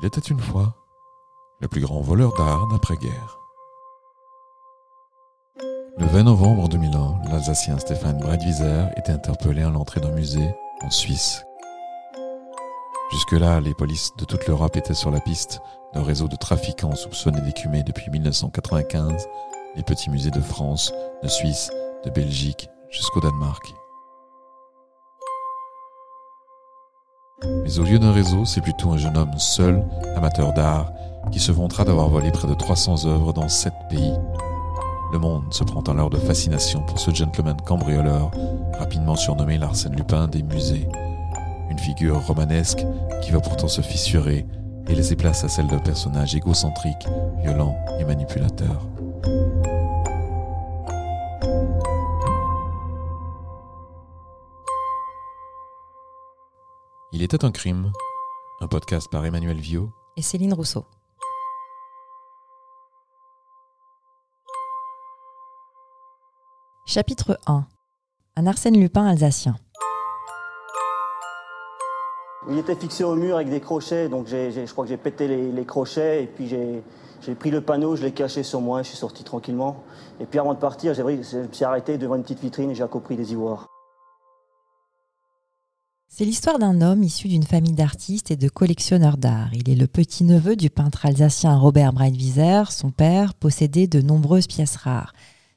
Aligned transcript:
Il 0.00 0.06
était 0.06 0.20
une 0.20 0.38
fois 0.38 0.74
le 1.60 1.66
plus 1.66 1.80
grand 1.80 2.00
voleur 2.00 2.32
d'art 2.34 2.68
d'après-guerre. 2.68 3.38
Le 5.98 6.06
20 6.06 6.22
novembre 6.22 6.68
2001, 6.68 7.30
l'Alsacien 7.30 7.76
Stéphane 7.78 8.18
Breitwieser 8.18 8.84
était 8.96 9.10
interpellé 9.10 9.62
à 9.62 9.70
l'entrée 9.70 10.00
d'un 10.00 10.12
musée 10.12 10.54
en 10.82 10.90
Suisse. 10.90 11.44
Jusque-là, 13.10 13.60
les 13.60 13.74
polices 13.74 14.12
de 14.16 14.24
toute 14.24 14.46
l'Europe 14.46 14.76
étaient 14.76 14.94
sur 14.94 15.10
la 15.10 15.20
piste 15.20 15.60
d'un 15.92 16.04
réseau 16.04 16.28
de 16.28 16.36
trafiquants 16.36 16.94
soupçonnés 16.94 17.40
d'écumer 17.40 17.82
depuis 17.82 18.10
1995 18.10 19.26
les 19.74 19.82
petits 19.82 20.10
musées 20.10 20.30
de 20.30 20.40
France, 20.40 20.92
de 21.24 21.28
Suisse, 21.28 21.72
de 22.04 22.10
Belgique 22.10 22.68
jusqu'au 22.90 23.20
Danemark. 23.20 23.74
Mais 27.44 27.78
au 27.78 27.84
lieu 27.84 27.98
d'un 27.98 28.12
réseau, 28.12 28.44
c'est 28.44 28.60
plutôt 28.60 28.90
un 28.90 28.96
jeune 28.96 29.16
homme 29.16 29.38
seul, 29.38 29.84
amateur 30.16 30.52
d'art, 30.52 30.92
qui 31.30 31.38
se 31.38 31.52
vantera 31.52 31.84
d'avoir 31.84 32.08
volé 32.08 32.30
près 32.30 32.48
de 32.48 32.54
300 32.54 33.06
œuvres 33.06 33.32
dans 33.32 33.48
sept 33.48 33.74
pays. 33.88 34.14
Le 35.12 35.18
monde 35.18 35.44
se 35.52 35.64
prend 35.64 35.82
alors 35.82 36.10
de 36.10 36.18
fascination 36.18 36.82
pour 36.82 36.98
ce 36.98 37.12
gentleman 37.12 37.56
cambrioleur, 37.64 38.30
rapidement 38.78 39.16
surnommé 39.16 39.56
l'Arsène 39.56 39.96
Lupin 39.96 40.28
des 40.28 40.42
musées. 40.42 40.88
Une 41.70 41.78
figure 41.78 42.26
romanesque 42.26 42.84
qui 43.22 43.30
va 43.30 43.40
pourtant 43.40 43.68
se 43.68 43.82
fissurer 43.82 44.46
et 44.88 44.94
laisser 44.94 45.16
place 45.16 45.44
à 45.44 45.48
celle 45.48 45.66
d'un 45.66 45.78
personnage 45.78 46.34
égocentrique, 46.34 47.06
violent 47.42 47.76
et 48.00 48.04
manipulateur. 48.04 48.86
Il 57.18 57.24
était 57.24 57.44
un 57.44 57.50
crime, 57.50 57.90
un 58.60 58.68
podcast 58.68 59.10
par 59.10 59.26
Emmanuel 59.26 59.56
Viau 59.56 59.90
et 60.16 60.22
Céline 60.22 60.54
Rousseau. 60.54 60.84
Chapitre 66.86 67.40
1 67.48 67.66
Un 68.36 68.46
Arsène 68.46 68.78
Lupin 68.78 69.04
alsacien. 69.04 69.56
Il 72.48 72.56
était 72.56 72.76
fixé 72.76 73.02
au 73.02 73.16
mur 73.16 73.34
avec 73.34 73.50
des 73.50 73.58
crochets, 73.58 74.08
donc 74.08 74.28
je 74.28 74.70
crois 74.70 74.84
que 74.84 74.90
j'ai 74.90 74.96
pété 74.96 75.26
les, 75.26 75.64
crochets 75.64 76.22
et 76.22 76.26
puis 76.28 76.46
j'ai 76.46 77.34
pris 77.34 77.50
le 77.50 77.60
panneau, 77.62 77.96
je 77.96 78.02
l'ai 78.02 78.12
caché 78.12 78.44
sur 78.44 78.60
moi 78.60 78.78
et 78.78 78.84
je 78.84 78.90
suis 78.90 78.96
sorti 78.96 79.24
tranquillement. 79.24 79.82
Et 80.20 80.24
puis 80.24 80.38
avant 80.38 80.54
de 80.54 80.60
partir, 80.60 80.94
je 80.94 81.02
me 81.02 81.22
suis 81.50 81.64
arrêté 81.64 81.98
devant 81.98 82.14
une 82.14 82.22
petite 82.22 82.38
vitrine 82.38 82.70
et 82.70 82.76
j'ai 82.76 82.84
accopri 82.84 83.16
des 83.16 83.32
ivoires. 83.32 83.66
C'est 86.18 86.24
l'histoire 86.24 86.58
d'un 86.58 86.80
homme 86.80 87.04
issu 87.04 87.28
d'une 87.28 87.44
famille 87.44 87.74
d'artistes 87.74 88.32
et 88.32 88.36
de 88.36 88.48
collectionneurs 88.48 89.18
d'art. 89.18 89.50
Il 89.54 89.70
est 89.70 89.76
le 89.76 89.86
petit-neveu 89.86 90.56
du 90.56 90.68
peintre 90.68 91.06
alsacien 91.06 91.56
Robert 91.56 91.92
Breitwieser. 91.92 92.64
Son 92.70 92.90
père 92.90 93.34
possédait 93.34 93.86
de 93.86 94.00
nombreuses 94.00 94.48
pièces 94.48 94.74
rares. 94.74 95.12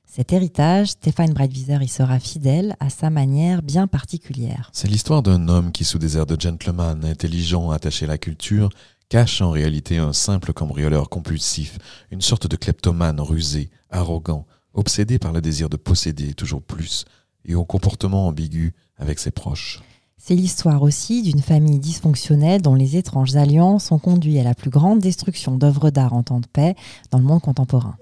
Cet 0.06 0.34
héritage, 0.34 0.90
Stéphane 0.90 1.34
Breitwieser 1.34 1.80
y 1.81 1.88
sera 1.88 2.20
fidèle 2.20 2.76
à 2.80 2.92
sa 2.92 3.09
manière 3.09 3.64
bien 3.64 3.88
particulière. 3.88 4.70
C'est 4.72 4.88
l'histoire 4.88 5.23
d'un 5.23 5.48
homme 5.48 5.72
qui, 5.72 5.84
sous 5.84 5.98
des 5.98 6.16
airs 6.16 6.28
de 6.28 6.40
gentleman, 6.40 7.06
intelligent, 7.06 7.72
attaché 7.72 8.06
à 8.06 8.09
la 8.09 8.20
culture, 8.20 8.70
cache 9.09 9.42
en 9.42 9.50
réalité 9.50 9.98
un 9.98 10.14
simple 10.14 10.53
cambrioleur 10.53 11.09
compulsif, 11.09 11.80
une 12.12 12.22
sorte 12.22 12.46
de 12.46 12.56
kleptomane 12.56 13.20
rusé, 13.20 13.72
arrogant, 13.90 14.46
obsédé 14.75 15.18
par 15.18 15.31
le 15.31 15.42
désir 15.42 15.70
de 15.70 15.78
posséder 15.78 16.36
toujours 16.36 16.62
plus 16.62 17.06
et 17.46 17.56
au 17.56 17.66
comportement 17.66 18.28
ambigu 18.28 18.75
avec 19.00 19.18
ses 19.18 19.31
proches. 19.31 19.81
C'est 20.24 20.36
l'histoire 20.36 20.84
aussi 20.84 21.24
d'une 21.24 21.42
famille 21.42 21.80
dysfonctionnelle 21.80 22.62
dont 22.62 22.76
les 22.76 22.96
étranges 22.96 23.36
alliances 23.36 23.92
ont 23.92 23.98
conduit 23.98 24.38
à 24.38 24.44
la 24.44 24.54
plus 24.54 24.70
grande 24.70 25.00
destruction 25.00 25.58
d'œuvres 25.58 25.90
d'art 25.90 26.14
en 26.14 26.22
temps 26.22 26.40
de 26.40 26.46
paix 26.46 26.76
dans 27.09 27.18
le 27.18 27.24
monde 27.24 27.42
contemporain. 27.42 27.96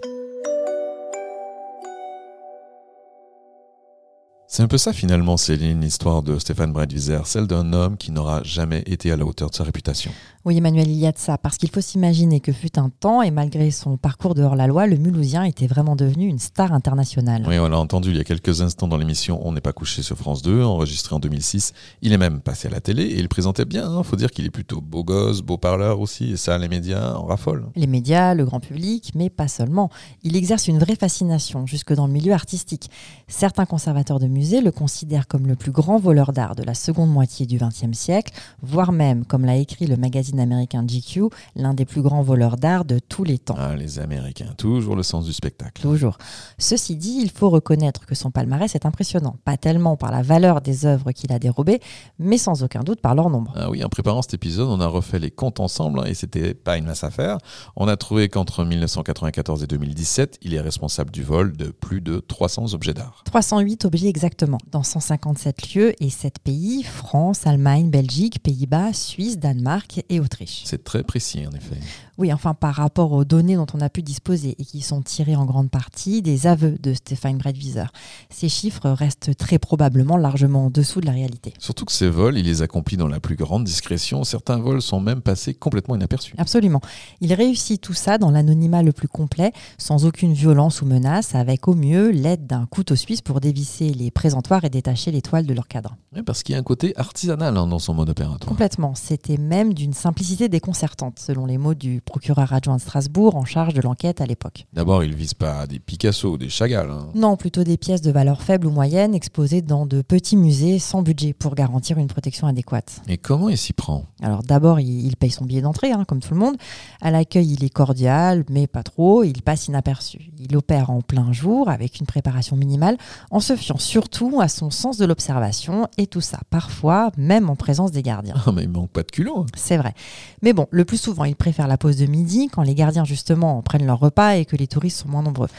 C'est 4.51 4.63
un 4.63 4.67
peu 4.67 4.79
ça 4.79 4.93
finalement, 4.93 5.37
Céline, 5.37 5.81
l'histoire 5.81 6.23
de 6.23 6.39
Stéphane 6.39 6.73
Breitwieser, 6.73 7.19
celle 7.25 7.45
d'un 7.45 7.71
homme 7.71 7.97
qui 7.97 8.11
n'aura 8.11 8.41
jamais 8.41 8.81
été 8.87 9.11
à 9.11 9.15
la 9.15 9.23
hauteur 9.23 9.51
de 9.51 9.55
sa 9.55 9.63
réputation. 9.63 10.11
Oui, 10.43 10.57
Emmanuel, 10.57 10.87
il 10.87 10.97
y 10.97 11.05
a 11.05 11.11
de 11.11 11.19
ça, 11.19 11.37
parce 11.37 11.57
qu'il 11.57 11.69
faut 11.69 11.81
s'imaginer 11.81 12.39
que 12.39 12.51
fut 12.51 12.79
un 12.79 12.89
temps, 12.89 13.21
et 13.21 13.29
malgré 13.29 13.69
son 13.69 13.97
parcours 13.97 14.33
de 14.33 14.41
hors-la-loi, 14.41 14.87
le 14.87 14.97
Mulhousien 14.97 15.43
était 15.43 15.67
vraiment 15.67 15.95
devenu 15.95 16.25
une 16.25 16.39
star 16.39 16.73
internationale. 16.73 17.45
Oui, 17.47 17.59
on 17.59 17.69
l'a 17.69 17.77
entendu 17.77 18.09
il 18.09 18.17
y 18.17 18.19
a 18.19 18.23
quelques 18.23 18.61
instants 18.61 18.87
dans 18.87 18.97
l'émission 18.97 19.39
On 19.45 19.51
n'est 19.51 19.61
pas 19.61 19.73
couché 19.73 20.01
sur 20.01 20.17
France 20.17 20.41
2, 20.41 20.63
enregistrée 20.63 21.13
en 21.13 21.19
2006. 21.19 21.73
Il 22.01 22.11
est 22.11 22.17
même 22.17 22.41
passé 22.41 22.69
à 22.69 22.71
la 22.71 22.79
télé 22.79 23.03
et 23.03 23.19
il 23.19 23.29
présentait 23.29 23.66
bien. 23.66 23.83
Il 23.83 23.97
hein. 23.97 24.03
faut 24.03 24.16
dire 24.16 24.31
qu'il 24.31 24.45
est 24.45 24.49
plutôt 24.49 24.81
beau 24.81 25.03
gosse, 25.03 25.41
beau 25.41 25.57
parleur 25.57 25.99
aussi, 25.99 26.31
et 26.31 26.37
ça, 26.37 26.57
les 26.57 26.69
médias 26.69 27.13
en 27.13 27.25
raffolent. 27.25 27.69
Les 27.75 27.85
médias, 27.85 28.33
le 28.33 28.45
grand 28.45 28.61
public, 28.61 29.11
mais 29.13 29.29
pas 29.29 29.47
seulement. 29.47 29.91
Il 30.23 30.35
exerce 30.35 30.67
une 30.67 30.79
vraie 30.79 30.95
fascination, 30.95 31.67
jusque 31.67 31.93
dans 31.93 32.07
le 32.07 32.13
milieu 32.13 32.33
artistique. 32.33 32.89
Certains 33.27 33.67
conservateurs 33.67 34.17
de 34.17 34.25
musées 34.39 34.61
le 34.61 34.72
considèrent 34.72 35.27
comme 35.27 35.47
le 35.47 35.57
plus 35.57 35.73
grand 35.73 36.00
voleur 36.00 36.31
d'art 36.31 36.55
de 36.55 36.63
la 36.63 36.73
seconde 36.73 37.09
moitié 37.09 37.45
du 37.45 37.57
XXe 37.57 37.91
siècle, 37.91 38.31
voire 38.61 38.94
même, 38.94 39.25
comme 39.25 39.44
l'a 39.44 39.57
écrit 39.57 39.85
le 39.85 39.97
magazine 39.97 40.39
américain 40.39 40.85
GQ, 40.85 41.23
l'un 41.57 41.73
des 41.73 41.83
plus 41.83 42.01
grands 42.01 42.22
voleurs 42.22 42.55
d'art 42.55 42.85
de 42.85 42.99
tous 42.99 43.25
les 43.25 43.38
temps. 43.38 43.57
Ah, 43.57 43.75
les 43.75 43.99
Américains, 43.99 44.53
toujours 44.57 44.95
le 44.95 45.03
sens 45.03 45.25
du 45.25 45.33
spectacle. 45.33 45.81
Toujours. 45.81 46.17
Ceci 46.57 46.95
dit, 46.95 47.19
il 47.22 47.31
faut 47.31 47.49
reconnaître 47.49 48.05
que 48.05 48.16
son 48.16 48.31
palmarès 48.31 48.73
est 48.73 48.85
impressionnant, 48.85 49.35
pas 49.44 49.57
tellement 49.57 49.97
par 49.97 50.09
la 50.09 50.22
valeur 50.22 50.61
des 50.61 50.85
œuvres 50.85 51.11
qu'il 51.11 51.33
a 51.33 51.39
dérobées, 51.39 51.81
mais 52.17 52.38
sans 52.38 52.63
aucun 52.63 52.83
doute 52.83 53.01
par 53.01 53.16
leur 53.16 53.29
nombre. 53.29 53.51
Ah 53.57 53.69
oui, 53.69 53.83
en 53.83 53.89
préparant 53.89 54.22
cet 54.22 54.35
épisode, 54.35 54.69
on 54.69 54.79
a 54.79 54.88
refait 54.88 55.19
les 55.19 55.31
comptes 55.31 55.59
ensemble 55.59 56.07
et 56.07 56.13
c'était 56.13 56.53
pas 56.53 56.78
une 56.78 56.85
mince 56.85 57.03
affaire. 57.03 57.39
On 57.75 57.89
a 57.89 57.97
trouvé 57.97 58.29
qu'entre 58.29 58.63
1994 58.63 59.63
et 59.63 59.67
2017, 59.67 60.39
il 60.44 60.53
est 60.53 60.61
responsable 60.61 61.11
du 61.11 61.23
vol 61.23 61.57
de 61.57 61.72
plus 61.72 61.99
de 61.99 62.19
300 62.19 62.73
objets 62.73 62.94
d'art. 62.94 63.23
308 63.25 63.83
objets 63.83 64.07
exactement, 64.07 64.28
dans 64.72 64.84
157 64.84 65.73
lieux 65.73 66.03
et 66.03 66.09
7 66.09 66.40
pays, 66.40 66.84
France, 66.84 67.47
Allemagne, 67.47 67.90
Belgique, 67.90 68.41
Pays-Bas, 68.41 68.94
Suisse, 68.94 69.38
Danemark 69.38 70.03
et 70.09 70.19
Autriche. 70.19 70.62
C'est 70.66 70.84
très 70.84 71.03
précis 71.03 71.45
en 71.47 71.56
effet. 71.56 71.78
Oui, 72.19 72.34
enfin 72.34 72.53
par 72.53 72.75
rapport 72.75 73.13
aux 73.13 73.24
données 73.24 73.56
dont 73.56 73.66
on 73.74 73.80
a 73.80 73.88
pu 73.88 74.03
disposer 74.03 74.53
et 74.59 74.66
qui 74.66 74.81
sont 74.81 75.02
tirées 75.02 75.38
en 75.38 75.46
grande 75.46 75.69
partie 75.69 76.22
des 76.22 76.47
aveux 76.47 76.78
de 76.78 76.94
Stéphane 76.94 77.38
Breitwieser. 77.38 77.85
Ces 78.30 78.50
chiffres 78.50 78.90
restent 78.90 79.38
très 79.38 79.57
probablement 79.57 80.18
largement 80.18 80.66
en 80.66 80.69
dessous 80.69 81.00
de 81.00 81.06
la 81.06 81.13
réalité. 81.13 81.53
Surtout 81.59 81.85
que 81.85 81.94
ces 81.94 82.09
vols, 82.09 82.38
il 82.38 82.44
les 82.44 82.62
accomplit 82.62 82.97
dans 82.97 83.08
la 83.08 83.22
plus 83.22 83.38
grande 83.38 83.63
discrétion. 83.63 84.25
Certains 84.25 84.58
vols 84.58 84.81
sont 84.81 85.00
même 85.00 85.22
passés 85.22 85.53
complètement 85.53 85.96
inaperçus. 85.96 86.35
Absolument. 86.38 86.81
Il 87.22 87.34
réussit 87.34 87.79
tout 87.79 87.94
ça 87.94 88.18
dans 88.18 88.31
l'anonymat 88.31 88.84
le 88.84 88.91
plus 88.91 89.08
complet, 89.08 89.53
sans 89.78 90.06
aucune 90.06 90.34
violence 90.34 90.81
ou 90.81 90.85
menace, 90.85 91.35
avec 91.35 91.69
au 91.69 91.74
mieux 91.74 92.09
l'aide 92.09 92.46
d'un 92.46 92.66
couteau 92.66 92.97
suisse 92.97 93.22
pour 93.22 93.40
dévisser 93.40 93.91
les 93.91 94.12
présentoirs 94.12 94.66
et 94.66 94.69
détacher 94.69 95.12
les 95.12 95.22
toiles 95.22 95.46
de 95.46 95.53
leur 95.53 95.69
cadre. 95.69 95.96
Oui, 96.13 96.22
parce 96.24 96.44
qu'il 96.44 96.52
y 96.52 96.58
a 96.58 96.59
un 96.59 96.63
côté 96.63 96.91
artisanal 96.97 97.56
hein, 97.56 97.66
dans 97.66 97.79
son 97.79 97.94
mode 97.94 98.09
opératoire. 98.09 98.50
Complètement. 98.50 98.94
C'était 98.94 99.38
même 99.38 99.74
d'une 99.74 99.94
simplicité 99.94 100.50
déconcertante, 100.50 101.18
selon 101.19 101.46
les 101.46 101.58
mots 101.58 101.75
du 101.75 102.02
procureur 102.09 102.52
adjoint 102.53 102.78
de 102.78 102.81
Strasbourg 102.81 103.36
en 103.36 103.46
charge 103.46 103.75
de 103.75 103.81
l'enquête 103.81 104.20
à 104.20 104.25
l'époque. 104.25 104.66
D'abord, 104.74 105.03
il 105.03 105.14
vise 105.14 105.36
pas 105.36 105.68
des 105.68 105.78
Picasso 105.78 106.31
ou 106.31 106.38
des 106.40 106.50
Chagall. 106.50 106.90
Hein. 106.90 107.09
Non, 107.14 107.38
plutôt 107.38 107.64
des 107.64 107.78
pièces 107.78 108.02
de 108.02 108.12
valeur 108.12 108.42
faible 108.42 108.66
ou 108.66 108.72
moyenne 108.72 109.14
exposées 109.14 109.62
dans 109.62 109.86
de 109.86 110.02
petits 110.02 110.36
musées 110.36 110.80
sans 110.80 111.03
budget 111.03 111.34
pour 111.34 111.53
garantir 111.53 112.00
une 112.00 112.08
protection 112.08 112.47
adéquate. 112.47 113.02
Et 113.08 113.18
comment 113.18 113.47
il 113.47 113.58
s'y 113.58 113.74
prend? 113.74 114.06
Alors 114.24 114.42
d'abord, 114.42 114.80
il, 114.80 115.16
paye 115.18 115.30
son 115.30 115.46
billet 115.46 115.62
d'entrée, 115.62 115.92
hein, 115.92 116.03
comme 116.08 116.20
tout 116.20 116.34
le 116.34 116.40
monde. 116.40 116.56
À 117.00 117.12
l'accueil, 117.12 117.53
il 117.53 117.64
est 117.64 117.70
cordial, 117.70 118.44
mais 118.50 118.66
pas 118.66 118.81
trop. 118.81 119.24
Il 119.24 119.44
passe 119.44 119.68
inaperçu. 119.68 120.31
Il 120.40 120.58
opère 120.58 120.90
en 120.90 121.02
plein 121.02 121.31
jour 121.31 121.70
avec 121.70 122.00
une 122.00 122.08
préparation 122.08 122.56
minimale, 122.56 122.97
en 123.30 123.40
se 123.40 123.56
fiant 123.56 123.78
surtout 123.78 124.41
à 124.41 124.47
son 124.47 124.72
sens 124.72 124.97
de 124.97 125.05
l'observation 125.05 125.88
et 125.97 126.08
tout 126.08 126.22
ça, 126.22 126.40
parfois 126.50 127.12
même 127.17 127.52
en 127.52 127.55
présence 127.55 127.91
des 127.91 128.02
gardiens. 128.02 128.35
Ah, 128.46 128.52
mais 128.52 128.64
il 128.64 128.70
manque 128.70 128.90
pas 128.90 129.03
de 129.03 129.12
culot. 129.12 129.41
Hein. 129.41 129.46
C'est 129.55 129.78
vrai. 129.78 129.94
Mais 130.41 130.53
bon, 130.53 130.66
le 130.72 130.85
plus 130.85 130.97
souvent, 130.97 131.26
il 131.26 131.35
préfère 131.35 131.67
la 131.67 131.78
pause 131.78 131.97
de 131.99 132.05
midi 132.05 132.49
quand 132.51 132.63
les 132.63 132.75
gardiens 132.75 133.05
justement 133.05 133.61
prennent 133.61 133.85
leur 133.85 133.99
repas 133.99 134.35
et 134.35 134.46
que 134.46 134.55
les 134.55 134.67
touristes 134.67 135.01
sont 135.01 135.09
moins 135.09 135.23
nombreux. 135.23 135.49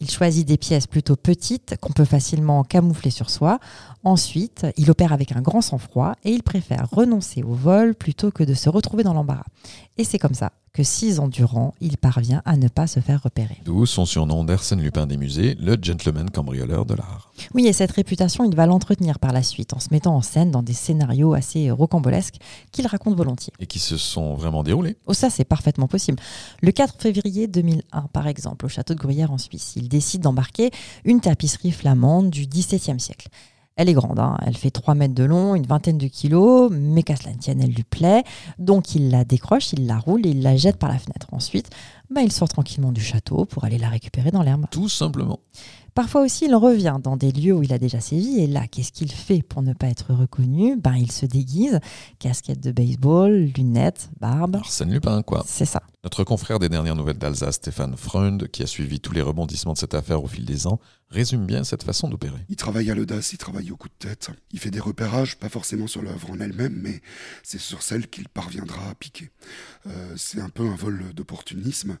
Il 0.00 0.10
choisit 0.10 0.46
des 0.46 0.56
pièces 0.56 0.86
plutôt 0.86 1.16
petites 1.16 1.76
qu'on 1.80 1.92
peut 1.92 2.06
facilement 2.06 2.64
camoufler 2.64 3.10
sur 3.10 3.28
soi. 3.28 3.58
Ensuite, 4.02 4.66
il 4.78 4.90
opère 4.90 5.12
avec 5.12 5.32
un 5.32 5.42
grand 5.42 5.60
sang-froid 5.60 6.14
et 6.24 6.30
il 6.30 6.42
préfère 6.42 6.88
renoncer 6.90 7.42
au 7.42 7.52
vol 7.52 7.94
plutôt 7.94 8.30
que 8.30 8.42
de 8.42 8.54
se 8.54 8.70
retrouver 8.70 9.02
dans 9.02 9.12
l'embarras. 9.12 9.44
Et 9.98 10.04
c'est 10.04 10.18
comme 10.18 10.34
ça 10.34 10.52
que 10.72 10.82
six 10.84 11.18
ans 11.18 11.28
durant, 11.28 11.74
il 11.80 11.98
parvient 11.98 12.42
à 12.44 12.56
ne 12.56 12.68
pas 12.68 12.86
se 12.86 13.00
faire 13.00 13.22
repérer. 13.22 13.58
D'où 13.64 13.86
son 13.86 14.06
surnom 14.06 14.44
d'Arsène 14.44 14.80
Lupin 14.80 15.06
des 15.06 15.16
musées, 15.16 15.56
le 15.60 15.76
gentleman 15.80 16.30
cambrioleur 16.30 16.86
de 16.86 16.94
l'art. 16.94 17.32
Oui, 17.54 17.66
et 17.66 17.72
cette 17.72 17.90
réputation, 17.90 18.44
il 18.44 18.54
va 18.54 18.66
l'entretenir 18.66 19.18
par 19.18 19.32
la 19.32 19.42
suite 19.42 19.74
en 19.74 19.80
se 19.80 19.88
mettant 19.90 20.14
en 20.14 20.22
scène 20.22 20.50
dans 20.50 20.62
des 20.62 20.72
scénarios 20.72 21.34
assez 21.34 21.70
rocambolesques 21.70 22.36
qu'il 22.70 22.86
raconte 22.86 23.16
volontiers. 23.16 23.52
Et 23.58 23.66
qui 23.66 23.80
se 23.80 23.96
sont 23.96 24.34
vraiment 24.34 24.62
déroulés. 24.62 24.96
Oh, 25.06 25.12
ça, 25.12 25.28
c'est 25.28 25.44
parfaitement 25.44 25.88
possible. 25.88 26.18
Le 26.62 26.70
4 26.70 27.00
février 27.00 27.48
2001, 27.48 28.02
par 28.12 28.28
exemple, 28.28 28.66
au 28.66 28.68
château 28.68 28.94
de 28.94 29.00
Gruyère 29.00 29.32
en 29.32 29.38
Suisse, 29.38 29.72
il 29.76 29.88
décide 29.90 30.22
d'embarquer 30.22 30.70
une 31.04 31.20
tapisserie 31.20 31.72
flamande 31.72 32.30
du 32.30 32.46
XVIIe 32.46 32.98
siècle. 32.98 33.28
Elle 33.76 33.88
est 33.88 33.94
grande, 33.94 34.18
hein. 34.18 34.36
elle 34.44 34.56
fait 34.56 34.70
3 34.70 34.94
mètres 34.94 35.14
de 35.14 35.24
long, 35.24 35.54
une 35.54 35.66
vingtaine 35.66 35.96
de 35.96 36.06
kilos, 36.06 36.70
mais 36.70 37.02
qu'à 37.02 37.16
cela 37.16 37.32
ne 37.32 37.38
tienne, 37.38 37.62
elle 37.62 37.72
lui 37.72 37.82
plaît. 37.82 38.24
Donc 38.58 38.94
il 38.94 39.10
la 39.10 39.24
décroche, 39.24 39.72
il 39.72 39.86
la 39.86 39.98
roule 39.98 40.26
et 40.26 40.30
il 40.30 40.42
la 40.42 40.56
jette 40.56 40.76
par 40.76 40.90
la 40.90 40.98
fenêtre. 40.98 41.28
Ensuite, 41.32 41.70
bah, 42.10 42.20
il 42.22 42.30
sort 42.30 42.48
tranquillement 42.48 42.92
du 42.92 43.00
château 43.00 43.46
pour 43.46 43.64
aller 43.64 43.78
la 43.78 43.88
récupérer 43.88 44.30
dans 44.30 44.42
l'herbe. 44.42 44.66
Tout 44.70 44.88
simplement. 44.88 45.40
Parfois 46.00 46.22
aussi, 46.22 46.46
il 46.46 46.54
revient 46.54 46.96
dans 47.04 47.18
des 47.18 47.30
lieux 47.30 47.52
où 47.52 47.62
il 47.62 47.74
a 47.74 47.78
déjà 47.78 48.00
sévi. 48.00 48.40
Et 48.40 48.46
là, 48.46 48.66
qu'est-ce 48.66 48.90
qu'il 48.90 49.12
fait 49.12 49.42
pour 49.42 49.60
ne 49.60 49.74
pas 49.74 49.86
être 49.88 50.14
reconnu? 50.14 50.78
Ben, 50.78 50.94
il 50.94 51.12
se 51.12 51.26
déguise, 51.26 51.78
casquette 52.18 52.60
de 52.60 52.72
baseball, 52.72 53.50
lunettes, 53.54 54.08
barbe. 54.18 54.56
Arsène 54.56 54.90
Lupin, 54.90 55.20
quoi. 55.20 55.44
C'est 55.46 55.66
ça. 55.66 55.82
Notre 56.02 56.24
confrère 56.24 56.58
des 56.58 56.70
dernières 56.70 56.96
nouvelles 56.96 57.18
d'Alsace, 57.18 57.56
Stéphane 57.56 57.98
Freund, 57.98 58.48
qui 58.48 58.62
a 58.62 58.66
suivi 58.66 58.98
tous 58.98 59.12
les 59.12 59.20
rebondissements 59.20 59.74
de 59.74 59.78
cette 59.78 59.92
affaire 59.92 60.24
au 60.24 60.26
fil 60.26 60.46
des 60.46 60.66
ans, 60.66 60.80
résume 61.10 61.44
bien 61.44 61.64
cette 61.64 61.82
façon 61.82 62.08
d'opérer. 62.08 62.40
Il 62.48 62.56
travaille 62.56 62.90
à 62.90 62.94
l'audace, 62.94 63.34
il 63.34 63.38
travaille 63.38 63.70
au 63.70 63.76
coup 63.76 63.88
de 63.88 64.08
tête. 64.08 64.30
Il 64.52 64.58
fait 64.58 64.70
des 64.70 64.80
repérages, 64.80 65.36
pas 65.36 65.50
forcément 65.50 65.86
sur 65.86 66.00
l'œuvre 66.00 66.30
en 66.30 66.40
elle-même, 66.40 66.80
mais 66.80 67.02
c'est 67.42 67.60
sur 67.60 67.82
celle 67.82 68.08
qu'il 68.08 68.30
parviendra 68.30 68.88
à 68.88 68.94
piquer. 68.94 69.32
Euh, 69.86 70.14
c'est 70.16 70.40
un 70.40 70.48
peu 70.48 70.66
un 70.66 70.76
vol 70.76 71.12
d'opportunisme. 71.14 71.98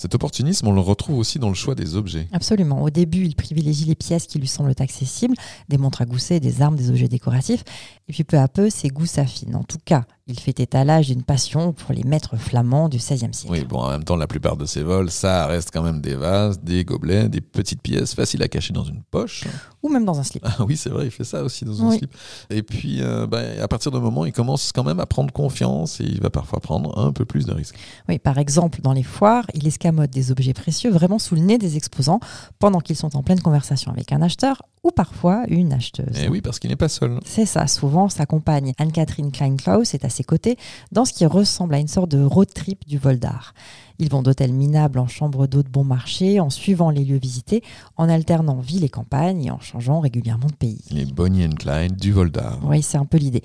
Cet 0.00 0.14
opportunisme, 0.14 0.66
on 0.66 0.72
le 0.72 0.80
retrouve 0.80 1.18
aussi 1.18 1.38
dans 1.38 1.50
le 1.50 1.54
choix 1.54 1.74
des 1.74 1.94
objets. 1.94 2.26
Absolument. 2.32 2.82
Au 2.82 2.88
début, 2.88 3.22
il 3.22 3.36
privilégie 3.36 3.84
les 3.84 3.94
pièces 3.94 4.26
qui 4.26 4.38
lui 4.38 4.48
semblent 4.48 4.72
accessibles, 4.78 5.34
des 5.68 5.76
montres 5.76 6.00
à 6.00 6.06
gousset, 6.06 6.40
des 6.40 6.62
armes, 6.62 6.74
des 6.74 6.88
objets 6.88 7.06
décoratifs. 7.06 7.62
Et 8.08 8.14
puis 8.14 8.24
peu 8.24 8.38
à 8.38 8.48
peu, 8.48 8.70
ses 8.70 8.88
goûts 8.88 9.04
s'affinent. 9.04 9.56
En 9.56 9.62
tout 9.62 9.76
cas, 9.84 10.06
il 10.30 10.40
fait 10.40 10.60
étalage 10.60 11.08
d'une 11.08 11.22
passion 11.22 11.72
pour 11.72 11.92
les 11.92 12.04
maîtres 12.04 12.36
flamands 12.36 12.88
du 12.88 12.98
XVIe 12.98 13.32
siècle. 13.32 13.48
Oui, 13.50 13.64
bon, 13.64 13.80
en 13.80 13.90
même 13.90 14.04
temps, 14.04 14.16
la 14.16 14.26
plupart 14.26 14.56
de 14.56 14.64
ces 14.64 14.82
vols, 14.82 15.10
ça 15.10 15.46
reste 15.46 15.70
quand 15.72 15.82
même 15.82 16.00
des 16.00 16.14
vases, 16.14 16.60
des 16.60 16.84
gobelets, 16.84 17.28
des 17.28 17.40
petites 17.40 17.82
pièces 17.82 18.14
faciles 18.14 18.42
à 18.42 18.48
cacher 18.48 18.72
dans 18.72 18.84
une 18.84 19.02
poche. 19.10 19.44
Ou 19.82 19.88
même 19.88 20.04
dans 20.04 20.18
un 20.18 20.22
slip. 20.22 20.44
Ah 20.46 20.64
oui, 20.64 20.76
c'est 20.76 20.90
vrai, 20.90 21.06
il 21.06 21.10
fait 21.10 21.24
ça 21.24 21.42
aussi 21.42 21.64
dans 21.64 21.84
un 21.84 21.96
slip. 21.96 22.14
Et 22.50 22.62
puis, 22.62 23.02
euh, 23.02 23.26
ben, 23.26 23.60
à 23.60 23.68
partir 23.68 23.90
d'un 23.92 24.00
moment, 24.00 24.26
il 24.26 24.32
commence 24.32 24.72
quand 24.72 24.84
même 24.84 25.00
à 25.00 25.06
prendre 25.06 25.32
confiance 25.32 26.00
et 26.00 26.04
il 26.04 26.20
va 26.20 26.30
parfois 26.30 26.60
prendre 26.60 26.98
un 26.98 27.12
peu 27.12 27.24
plus 27.24 27.46
de 27.46 27.52
risques. 27.52 27.76
Oui, 28.08 28.18
par 28.18 28.38
exemple, 28.38 28.80
dans 28.82 28.92
les 28.92 29.02
foires, 29.02 29.46
il 29.54 29.66
escamote 29.66 30.10
des 30.10 30.30
objets 30.30 30.52
précieux 30.52 30.90
vraiment 30.90 31.18
sous 31.18 31.34
le 31.34 31.40
nez 31.40 31.58
des 31.58 31.76
exposants 31.76 32.20
pendant 32.58 32.80
qu'ils 32.80 32.96
sont 32.96 33.16
en 33.16 33.22
pleine 33.22 33.40
conversation 33.40 33.90
avec 33.90 34.12
un 34.12 34.22
acheteur 34.22 34.62
ou 34.82 34.90
parfois 34.90 35.44
une 35.48 35.72
acheteuse. 35.72 36.18
Et 36.22 36.28
oui, 36.28 36.40
parce 36.40 36.58
qu'il 36.58 36.70
n'est 36.70 36.76
pas 36.76 36.88
seul. 36.88 37.20
C'est 37.24 37.46
ça, 37.46 37.66
souvent 37.66 38.08
sa 38.08 38.26
compagne 38.26 38.72
Anne-Catherine 38.78 39.30
Klein-Klaus 39.30 39.94
est 39.94 40.04
à 40.04 40.08
ses 40.20 40.24
côtés 40.24 40.56
dans 40.92 41.06
ce 41.06 41.12
qui 41.14 41.24
ressemble 41.24 41.74
à 41.74 41.78
une 41.78 41.88
sorte 41.88 42.10
de 42.10 42.22
road 42.22 42.52
trip 42.52 42.86
du 42.86 42.98
vol 42.98 43.18
d'art. 43.18 43.54
Ils 43.98 44.10
vont 44.10 44.22
d'hôtels 44.22 44.52
minables 44.52 44.98
en 44.98 45.06
chambres 45.06 45.46
d'eau 45.46 45.62
de 45.62 45.68
bon 45.68 45.84
marché, 45.84 46.40
en 46.40 46.50
suivant 46.50 46.90
les 46.90 47.04
lieux 47.04 47.18
visités, 47.18 47.62
en 47.96 48.08
alternant 48.08 48.60
ville 48.60 48.84
et 48.84 48.88
campagne 48.88 49.44
et 49.44 49.50
en 49.50 49.60
changeant 49.60 50.00
régulièrement 50.00 50.46
de 50.46 50.54
pays. 50.54 50.82
Les 50.90 51.04
Bonnie 51.04 51.44
and 51.44 51.56
Clyde 51.58 51.96
du 51.96 52.12
vol 52.12 52.30
d'art. 52.30 52.58
Oui, 52.64 52.82
c'est 52.82 52.98
un 52.98 53.04
peu 53.04 53.18
l'idée. 53.18 53.42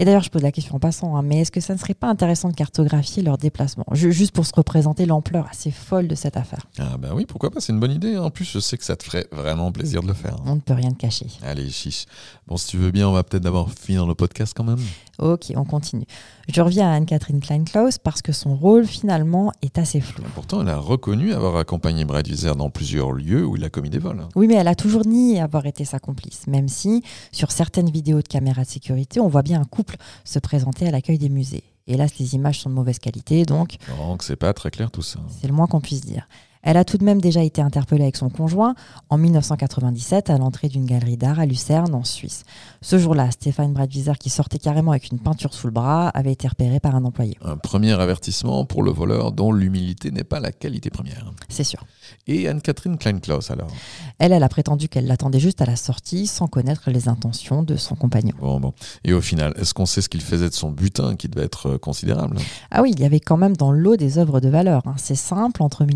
Et 0.00 0.04
d'ailleurs, 0.04 0.22
je 0.22 0.30
pose 0.30 0.42
la 0.42 0.52
question 0.52 0.76
en 0.76 0.78
passant, 0.78 1.16
hein, 1.16 1.22
mais 1.22 1.40
est-ce 1.40 1.50
que 1.50 1.60
ça 1.60 1.72
ne 1.74 1.78
serait 1.78 1.94
pas 1.94 2.06
intéressant 2.08 2.48
de 2.50 2.54
cartographier 2.54 3.20
leurs 3.22 3.36
déplacements 3.36 3.84
Ju- 3.92 4.12
Juste 4.12 4.30
pour 4.32 4.46
se 4.46 4.52
représenter 4.54 5.06
l'ampleur 5.06 5.48
assez 5.50 5.72
folle 5.72 6.06
de 6.06 6.14
cette 6.14 6.36
affaire. 6.36 6.66
Ah 6.78 6.96
ben 6.98 7.10
oui, 7.14 7.26
pourquoi 7.26 7.50
pas, 7.50 7.58
c'est 7.60 7.72
une 7.72 7.80
bonne 7.80 7.90
idée. 7.90 8.16
En 8.16 8.30
plus, 8.30 8.44
je 8.44 8.60
sais 8.60 8.78
que 8.78 8.84
ça 8.84 8.94
te 8.94 9.02
ferait 9.02 9.26
vraiment 9.32 9.72
plaisir 9.72 10.00
de 10.02 10.06
le 10.06 10.14
faire. 10.14 10.36
On 10.46 10.54
ne 10.54 10.60
peut 10.60 10.74
rien 10.74 10.90
te 10.90 10.98
cacher. 10.98 11.26
Allez, 11.42 11.68
chiche. 11.70 12.04
Bon, 12.46 12.56
si 12.56 12.68
tu 12.68 12.76
veux 12.78 12.92
bien, 12.92 13.08
on 13.08 13.12
va 13.12 13.24
peut-être 13.24 13.42
d'abord 13.42 13.72
finir 13.72 14.06
le 14.06 14.14
podcast 14.14 14.52
quand 14.56 14.62
même. 14.64 14.78
Ok, 15.18 15.52
on 15.56 15.64
continue. 15.64 16.06
Je 16.50 16.62
reviens 16.62 16.88
à 16.90 16.94
Anne-Catherine 16.94 17.40
Klein-Klaus 17.40 17.98
parce 17.98 18.22
que 18.22 18.32
son 18.32 18.56
rôle, 18.56 18.86
finalement, 18.86 19.52
est 19.60 19.76
assez 19.76 20.00
flou. 20.00 20.24
Pourtant, 20.34 20.62
elle 20.62 20.70
a 20.70 20.78
reconnu 20.78 21.34
avoir 21.34 21.56
accompagné 21.56 22.06
Brad 22.06 22.26
Wieser 22.26 22.54
dans 22.56 22.70
plusieurs 22.70 23.12
lieux 23.12 23.44
où 23.44 23.56
il 23.56 23.64
a 23.64 23.68
commis 23.68 23.90
des 23.90 23.98
vols. 23.98 24.26
Oui, 24.34 24.46
mais 24.46 24.54
elle 24.54 24.68
a 24.68 24.74
toujours 24.74 25.06
nié 25.06 25.42
avoir 25.42 25.66
été 25.66 25.84
sa 25.84 25.98
complice, 25.98 26.46
même 26.46 26.68
si, 26.68 27.02
sur 27.32 27.52
certaines 27.52 27.90
vidéos 27.90 28.22
de 28.22 28.28
caméras 28.28 28.62
de 28.64 28.68
sécurité, 28.68 29.20
on 29.20 29.28
voit 29.28 29.42
bien 29.42 29.60
un 29.60 29.66
couple 29.66 29.96
se 30.24 30.38
présenter 30.38 30.88
à 30.88 30.90
l'accueil 30.90 31.18
des 31.18 31.28
musées. 31.28 31.64
Hélas, 31.86 32.12
les 32.18 32.34
images 32.34 32.60
sont 32.60 32.70
de 32.70 32.74
mauvaise 32.74 32.98
qualité, 32.98 33.44
donc 33.44 33.76
Donc, 33.98 34.22
c'est 34.22 34.36
pas 34.36 34.54
très 34.54 34.70
clair 34.70 34.90
tout 34.90 35.02
ça. 35.02 35.20
c'est 35.40 35.48
le 35.48 35.54
moins 35.54 35.66
qu'on 35.66 35.80
puisse 35.80 36.00
dire. 36.00 36.26
Elle 36.70 36.76
a 36.76 36.84
tout 36.84 36.98
de 36.98 37.04
même 37.04 37.18
déjà 37.18 37.42
été 37.42 37.62
interpellée 37.62 38.02
avec 38.02 38.18
son 38.18 38.28
conjoint 38.28 38.74
en 39.08 39.16
1997 39.16 40.28
à 40.28 40.36
l'entrée 40.36 40.68
d'une 40.68 40.84
galerie 40.84 41.16
d'art 41.16 41.40
à 41.40 41.46
Lucerne, 41.46 41.94
en 41.94 42.04
Suisse. 42.04 42.44
Ce 42.82 42.98
jour-là, 42.98 43.30
Stéphane 43.30 43.72
Bradwieser, 43.72 44.12
qui 44.20 44.28
sortait 44.28 44.58
carrément 44.58 44.90
avec 44.90 45.10
une 45.10 45.18
peinture 45.18 45.54
sous 45.54 45.66
le 45.68 45.72
bras, 45.72 46.10
avait 46.10 46.32
été 46.32 46.46
repéré 46.46 46.78
par 46.78 46.94
un 46.94 47.06
employé. 47.06 47.38
Un 47.42 47.56
premier 47.56 47.92
avertissement 47.98 48.66
pour 48.66 48.82
le 48.82 48.90
voleur 48.90 49.32
dont 49.32 49.50
l'humilité 49.50 50.10
n'est 50.10 50.24
pas 50.24 50.40
la 50.40 50.52
qualité 50.52 50.90
première. 50.90 51.32
C'est 51.48 51.64
sûr. 51.64 51.82
Et 52.26 52.46
Anne-Catherine 52.48 52.98
Kleinklaus 52.98 53.50
alors? 53.50 53.70
Elle, 54.18 54.32
elle 54.32 54.42
a 54.42 54.48
prétendu 54.50 54.90
qu'elle 54.90 55.06
l'attendait 55.06 55.40
juste 55.40 55.62
à 55.62 55.64
la 55.64 55.76
sortie 55.76 56.26
sans 56.26 56.48
connaître 56.48 56.90
les 56.90 57.08
intentions 57.08 57.62
de 57.62 57.76
son 57.76 57.94
compagnon. 57.94 58.34
Bon, 58.42 58.60
bon. 58.60 58.74
Et 59.04 59.14
au 59.14 59.22
final, 59.22 59.54
est-ce 59.56 59.72
qu'on 59.72 59.86
sait 59.86 60.02
ce 60.02 60.10
qu'il 60.10 60.20
faisait 60.20 60.50
de 60.50 60.54
son 60.54 60.70
butin 60.70 61.16
qui 61.16 61.28
devait 61.28 61.46
être 61.46 61.70
euh, 61.70 61.78
considérable? 61.78 62.36
Ah 62.70 62.82
oui, 62.82 62.90
il 62.94 63.00
y 63.00 63.06
avait 63.06 63.20
quand 63.20 63.38
même 63.38 63.56
dans 63.56 63.72
l'eau 63.72 63.96
des 63.96 64.18
œuvres 64.18 64.40
de 64.40 64.50
valeur. 64.50 64.82
hein. 64.86 64.96
C'est 64.98 65.14
simple, 65.14 65.62
entre 65.62 65.86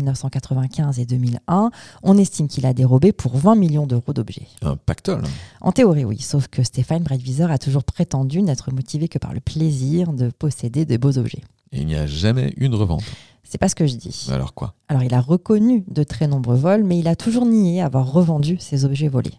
1995 0.63 0.99
et 0.99 1.05
2001, 1.05 1.71
on 2.03 2.17
estime 2.17 2.47
qu'il 2.47 2.65
a 2.65 2.73
dérobé 2.73 3.11
pour 3.11 3.37
20 3.37 3.55
millions 3.55 3.87
d'euros 3.87 4.13
d'objets. 4.13 4.47
Un 4.61 4.75
pactole 4.75 5.23
En 5.61 5.71
théorie, 5.71 6.05
oui, 6.05 6.19
sauf 6.19 6.47
que 6.47 6.63
Stéphane 6.63 7.03
Breitwieser 7.03 7.51
a 7.51 7.57
toujours 7.57 7.83
prétendu 7.83 8.41
n'être 8.41 8.71
motivé 8.71 9.07
que 9.07 9.19
par 9.19 9.33
le 9.33 9.39
plaisir 9.39 10.13
de 10.13 10.29
posséder 10.29 10.85
de 10.85 10.97
beaux 10.97 11.17
objets. 11.17 11.43
Et 11.71 11.81
il 11.81 11.87
n'y 11.87 11.95
a 11.95 12.07
jamais 12.07 12.53
eu 12.57 12.69
de 12.69 12.75
revente. 12.75 13.03
C'est 13.43 13.57
pas 13.57 13.69
ce 13.69 13.75
que 13.75 13.87
je 13.87 13.95
dis. 13.95 14.27
Alors 14.31 14.53
quoi? 14.53 14.73
Alors, 14.87 15.03
il 15.03 15.13
a 15.13 15.21
reconnu 15.21 15.83
de 15.87 16.03
très 16.03 16.27
nombreux 16.27 16.55
vols, 16.55 16.83
mais 16.83 16.97
il 16.97 17.07
a 17.07 17.15
toujours 17.15 17.45
nié 17.45 17.81
avoir 17.81 18.11
revendu 18.11 18.57
ses 18.59 18.85
objets 18.85 19.09
volés. 19.09 19.33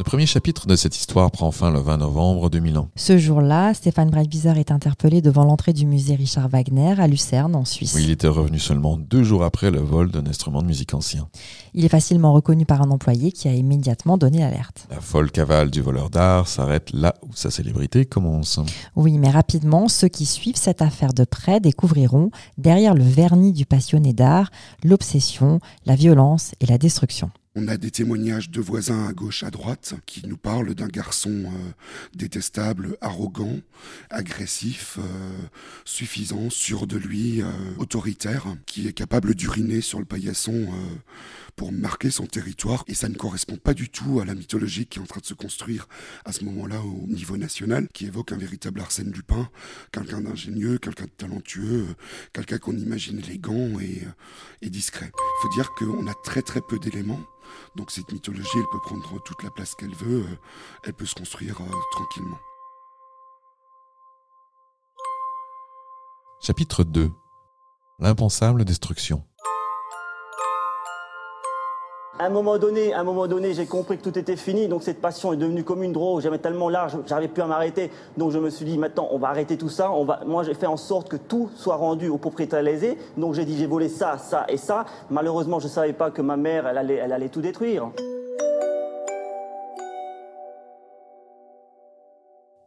Le 0.00 0.04
premier 0.04 0.24
chapitre 0.24 0.66
de 0.66 0.76
cette 0.76 0.96
histoire 0.96 1.30
prend 1.30 1.50
fin 1.50 1.70
le 1.70 1.78
20 1.78 1.98
novembre 1.98 2.48
2001. 2.48 2.88
Ce 2.96 3.18
jour-là, 3.18 3.74
Stéphane 3.74 4.08
Breitwieser 4.08 4.58
est 4.58 4.70
interpellé 4.70 5.20
devant 5.20 5.44
l'entrée 5.44 5.74
du 5.74 5.84
musée 5.84 6.14
Richard 6.14 6.48
Wagner 6.48 6.94
à 6.98 7.06
Lucerne, 7.06 7.54
en 7.54 7.66
Suisse. 7.66 7.92
Oui, 7.94 8.04
il 8.04 8.10
était 8.10 8.26
revenu 8.26 8.58
seulement 8.58 8.96
deux 8.96 9.22
jours 9.22 9.44
après 9.44 9.70
le 9.70 9.80
vol 9.80 10.10
d'un 10.10 10.24
instrument 10.26 10.62
de 10.62 10.66
musique 10.66 10.94
ancien. 10.94 11.28
Il 11.74 11.84
est 11.84 11.90
facilement 11.90 12.32
reconnu 12.32 12.64
par 12.64 12.80
un 12.80 12.90
employé 12.90 13.30
qui 13.30 13.46
a 13.46 13.52
immédiatement 13.52 14.16
donné 14.16 14.38
l'alerte. 14.38 14.86
La 14.90 15.02
folle 15.02 15.30
cavale 15.30 15.68
du 15.68 15.82
voleur 15.82 16.08
d'art 16.08 16.48
s'arrête 16.48 16.94
là 16.94 17.14
où 17.20 17.34
sa 17.34 17.50
célébrité 17.50 18.06
commence. 18.06 18.58
Oui, 18.96 19.18
mais 19.18 19.28
rapidement, 19.28 19.86
ceux 19.86 20.08
qui 20.08 20.24
suivent 20.24 20.56
cette 20.56 20.80
affaire 20.80 21.12
de 21.12 21.24
près 21.24 21.60
découvriront, 21.60 22.30
derrière 22.56 22.94
le 22.94 23.04
vernis 23.04 23.52
du 23.52 23.66
passionné 23.66 24.14
d'art, 24.14 24.50
l'obsession, 24.82 25.60
la 25.84 25.94
violence 25.94 26.52
et 26.62 26.64
la 26.66 26.78
destruction. 26.78 27.30
On 27.62 27.68
a 27.68 27.76
des 27.76 27.90
témoignages 27.90 28.48
de 28.48 28.58
voisins 28.58 29.06
à 29.06 29.12
gauche, 29.12 29.42
à 29.42 29.50
droite, 29.50 29.92
qui 30.06 30.26
nous 30.26 30.38
parlent 30.38 30.74
d'un 30.74 30.86
garçon 30.86 31.44
euh, 31.44 31.72
détestable, 32.14 32.96
arrogant, 33.02 33.58
agressif, 34.08 34.96
euh, 34.98 35.02
suffisant, 35.84 36.48
sûr 36.48 36.86
de 36.86 36.96
lui, 36.96 37.42
euh, 37.42 37.50
autoritaire, 37.76 38.46
qui 38.64 38.88
est 38.88 38.94
capable 38.94 39.34
d'uriner 39.34 39.82
sur 39.82 39.98
le 39.98 40.06
paillasson 40.06 40.68
pour 41.56 41.72
marquer 41.72 42.10
son 42.10 42.26
territoire. 42.26 42.84
Et 42.86 42.94
ça 42.94 43.08
ne 43.08 43.14
correspond 43.14 43.56
pas 43.56 43.74
du 43.74 43.88
tout 43.88 44.20
à 44.20 44.24
la 44.24 44.34
mythologie 44.34 44.86
qui 44.86 44.98
est 44.98 45.02
en 45.02 45.06
train 45.06 45.20
de 45.20 45.26
se 45.26 45.34
construire 45.34 45.88
à 46.24 46.32
ce 46.32 46.44
moment-là 46.44 46.80
au 46.80 47.06
niveau 47.06 47.36
national, 47.36 47.88
qui 47.92 48.06
évoque 48.06 48.32
un 48.32 48.36
véritable 48.36 48.80
Arsène 48.80 49.12
Lupin, 49.12 49.48
quelqu'un 49.92 50.20
d'ingénieux, 50.20 50.78
quelqu'un 50.78 51.04
de 51.04 51.10
talentueux, 51.10 51.86
euh, 51.88 51.94
quelqu'un 52.32 52.58
qu'on 52.58 52.76
imagine 52.76 53.18
élégant 53.18 53.78
et, 53.80 54.02
euh, 54.04 54.12
et 54.62 54.70
discret. 54.70 55.10
Il 55.14 55.42
faut 55.42 55.54
dire 55.54 55.70
qu'on 55.74 56.06
a 56.06 56.14
très 56.24 56.42
très 56.42 56.60
peu 56.60 56.78
d'éléments. 56.78 57.20
Donc 57.76 57.90
cette 57.90 58.12
mythologie, 58.12 58.48
elle 58.54 58.70
peut 58.72 58.80
prendre 58.80 59.22
toute 59.22 59.42
la 59.42 59.50
place 59.50 59.74
qu'elle 59.74 59.94
veut, 59.94 60.24
euh, 60.24 60.36
elle 60.84 60.94
peut 60.94 61.06
se 61.06 61.14
construire 61.14 61.60
tranquillement. 61.92 62.38
Chapitre 66.40 66.84
2 66.84 67.10
L'impensable 67.98 68.64
destruction. 68.64 69.26
À 72.20 72.26
un 72.26 72.28
moment 72.28 72.58
donné, 72.58 72.92
à 72.92 73.00
un 73.00 73.02
moment 73.02 73.26
donné, 73.26 73.54
j'ai 73.54 73.64
compris 73.64 73.96
que 73.96 74.02
tout 74.02 74.18
était 74.18 74.36
fini, 74.36 74.68
donc 74.68 74.82
cette 74.82 75.00
passion 75.00 75.32
est 75.32 75.38
devenue 75.38 75.64
comme 75.64 75.82
une 75.82 75.94
drogue. 75.94 76.20
J'avais 76.20 76.36
tellement 76.36 76.68
large, 76.68 76.98
j'arrivais 77.06 77.32
plus 77.32 77.42
à 77.42 77.46
m'arrêter. 77.46 77.90
Donc 78.18 78.30
je 78.30 78.38
me 78.38 78.50
suis 78.50 78.66
dit, 78.66 78.76
maintenant, 78.76 79.08
on 79.10 79.16
va 79.16 79.28
arrêter 79.28 79.56
tout 79.56 79.70
ça. 79.70 79.90
Moi, 80.26 80.44
j'ai 80.44 80.52
fait 80.52 80.66
en 80.66 80.76
sorte 80.76 81.08
que 81.08 81.16
tout 81.16 81.48
soit 81.56 81.76
rendu 81.76 82.10
au 82.10 82.18
propriétaire 82.18 82.62
lésé. 82.62 82.98
Donc 83.16 83.32
j'ai 83.32 83.46
dit, 83.46 83.56
j'ai 83.56 83.66
volé 83.66 83.88
ça, 83.88 84.18
ça 84.18 84.44
et 84.50 84.58
ça. 84.58 84.84
Malheureusement, 85.08 85.60
je 85.60 85.68
savais 85.68 85.94
pas 85.94 86.10
que 86.10 86.20
ma 86.20 86.36
mère, 86.36 86.66
elle 86.68 86.76
allait, 86.76 87.28
tout 87.30 87.40
détruire. 87.40 87.88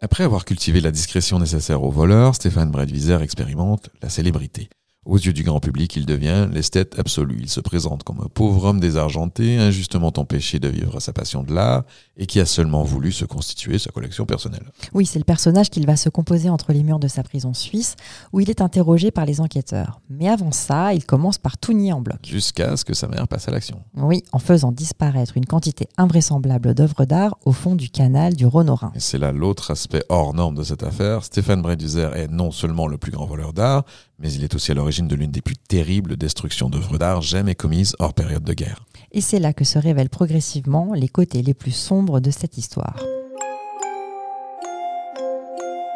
Après 0.02 0.24
avoir 0.24 0.46
cultivé 0.46 0.82
la 0.82 0.90
discrétion 0.90 1.38
nécessaire 1.38 1.84
au 1.84 1.92
voleur, 1.92 2.34
Stéphane 2.34 2.72
Breitwieser 2.72 3.20
expérimente 3.22 3.92
la 4.02 4.10
célébrité. 4.10 4.70
Aux 5.06 5.18
yeux 5.18 5.34
du 5.34 5.44
grand 5.44 5.60
public, 5.60 5.98
il 5.98 6.06
devient 6.06 6.48
l'esthète 6.50 6.98
absolu. 6.98 7.38
Il 7.42 7.50
se 7.50 7.60
présente 7.60 8.04
comme 8.04 8.22
un 8.22 8.30
pauvre 8.34 8.64
homme 8.64 8.80
désargenté, 8.80 9.58
injustement 9.58 10.14
empêché 10.16 10.60
de 10.60 10.70
vivre 10.70 11.02
sa 11.02 11.12
passion 11.12 11.44
de 11.44 11.54
l'art 11.54 11.84
et 12.16 12.26
qui 12.26 12.40
a 12.40 12.46
seulement 12.46 12.84
voulu 12.84 13.12
se 13.12 13.26
constituer 13.26 13.80
sa 13.80 13.92
collection 13.92 14.26
personnelle. 14.26 14.72
Oui, 14.94 15.06
c'est 15.06 15.20
le 15.20 15.26
personnage 15.26 15.70
qu'il 15.70 15.86
va 15.86 15.98
se 15.98 16.08
composer 16.08 16.50
entre 16.50 16.72
les 16.72 16.84
murs 16.84 17.00
de 17.00 17.10
sa 17.10 17.22
prison 17.22 17.54
suisse, 17.54 17.98
où 18.32 18.40
il 18.40 18.50
est 18.50 18.62
interrogé 18.62 19.12
par 19.12 19.26
les 19.26 19.42
enquêteurs. 19.42 20.00
Mais 20.10 20.30
avant 20.30 20.54
ça, 20.54 20.94
il 20.94 21.06
commence 21.06 21.38
par 21.38 21.58
tout 21.58 21.74
nier 21.74 21.92
en 21.92 22.00
bloc. 22.00 22.20
Jusqu'à 22.24 22.78
ce 22.78 22.86
que 22.86 22.94
sa 22.94 23.08
mère 23.08 23.28
passe 23.28 23.50
à 23.50 23.52
l'action. 23.52 23.82
Oui, 23.98 24.24
en 24.32 24.40
faisant 24.40 24.72
disparaître 24.72 25.36
une 25.36 25.46
quantité 25.46 25.88
invraisemblable 25.98 26.74
d'œuvres 26.74 27.04
d'art 27.04 27.38
au 27.44 27.52
fond 27.52 27.76
du 27.76 27.90
canal 27.90 28.36
du 28.36 28.46
Rhône-Rhin. 28.46 28.94
Et 28.96 29.02
c'est 29.02 29.18
là 29.18 29.34
l'autre 29.34 29.72
aspect 29.72 30.04
hors 30.08 30.34
norme 30.34 30.56
de 30.56 30.64
cette 30.64 30.84
affaire. 30.84 31.26
Stéphane 31.26 31.62
Bréduzer 31.62 32.16
est 32.16 32.30
non 32.30 32.52
seulement 32.52 32.88
le 32.88 32.98
plus 32.98 33.12
grand 33.12 33.26
voleur 33.26 33.52
d'art, 33.52 33.84
mais 34.24 34.32
il 34.32 34.44
est 34.44 34.56
aussi 34.56 34.72
à 34.72 34.74
l'origine 34.74 35.08
de 35.08 35.15
l'une 35.15 35.32
des 35.32 35.42
plus 35.42 35.58
terribles 35.58 36.15
destructions 36.15 36.70
d'œuvres 36.70 36.98
d'art 36.98 37.22
jamais 37.22 37.56
commises 37.56 37.96
hors 38.00 38.13
période 38.13 38.44
de 38.44 38.53
guerre. 38.53 38.86
Et 39.12 39.22
c'est 39.22 39.39
là 39.39 39.53
que 39.53 39.65
se 39.65 39.77
révèlent 39.77 40.10
progressivement 40.10 40.94
les 40.94 41.10
côtés 41.10 41.42
les 41.42 41.53
plus 41.53 41.72
sombres 41.72 42.22
de 42.22 42.32
cette 42.32 42.58
histoire. 42.58 42.96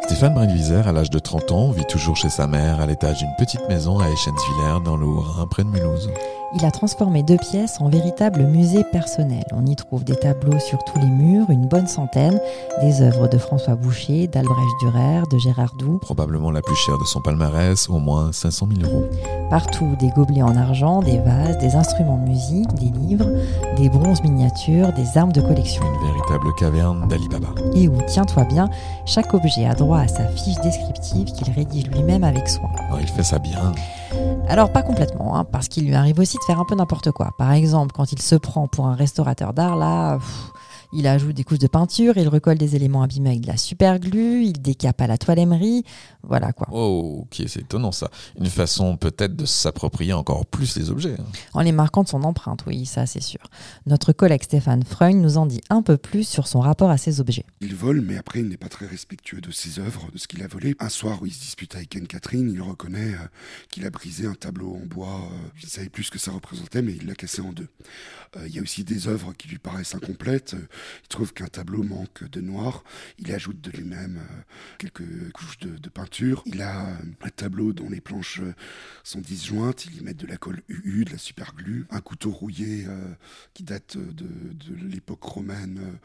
Stéphane 0.08 0.36
Brinviser, 0.36 0.88
à 0.88 0.94
l'âge 0.94 1.10
de 1.10 1.20
30 1.20 1.52
ans, 1.52 1.72
vit 1.72 1.84
toujours 1.84 2.16
chez 2.16 2.30
sa 2.30 2.48
mère 2.48 2.80
à 2.80 2.86
l'étage 2.86 3.18
d'une 3.18 3.36
petite 3.38 3.68
maison 3.68 4.00
à 4.00 4.08
Eschentzwiller 4.10 4.82
dans 4.86 4.96
le 4.96 5.06
Haut-Rhin, 5.06 5.46
près 5.48 5.66
de 5.66 5.68
Mulhouse. 5.68 6.10
Il 6.56 6.64
a 6.64 6.72
transformé 6.72 7.24
deux 7.24 7.36
pièces 7.36 7.82
en 7.82 7.90
véritable 7.90 8.44
musée 8.44 8.86
personnel. 8.86 9.44
On 9.52 9.66
y 9.66 9.76
trouve 9.76 10.06
des 10.06 10.16
tableaux 10.16 10.60
sur 10.60 10.82
tous 10.86 10.98
les 10.98 11.10
murs, 11.10 11.50
une 11.50 11.68
bonne 11.68 11.88
centaine, 11.88 12.40
des 12.82 13.02
œuvres 13.02 13.28
de 13.28 13.38
François 13.38 13.76
Boucher, 13.76 14.28
d'Albrecht 14.28 14.80
Dürer, 14.80 15.24
de 15.30 15.38
Gérard 15.40 15.76
Doux. 15.78 16.00
Probablement 16.00 16.50
la 16.52 16.62
plus 16.62 16.76
chère 16.76 16.98
de 16.98 17.04
son 17.04 17.20
palmarès, 17.20 17.90
au 17.90 18.00
moins 18.00 18.32
500 18.32 18.70
000 18.80 18.90
euros. 18.90 19.06
Partout, 19.50 19.98
des 20.00 20.10
gobelets 20.12 20.42
en 20.42 20.56
argent, 20.56 21.02
des 21.02 21.18
vases, 21.20 21.58
des 21.58 21.76
instruments 21.76 22.18
de 22.18 22.30
musique, 22.30 22.74
des 22.76 22.98
livres, 22.98 23.30
des 23.76 23.90
bronzes 23.90 24.24
miniatures, 24.24 24.94
des 24.94 25.18
armes 25.18 25.34
de 25.34 25.42
collection. 25.42 25.84
Une 25.84 26.08
véritable 26.08 26.56
caverne 26.58 27.08
d'Ali 27.10 27.28
Baba. 27.28 27.50
Et 27.76 27.90
où, 27.90 27.98
tiens-toi 28.08 28.46
bien, 28.46 28.70
chaque 29.06 29.34
objet 29.34 29.66
a 29.66 29.74
droit 29.74 29.97
à 30.02 30.08
sa 30.08 30.28
fiche 30.28 30.60
descriptive 30.62 31.32
qu'il 31.32 31.52
rédige 31.54 31.88
lui-même 31.88 32.24
avec 32.24 32.48
soin. 32.48 32.70
Alors, 32.88 33.00
il 33.02 33.08
fait 33.08 33.24
ça 33.24 33.40
bien. 33.40 33.74
Alors 34.48 34.72
pas 34.72 34.82
complètement, 34.82 35.38
hein, 35.38 35.44
parce 35.44 35.68
qu'il 35.68 35.86
lui 35.86 35.96
arrive 35.96 36.20
aussi 36.20 36.38
de 36.38 36.44
faire 36.44 36.60
un 36.60 36.66
peu 36.66 36.76
n'importe 36.76 37.12
quoi. 37.12 37.32
Par 37.38 37.52
exemple, 37.52 37.94
quand 37.96 38.12
il 38.12 38.22
se 38.22 38.36
prend 38.36 38.68
pour 38.68 38.88
un 38.88 38.96
restaurateur 38.96 39.54
d'art, 39.54 39.76
là, 39.76 40.18
pff, 40.18 40.52
il 40.94 41.08
ajoute 41.08 41.36
des 41.36 41.44
couches 41.44 41.60
de 41.60 41.68
peinture, 41.68 42.18
il 42.18 42.28
recolle 42.28 42.58
des 42.58 42.76
éléments 42.76 43.04
abîmés 43.04 43.30
avec 43.32 43.42
de 43.42 43.48
la 43.48 43.58
super 43.58 44.00
glue, 44.00 44.44
il 44.46 44.54
décape 44.62 45.00
à 45.02 45.08
la 45.08 45.18
toilemmerie, 45.18 45.84
voilà 46.24 46.54
quoi. 46.54 46.68
Oh, 46.72 47.20
ok, 47.24 47.44
c'est 47.48 47.62
étonnant 47.62 47.92
ça. 47.92 48.10
Une 48.40 48.46
façon 48.48 48.98
peut-être 48.98 49.36
de 49.36 49.46
s'approprier 49.46 50.14
encore 50.14 50.46
plus 50.46 50.78
les 50.78 50.90
objets. 50.90 51.16
hein. 51.20 51.26
En 51.54 51.62
les 51.62 51.72
marquant 51.72 52.04
de 52.04 52.08
son 52.08 52.24
empreinte, 52.24 52.64
oui, 52.68 52.86
ça 52.86 53.06
c'est 53.06 53.22
sûr. 53.22 53.42
Notre 53.86 54.14
collègue 54.14 54.44
Stéphane 54.44 54.84
Freund 54.84 55.22
nous 55.22 55.38
en 55.38 55.46
dit 55.46 55.62
un 55.70 55.82
peu 55.82 55.98
plus 55.98 56.28
sur 56.28 56.48
son 56.48 56.60
rapport 56.60 56.90
à 56.90 56.98
ces 56.98 57.20
objets. 57.20 57.46
Il 57.62 57.76
vole, 57.76 58.02
mais 58.02 58.18
après, 58.18 58.40
il 58.40 58.48
n'est 58.50 58.58
pas 58.58 58.70
très 58.70 58.86
respectueux 58.88 59.42
de 59.42 59.52
ses 59.52 59.80
œuvres, 59.80 60.08
de 60.14 60.18
ce 60.18 60.28
qu'il 60.28 60.42
a 60.44 60.48
volé. 60.48 60.76
Un 60.80 60.90
soir 60.90 61.20
où 61.22 61.26
il 61.26 61.34
se 61.34 61.40
dispute 61.42 61.76
avec 61.76 61.96
Anne-Catherine, 61.96 62.50
il 62.54 62.62
reconnaît 62.62 63.14
euh, 63.14 63.28
qu'il 63.70 63.86
a 63.86 63.90
brisé 63.90 64.26
un 64.28 64.34
tableau 64.34 64.74
en 64.82 64.86
bois. 64.86 65.22
euh, 65.32 65.48
il 65.62 65.66
ne 65.66 65.70
savait 65.70 65.90
plus 65.90 66.04
ce 66.06 66.12
que 66.12 66.20
ça 66.20 66.32
représentait, 66.32 66.82
mais 66.82 66.94
il 66.94 67.08
l'a 67.08 67.16
cassé 67.16 67.42
en 67.42 67.52
deux. 67.52 67.68
Euh, 68.38 68.48
il 68.48 68.56
y 68.56 68.60
a 68.60 68.62
aussi 68.62 68.84
des 68.84 69.08
œuvres 69.08 69.34
qui 69.38 69.48
lui 69.48 69.58
paraissent 69.60 69.96
incomplètes. 69.96 70.56
Il 71.04 71.08
trouve 71.08 71.34
qu'un 71.34 71.48
tableau 71.48 71.84
manque 71.84 72.24
de 72.30 72.42
noir. 72.42 72.84
Il 73.20 73.32
ajoute 73.32 73.62
de 73.62 73.72
lui-même 73.72 74.18
euh, 74.18 74.42
quelques 74.78 75.32
couches 75.32 75.60
de, 75.60 75.90
peinture. 75.90 76.44
Il 76.46 76.62
a 76.62 76.88
euh, 76.88 76.96
un 77.22 77.30
tableau 77.30 77.74
dont 77.74 77.90
les 77.90 78.02
planches 78.02 78.40
euh, 78.42 78.54
sont 79.04 79.22
disjointes. 79.22 79.86
Il 79.86 79.98
y 79.98 80.02
met 80.02 80.14
de 80.14 80.28
la 80.28 80.38
colle 80.38 80.62
UU, 80.68 81.06
de 81.06 81.12
la 81.12 81.18
super 81.18 81.54
glue, 81.56 81.86
un 81.90 82.02
couteau 82.02 82.32
rouillé 82.32 82.86
qui 83.54 83.64
date 83.64 83.98
de, 83.98 84.28
l'époque 84.88 85.24
romaine. 85.24 86.00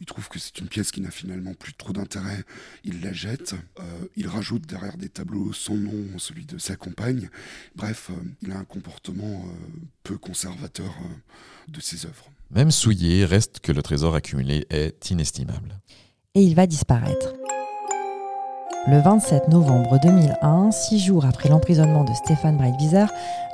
Il 0.00 0.06
trouve 0.06 0.28
que 0.28 0.38
c'est 0.38 0.58
une 0.58 0.68
pièce 0.68 0.90
qui 0.90 1.00
n'a 1.00 1.10
finalement 1.10 1.54
plus 1.54 1.72
trop 1.74 1.92
d'intérêt. 1.92 2.44
Il 2.84 3.00
la 3.00 3.12
jette. 3.12 3.54
Il 4.16 4.28
rajoute 4.28 4.66
derrière 4.66 4.96
des 4.96 5.08
tableaux 5.08 5.52
son 5.52 5.76
nom, 5.76 6.18
celui 6.18 6.44
de 6.44 6.58
sa 6.58 6.76
compagne. 6.76 7.30
Bref, 7.76 8.10
il 8.42 8.52
a 8.52 8.58
un 8.58 8.64
comportement 8.64 9.44
peu 10.02 10.18
conservateur 10.18 10.94
de 11.68 11.80
ses 11.80 12.06
œuvres. 12.06 12.30
Même 12.50 12.70
souillé, 12.70 13.26
reste 13.26 13.60
que 13.60 13.72
le 13.72 13.82
trésor 13.82 14.16
accumulé 14.18 14.66
est 14.70 15.10
inestimable. 15.10 15.80
Et 16.34 16.42
il 16.42 16.54
va 16.54 16.66
disparaître. 16.66 17.32
Le 18.86 19.00
27 19.00 19.48
novembre 19.48 19.98
2001, 20.02 20.70
six 20.70 20.98
jours 20.98 21.26
après 21.26 21.50
l'emprisonnement 21.50 22.04
de 22.04 22.12
Stéphane 22.14 22.56
Breitwieser, 22.56 23.04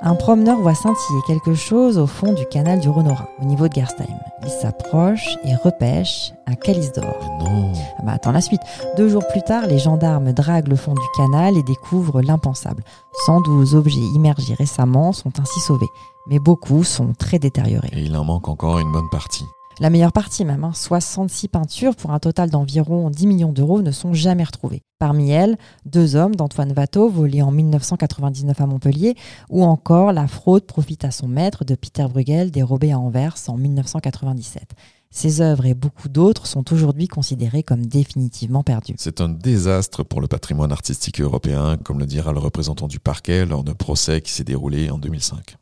un 0.01 0.15
promeneur 0.15 0.61
voit 0.61 0.75
scintiller 0.75 1.21
quelque 1.27 1.55
chose 1.55 1.99
au 1.99 2.07
fond 2.07 2.33
du 2.35 2.47
canal 2.47 2.79
du 2.79 2.89
Rhône-Rhin, 2.89 3.27
au 3.43 3.45
niveau 3.45 3.67
de 3.67 3.75
Gerstheim. 3.75 4.07
Il 4.45 4.51
s'approche 4.51 5.37
et 5.45 5.57
repêche 5.57 6.33
un 6.47 6.55
calice 6.55 6.93
d'or. 6.93 7.17
Non 7.41 7.73
Ah 7.99 8.03
bah 8.05 8.13
attends 8.13 8.31
la 8.31 8.43
suite. 8.43 8.61
Deux 8.97 9.09
jours 9.09 9.27
plus 9.27 9.43
tard, 9.43 9.67
les 9.67 9.79
gendarmes 9.79 10.33
draguent 10.33 10.69
le 10.69 10.77
fond 10.77 10.95
du 10.95 11.07
canal 11.17 11.57
et 11.57 11.63
découvrent 11.65 12.23
l'impensable. 12.23 12.85
112 13.27 13.75
objets 13.75 13.99
immergés 14.15 14.55
récemment 14.55 15.13
sont 15.13 15.33
ainsi 15.41 15.59
sauvés, 15.61 15.91
mais 16.29 16.39
beaucoup 16.39 16.85
sont 16.85 17.13
très 17.13 17.41
détériorés. 17.41 17.91
Et 17.93 18.03
il 18.03 18.17
en 18.17 18.25
manque 18.25 18.49
encore 18.49 18.79
une 18.79 18.93
bonne 18.93 19.11
partie. 19.11 19.47
La 19.81 19.91
meilleure 19.91 20.13
partie 20.13 20.45
même, 20.45 20.63
hein, 20.63 20.71
66 20.73 21.49
peintures 21.49 21.97
pour 21.97 22.13
un 22.13 22.21
total 22.21 22.49
d'environ 22.49 23.11
10 23.11 23.27
millions 23.27 23.53
d'euros 23.53 23.83
ne 23.83 23.91
sont 23.91 24.13
jamais 24.13 24.45
retrouvées. 24.45 24.83
Parmi 25.01 25.31
elles, 25.31 25.59
deux 25.85 26.15
hommes 26.15 26.37
d'Antoine 26.37 26.73
Watteau 26.77 27.09
volés 27.09 27.43
en 27.43 27.51
1999 27.51 28.61
à 28.61 28.67
Montpellier, 28.67 29.17
ou 29.51 29.65
encore 29.65 30.13
la 30.13 30.29
fraude 30.29 30.65
profite 30.65 31.05
à 31.05 31.11
son 31.11 31.27
maître 31.27 31.65
de 31.65 31.75
Peter 31.75 32.07
Bruegel 32.09 32.53
dérobée 32.53 32.93
à 32.93 33.01
Anvers 33.01 33.35
en 33.49 33.57
1997. 33.57 34.63
Ces 35.11 35.41
œuvres 35.41 35.67
et 35.67 35.75
beaucoup 35.75 36.09
d'autres 36.09 36.47
sont 36.47 36.73
aujourd'hui 36.73 37.09
considérées 37.09 37.65
comme 37.65 37.87
définitivement 37.87 38.63
perdues. 38.63 38.95
C'est 38.99 39.21
un 39.21 39.29
désastre 39.29 40.05
pour 40.05 40.21
le 40.21 40.29
patrimoine 40.29 40.73
artistique 40.73 41.21
européen, 41.21 41.77
comme 41.83 41.99
le 41.99 42.07
dira 42.07 42.33
le 42.33 42.39
représentant 42.39 42.87
du 42.87 43.01
parquet 43.01 43.45
lors 43.45 43.65
d'un 43.65 43.75
procès 43.75 44.21
qui 44.21 44.33
s'est 44.33 44.45
déroulé 44.45 44.91
en 44.91 44.99
2005. 44.99 45.57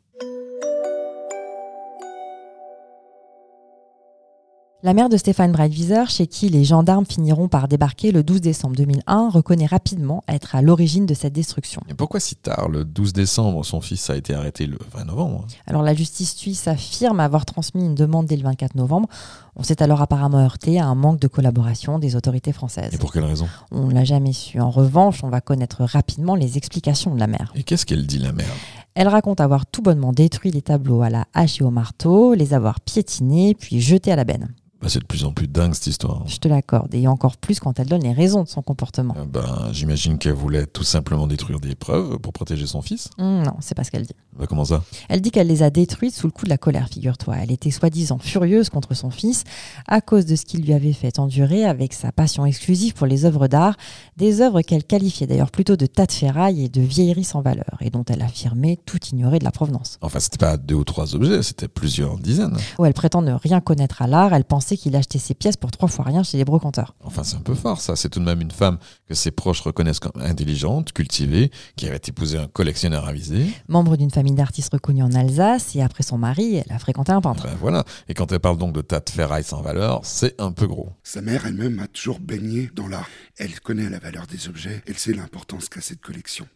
La 4.85 4.95
mère 4.95 5.09
de 5.09 5.17
Stéphane 5.17 5.53
Breitwieser, 5.53 6.07
chez 6.09 6.27
qui 6.27 6.49
les 6.49 6.65
gendarmes 6.65 7.07
finiront 7.07 7.47
par 7.47 7.69
débarquer 7.69 8.11
le 8.11 8.25
12 8.25 8.41
décembre 8.41 8.75
2001, 8.75 9.31
reconnaît 9.31 9.67
rapidement 9.67 10.25
être 10.27 10.57
à 10.57 10.63
l'origine 10.63 11.07
de 11.07 11.15
cette 11.15 11.33
destruction. 11.33 11.81
Et 11.89 11.95
pourquoi 11.95 12.19
si 12.19 12.35
tard 12.35 12.69
Le 12.69 12.85
12 12.85 13.13
décembre, 13.13 13.65
son 13.65 13.81
fils 13.81 14.11
a 14.11 14.17
été 14.17 14.35
arrêté 14.35 14.67
le 14.67 14.79
20 14.93 15.05
novembre. 15.05 15.47
Alors 15.69 15.83
la 15.83 15.95
justice 15.95 16.35
suisse 16.35 16.67
affirme 16.67 17.21
avoir 17.21 17.45
transmis 17.47 17.85
une 17.85 17.95
demande 17.95 18.27
dès 18.27 18.37
le 18.37 18.43
24 18.43 18.75
novembre. 18.75 19.09
On 19.55 19.63
s'est 19.63 19.85
alors 19.85 20.03
apparemment 20.03 20.41
heurté 20.41 20.81
à 20.81 20.87
un 20.87 20.97
manque 20.97 21.21
de 21.21 21.29
collaboration 21.29 22.01
des 22.01 22.17
autorités 22.17 22.53
françaises. 22.53 22.93
Et 22.93 22.99
pour 22.99 23.13
quelle 23.13 23.25
raison? 23.25 23.47
On 23.71 23.89
l'a 23.89 24.03
jamais 24.03 24.33
su. 24.33 24.59
En 24.59 24.73
revanche, 24.73 25.23
on 25.23 25.29
va 25.29 25.41
connaître 25.41 25.85
rapidement 25.85 26.35
les 26.35 26.57
explications 26.57 27.15
de 27.15 27.21
la 27.21 27.29
mère. 27.29 27.53
Et 27.55 27.63
qu'est-ce 27.63 27.87
qu'elle 27.87 28.05
dit, 28.05 28.19
la 28.19 28.33
mère? 28.33 28.53
Elle 28.95 29.07
raconte 29.07 29.41
avoir 29.41 29.65
tout 29.65 29.81
bonnement 29.81 30.13
détruit 30.13 30.51
les 30.51 30.63
tableaux 30.63 31.03
à 31.03 31.09
la 31.09 31.27
hache 31.35 31.61
et 31.61 31.65
au 31.65 31.71
marteau, 31.71 32.35
les 32.35 32.53
avoir 32.53 32.81
piétinés, 32.81 33.55
puis 33.55 33.81
jetés 33.81 34.11
à 34.11 34.17
la 34.17 34.25
benne. 34.25 34.53
Bah, 34.83 34.89
C'est 34.89 34.99
de 34.99 35.07
plus 35.07 35.25
en 35.25 35.33
plus 35.33 35.47
dingue 35.49 35.75
cette 35.75 35.87
histoire. 35.87 36.23
Je 36.27 36.37
te 36.39 36.49
l'accorde, 36.49 36.93
et 36.95 37.07
encore 37.07 37.37
plus 37.37 37.61
quand 37.61 37.79
elle 37.79 37.87
donne 37.87 38.03
les 38.03 38.13
raisons 38.13 38.43
de 38.43 38.49
son 38.49 38.63
comportement. 38.63 39.15
Euh, 39.17 39.25
Ben, 39.25 39.69
J'imagine 39.73 40.19
qu'elle 40.19 40.33
voulait 40.35 40.67
tout 40.67 40.83
simplement 40.83 41.27
détruire 41.27 41.61
des 41.61 41.75
preuves 41.75 42.19
pour 42.19 42.33
protéger 42.33 42.67
son 42.67 42.83
fils. 42.83 43.09
Hum, 43.19 43.43
non, 43.45 43.55
c'est 43.61 43.75
pas 43.77 43.85
ce 43.85 43.91
qu'elle 43.93 44.03
dit. 44.07 44.15
Bah, 44.37 44.47
comment 44.49 44.65
ça? 44.65 44.83
Elle 45.09 45.21
dit 45.21 45.31
qu'elle 45.31 45.47
les 45.47 45.63
a 45.63 45.71
détruites 45.71 46.15
sous 46.15 46.27
le 46.27 46.33
coup 46.33 46.45
de 46.45 46.51
la 46.51 46.59
colère, 46.59 46.89
figure-toi. 46.89 47.37
Elle 47.43 47.53
était 47.53 47.71
soi-disant 47.71 48.19
furieuse 48.19 48.71
contre 48.71 48.95
son 48.95 49.11
fils 49.11 49.45
à 49.87 50.01
cause 50.01 50.27
de 50.27 50.35
ce 50.37 50.45
qu'il 50.45 50.65
lui 50.65 50.73
avait 50.73 50.93
fait 50.93 51.19
endurer 51.19 51.65
avec 51.65 51.93
sa 51.93 52.11
passion 52.13 52.45
exclusive 52.45 52.95
pour 52.95 53.07
les 53.07 53.25
œuvres 53.25 53.47
d'art, 53.47 53.77
des 54.17 54.41
œuvres 54.41 54.63
qu'elle 54.63 54.85
qualifiait 54.85 55.27
d'ailleurs 55.27 55.51
plutôt 55.51 55.77
de 55.77 55.87
tas 55.87 56.07
de 56.07 56.13
ferraille 56.13 56.65
et 56.65 56.69
de 56.69 56.81
vieilleries 56.81 57.25
sans 57.25 57.41
valeur, 57.41 57.77
et 57.81 57.91
dont 57.91 58.05
elle 58.09 58.23
affirmait 58.23 58.79
tout 58.85 58.99
ignorer 59.13 59.39
de 59.39 59.45
la 59.45 59.53
provenance. 59.53 59.99
Enfin, 60.01 60.19
c'était 60.19 60.39
pas 60.39 60.57
deux 60.57 60.75
ou 60.75 60.85
trois 60.85 61.15
objets, 61.15 61.43
c'était 61.43 61.69
plusieurs 61.69 62.19
dizaines. 62.19 62.57
Où 62.79 62.85
elle 62.85 62.95
prétend 62.95 63.23
ne 63.23 63.33
rien 63.33 63.61
connaître 63.61 64.03
à 64.03 64.07
l'art, 64.07 64.33
elle 64.33 64.45
pensait 64.45 64.72
qu'il 64.77 64.95
achetait 64.97 65.19
ses 65.19 65.35
pièces 65.35 65.57
pour 65.57 65.71
trois 65.71 65.89
fois 65.89 66.05
rien 66.05 66.23
chez 66.23 66.39
les 66.39 66.45
brocanteurs. 66.45 66.95
Enfin, 67.03 67.25
c'est 67.25 67.37
un 67.37 67.41
peu 67.41 67.55
fort, 67.55 67.81
ça. 67.81 67.97
C'est 67.97 68.09
tout 68.09 68.21
de 68.21 68.25
même 68.25 68.41
une 68.41 68.51
femme 68.51 68.79
que 69.09 69.15
ses 69.15 69.31
proches 69.31 69.61
reconnaissent 69.61 70.01
comme 70.01 70.21
intelligente, 70.21 70.93
cultivée, 70.93 71.51
qui 71.77 71.87
avait 71.87 72.01
épousé 72.07 72.39
un 72.39 72.49
collectionneur 72.49 73.07
avisé. 73.07 73.47
Membre 73.69 73.97
d'une 73.97 74.11
famille 74.11 74.35
d'artistes 74.35 74.73
reconnus 74.73 75.05
en 75.05 75.13
Alsace, 75.13 75.75
et 75.77 75.83
après 75.83 76.03
son 76.03 76.19
mari, 76.19 76.57
elle 76.57 76.73
a 76.73 76.79
fréquenté 76.79 77.13
un 77.13 77.21
peintre. 77.21 77.45
Ben 77.45 77.57
voilà. 77.61 77.85
Et 78.09 78.15
quand 78.15 78.31
elle 78.33 78.41
parle 78.41 78.59
donc 78.59 78.73
de 78.73 78.81
tas 78.81 79.01
de 79.01 79.11
ferrailles 79.11 79.45
sans 79.45 79.63
valeur, 79.63 80.01
c'est 80.05 80.41
un 80.41 80.53
peu 80.53 80.67
gros. 80.67 80.91
Sa 81.03 81.21
mère 81.21 81.47
elle-même 81.47 81.79
a 81.79 81.87
toujours 81.87 82.21
baigné 82.21 82.71
dans 82.75 82.89
l'art. 82.89 83.09
Elle 83.39 83.61
connaît 83.61 83.89
la 83.89 83.99
valeur 83.99 84.27
des 84.27 84.49
objets, 84.49 84.83
elle 84.87 84.99
sait 84.99 85.13
l'importance 85.13 85.69
qu'a 85.69 85.81
cette 85.81 86.01
collection. 86.01 86.47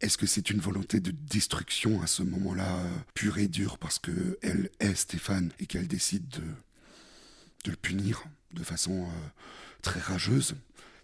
Est-ce 0.00 0.16
que 0.16 0.26
c'est 0.26 0.50
une 0.50 0.60
volonté 0.60 1.00
de 1.00 1.10
destruction 1.10 2.00
à 2.02 2.06
ce 2.06 2.22
moment-là, 2.22 2.68
euh, 2.68 2.88
pure 3.14 3.38
et 3.38 3.48
dure, 3.48 3.78
parce 3.78 3.98
que 3.98 4.38
elle 4.42 4.70
est 4.78 4.94
Stéphane 4.94 5.50
et 5.58 5.66
qu'elle 5.66 5.88
décide 5.88 6.28
de, 6.28 6.42
de 7.64 7.70
le 7.70 7.76
punir 7.76 8.22
de 8.54 8.62
façon 8.62 8.92
euh, 8.92 9.28
très 9.82 10.00
rageuse 10.00 10.54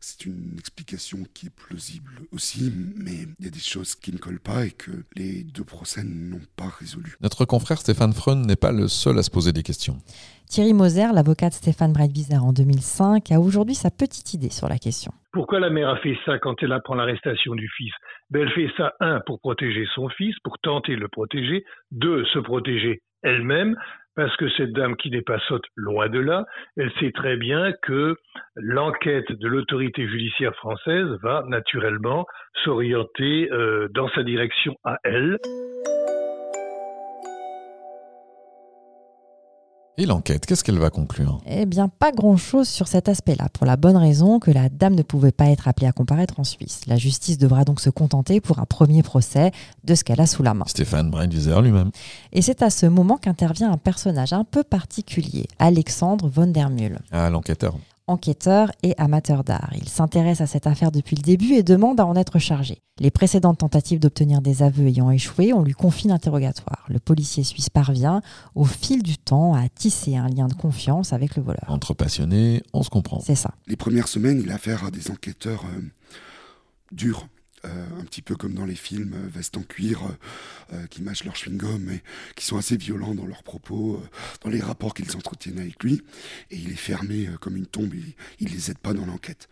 C'est 0.01 0.27
une 0.27 0.57
explication 0.59 1.19
qui 1.35 1.47
est 1.47 1.55
plausible 1.55 2.13
aussi, 2.33 2.73
mais 2.97 3.27
il 3.39 3.45
y 3.45 3.49
a 3.49 3.51
des 3.51 3.59
choses 3.59 3.95
qui 3.95 4.13
ne 4.13 4.19
collent 4.19 4.41
pas 4.41 4.67
et 4.67 4.71
que 4.71 4.91
les 5.17 5.45
deux 5.45 5.65
procès 5.65 6.03
n'ont 6.05 6.41
pas 6.57 6.69
résolu. 6.79 7.17
Notre 7.21 7.45
confrère 7.45 7.79
Stéphane 7.79 8.13
Freun 8.13 8.43
n'est 8.43 8.57
pas 8.57 8.73
le 8.73 8.89
seul 8.89 9.19
à 9.19 9.23
se 9.23 9.31
poser 9.31 9.53
des 9.53 9.63
questions. 9.63 9.99
Thierry 10.47 10.75
Moser, 10.75 11.13
l'avocat 11.13 11.49
de 11.49 11.55
Stéphane 11.55 11.93
Breitwieser 11.93 12.37
en 12.37 12.53
2005, 12.53 13.33
a 13.33 13.41
aujourd'hui 13.41 13.75
sa 13.75 13.91
petite 13.91 14.35
idée 14.35 14.51
sur 14.51 14.69
la 14.69 14.79
question. 14.79 15.13
Pourquoi 15.33 15.59
la 15.59 15.71
mère 15.71 15.89
a 15.89 15.97
fait 15.97 16.17
ça 16.25 16.39
quand 16.39 16.63
elle 16.63 16.73
apprend 16.73 16.95
l'arrestation 16.95 17.55
du 17.55 17.69
fils? 17.77 17.93
Ben, 18.31 18.43
Elle 18.43 18.53
fait 18.53 18.71
ça, 18.77 18.93
un, 19.01 19.21
pour 19.27 19.41
protéger 19.41 19.87
son 19.95 20.09
fils, 20.11 20.37
pour 20.45 20.59
tenter 20.61 20.95
de 20.95 21.01
le 21.01 21.09
protéger, 21.09 21.65
deux, 21.91 22.25
se 22.27 22.39
protéger 22.39 23.01
elle-même, 23.23 23.75
parce 24.17 24.37
que 24.37 24.49
cette 24.51 24.73
dame 24.73 24.97
qui 24.97 25.11
n'est 25.11 25.23
pas 25.23 25.39
sotte, 25.49 25.65
loin 25.77 26.09
de 26.09 26.19
là, 26.19 26.47
elle 26.77 26.93
sait 27.01 27.13
très 27.13 27.37
bien 27.37 27.73
que 27.83 28.17
l'enquête 28.57 29.31
de 29.33 29.49
l'autorité 29.49 30.07
judiciaire 30.07 30.55
française 30.57 31.09
va 31.23 31.45
naturellement 31.49 32.27
s'orienter 32.65 33.49
euh, 33.53 33.89
dans 33.93 34.09
sa 34.11 34.23
direction 34.23 34.77
à 34.85 34.99
elle. 35.05 35.39
Et 39.97 40.07
l'enquête, 40.07 40.45
qu'est-ce 40.45 40.65
qu'elle 40.65 40.81
va 40.81 40.91
conclure? 40.91 41.41
Eh 41.47 41.67
bien, 41.67 41.87
pas 41.87 42.11
grand-chose 42.11 42.69
sur 42.69 42.89
cet 42.89 43.09
aspect-là, 43.09 43.49
pour 43.53 43.65
la 43.65 43.77
bonne 43.77 43.97
raison 43.97 44.41
que 44.41 44.51
la 44.51 44.69
dame 44.69 44.97
ne 44.97 45.03
pouvait 45.03 45.31
pas 45.31 45.51
être 45.51 45.69
appelée 45.69 45.87
à 45.87 45.93
comparaître 45.93 46.41
en 46.41 46.45
Suisse. 46.45 46.81
La 46.89 46.97
justice 46.97 47.39
devra 47.39 47.65
donc 47.65 47.81
se 47.81 47.91
contenter 47.91 48.41
pour 48.41 48.59
un 48.59 48.65
premier 48.65 49.05
procès 49.05 49.53
de 49.85 49.95
ce 49.95 50.03
qu'elle 50.03 50.21
a 50.21 50.27
sous 50.27 50.43
la 50.43 50.53
main. 50.53 50.65
Stéphane 50.67 51.13
Breitwieser 51.13 51.63
lui-même. 51.63 51.93
Et 52.33 52.43
c'est 52.43 52.63
à 52.63 52.71
ce 52.71 52.87
moment 52.87 53.19
qu'intervient 53.19 53.71
un 53.71 53.77
personnage 53.77 54.33
un 54.33 54.43
peu 54.43 54.65
particulier, 54.65 55.47
Alexandre 55.61 56.29
von 56.29 56.49
der 56.49 56.71
Mühl. 56.71 56.99
Ah, 57.13 57.31
l'enquêteur 57.31 57.77
enquêteur 58.07 58.71
et 58.83 58.95
amateur 58.99 59.45
d'art. 59.45 59.71
Il 59.77 59.89
s'intéresse 59.89 60.41
à 60.41 60.47
cette 60.47 60.67
affaire 60.67 60.93
depuis 60.93 61.17
le 61.17 61.23
début 61.23 61.55
et 61.55 61.63
demande 61.63 62.01
à 62.01 62.07
en 62.07 62.17
être 62.17 62.39
chargé. 62.39 62.83
Les 63.01 63.11
précédentes 63.11 63.59
tentatives 63.59 63.99
d'obtenir 63.99 64.41
des 64.41 64.63
aveux 64.63 64.87
ayant 64.87 65.11
échoué, 65.11 65.53
on 65.53 65.63
lui 65.63 65.73
confie 65.73 66.09
l'interrogatoire. 66.09 66.85
Le 66.89 67.01
policier 67.01 67.43
suisse 67.43 67.71
parvient, 67.71 68.21
au 68.55 68.65
fil 68.65 69.03
du 69.03 69.19
temps, 69.19 69.55
à 69.55 69.69
tisser 69.69 70.17
un 70.17 70.29
lien 70.29 70.47
de 70.47 70.55
confiance 70.55 71.13
avec 71.13 71.37
le 71.37 71.43
voleur. 71.43 71.65
Entre 71.69 71.95
passionnés, 71.95 72.63
on 72.73 72.83
se 72.83 72.91
comprend. 72.91 73.21
C'est 73.21 73.35
ça. 73.35 73.55
Les 73.67 73.77
premières 73.77 74.09
semaines, 74.09 74.41
il 74.41 74.51
a 74.51 74.55
affaire 74.55 74.85
à 74.85 74.91
des 74.91 75.11
enquêteurs 75.11 75.65
euh, 75.65 75.81
durs, 76.93 77.27
euh, 77.65 78.01
un 78.01 78.05
petit 78.05 78.23
peu 78.23 78.37
comme 78.37 78.55
dans 78.55 78.65
les 78.65 78.75
films 78.75 79.15
euh, 79.15 79.29
vestes 79.29 79.57
en 79.57 79.63
cuir 79.63 80.03
euh, 80.73 80.87
qui 80.89 81.03
mâchent 81.03 81.25
leur 81.25 81.35
chewing-gum 81.35 81.91
et 81.91 82.03
qui 82.37 82.45
sont 82.45 82.57
assez 82.57 82.77
violents 82.77 83.15
dans 83.15 83.27
leurs 83.27 83.43
propos, 83.43 84.03
dans 84.43 84.51
les 84.51 84.61
rapports 84.61 84.95
qu'ils 84.95 85.17
entretiennent 85.17 85.59
avec 85.59 85.83
lui. 85.83 86.03
Et 86.51 86.57
il 86.57 86.71
est 86.71 86.77
fermé 86.77 87.29
comme 87.41 87.57
une 87.57 87.67
tombe, 87.67 87.95
il, 87.95 88.15
il 88.41 88.53
les 88.53 88.71
aide 88.71 88.79
pas 88.79 88.93
dans 88.93 89.07
l'enquête. 89.07 89.49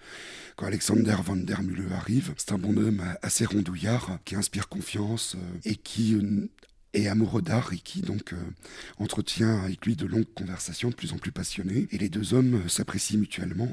Quand 0.57 0.67
Alexander 0.67 1.17
van 1.25 1.37
der 1.37 1.63
Mühle 1.63 1.93
arrive, 1.93 2.35
c'est 2.37 2.53
un 2.53 2.59
bonhomme 2.59 3.03
assez 3.23 3.45
rondouillard 3.45 4.19
qui 4.25 4.37
inspire 4.37 4.69
confiance 4.69 5.37
et 5.65 5.77
qui 5.77 6.17
est 6.95 7.09
amoureux 7.09 7.43
d'art 7.43 7.73
et 7.73 7.79
qui 7.79 8.03
donc 8.03 8.35
entretient 8.99 9.63
avec 9.63 9.85
lui 9.87 9.97
de 9.97 10.07
longues 10.07 10.33
conversations 10.35 10.91
de 10.91 10.95
plus 10.95 11.13
en 11.13 11.19
plus 11.19 11.33
passionnées. 11.33 11.89
Et 11.91 11.99
les 11.99 12.09
deux 12.09 12.35
hommes 12.35 12.69
s'apprécient 12.69 13.19
mutuellement. 13.19 13.69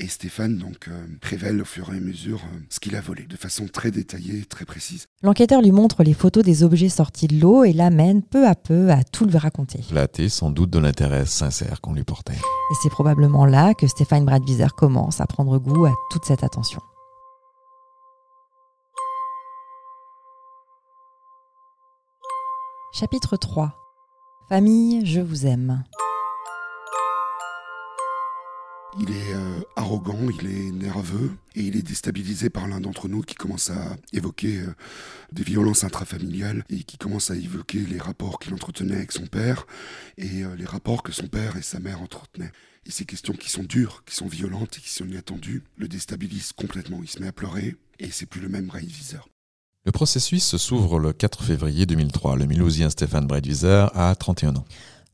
Et 0.00 0.06
Stéphane 0.06 0.58
donc 0.58 0.86
euh, 0.86 1.06
révèle 1.22 1.60
au 1.60 1.64
fur 1.64 1.92
et 1.92 1.96
à 1.96 2.00
mesure 2.00 2.40
euh, 2.44 2.58
ce 2.70 2.78
qu'il 2.78 2.94
a 2.94 3.00
volé, 3.00 3.24
de 3.24 3.36
façon 3.36 3.66
très 3.66 3.90
détaillée, 3.90 4.44
très 4.44 4.64
précise. 4.64 5.08
L'enquêteur 5.24 5.60
lui 5.60 5.72
montre 5.72 6.04
les 6.04 6.14
photos 6.14 6.44
des 6.44 6.62
objets 6.62 6.88
sortis 6.88 7.26
de 7.26 7.40
l'eau 7.40 7.64
et 7.64 7.72
l'amène 7.72 8.22
peu 8.22 8.46
à 8.46 8.54
peu 8.54 8.92
à 8.92 9.02
tout 9.02 9.26
lui 9.26 9.36
raconter. 9.36 9.82
Flatté 9.82 10.28
sans 10.28 10.50
doute 10.50 10.70
de 10.70 10.78
l'intérêt 10.78 11.26
sincère 11.26 11.80
qu'on 11.80 11.94
lui 11.94 12.04
portait. 12.04 12.34
Et 12.34 12.74
c'est 12.80 12.90
probablement 12.90 13.44
là 13.44 13.74
que 13.74 13.88
Stéphane 13.88 14.24
Bradwieser 14.24 14.68
commence 14.76 15.20
à 15.20 15.26
prendre 15.26 15.58
goût 15.58 15.86
à 15.86 15.94
toute 16.12 16.24
cette 16.24 16.44
attention. 16.44 16.80
Chapitre 22.90 23.36
3 23.36 23.76
Famille, 24.48 25.04
je 25.04 25.20
vous 25.20 25.46
aime. 25.46 25.84
Il 28.98 29.10
est 29.10 29.34
euh, 29.34 29.60
arrogant, 29.76 30.30
il 30.30 30.46
est 30.46 30.72
nerveux 30.72 31.32
et 31.54 31.60
il 31.60 31.76
est 31.76 31.82
déstabilisé 31.82 32.48
par 32.48 32.66
l'un 32.66 32.80
d'entre 32.80 33.06
nous 33.06 33.20
qui 33.20 33.34
commence 33.34 33.70
à 33.70 33.96
évoquer 34.14 34.60
euh, 34.60 34.74
des 35.32 35.42
violences 35.42 35.84
intrafamiliales 35.84 36.64
et 36.70 36.82
qui 36.82 36.96
commence 36.96 37.30
à 37.30 37.36
évoquer 37.36 37.80
les 37.80 37.98
rapports 37.98 38.38
qu'il 38.38 38.54
entretenait 38.54 38.96
avec 38.96 39.12
son 39.12 39.26
père 39.26 39.66
et 40.16 40.42
euh, 40.42 40.56
les 40.56 40.64
rapports 40.64 41.02
que 41.02 41.12
son 41.12 41.28
père 41.28 41.58
et 41.58 41.62
sa 41.62 41.80
mère 41.80 42.00
entretenaient. 42.00 42.52
Et 42.86 42.90
ces 42.90 43.04
questions 43.04 43.34
qui 43.34 43.50
sont 43.50 43.64
dures, 43.64 44.02
qui 44.06 44.16
sont 44.16 44.28
violentes 44.28 44.78
et 44.78 44.80
qui 44.80 44.90
sont 44.90 45.06
inattendues 45.06 45.62
le 45.76 45.88
déstabilisent 45.88 46.52
complètement. 46.52 47.00
Il 47.02 47.08
se 47.08 47.20
met 47.20 47.28
à 47.28 47.32
pleurer 47.32 47.76
et 47.98 48.10
c'est 48.10 48.26
plus 48.26 48.40
le 48.40 48.48
même 48.48 48.66
Breitwieser. 48.66 49.20
Le 49.88 49.92
procès 49.92 50.20
suisse 50.20 50.54
s'ouvre 50.58 50.98
le 50.98 51.14
4 51.14 51.42
février 51.42 51.86
2003. 51.86 52.36
Le 52.36 52.44
Milousien 52.44 52.90
Stéphane 52.90 53.26
Breitwieser 53.26 53.86
a 53.94 54.14
31 54.14 54.56
ans. 54.56 54.64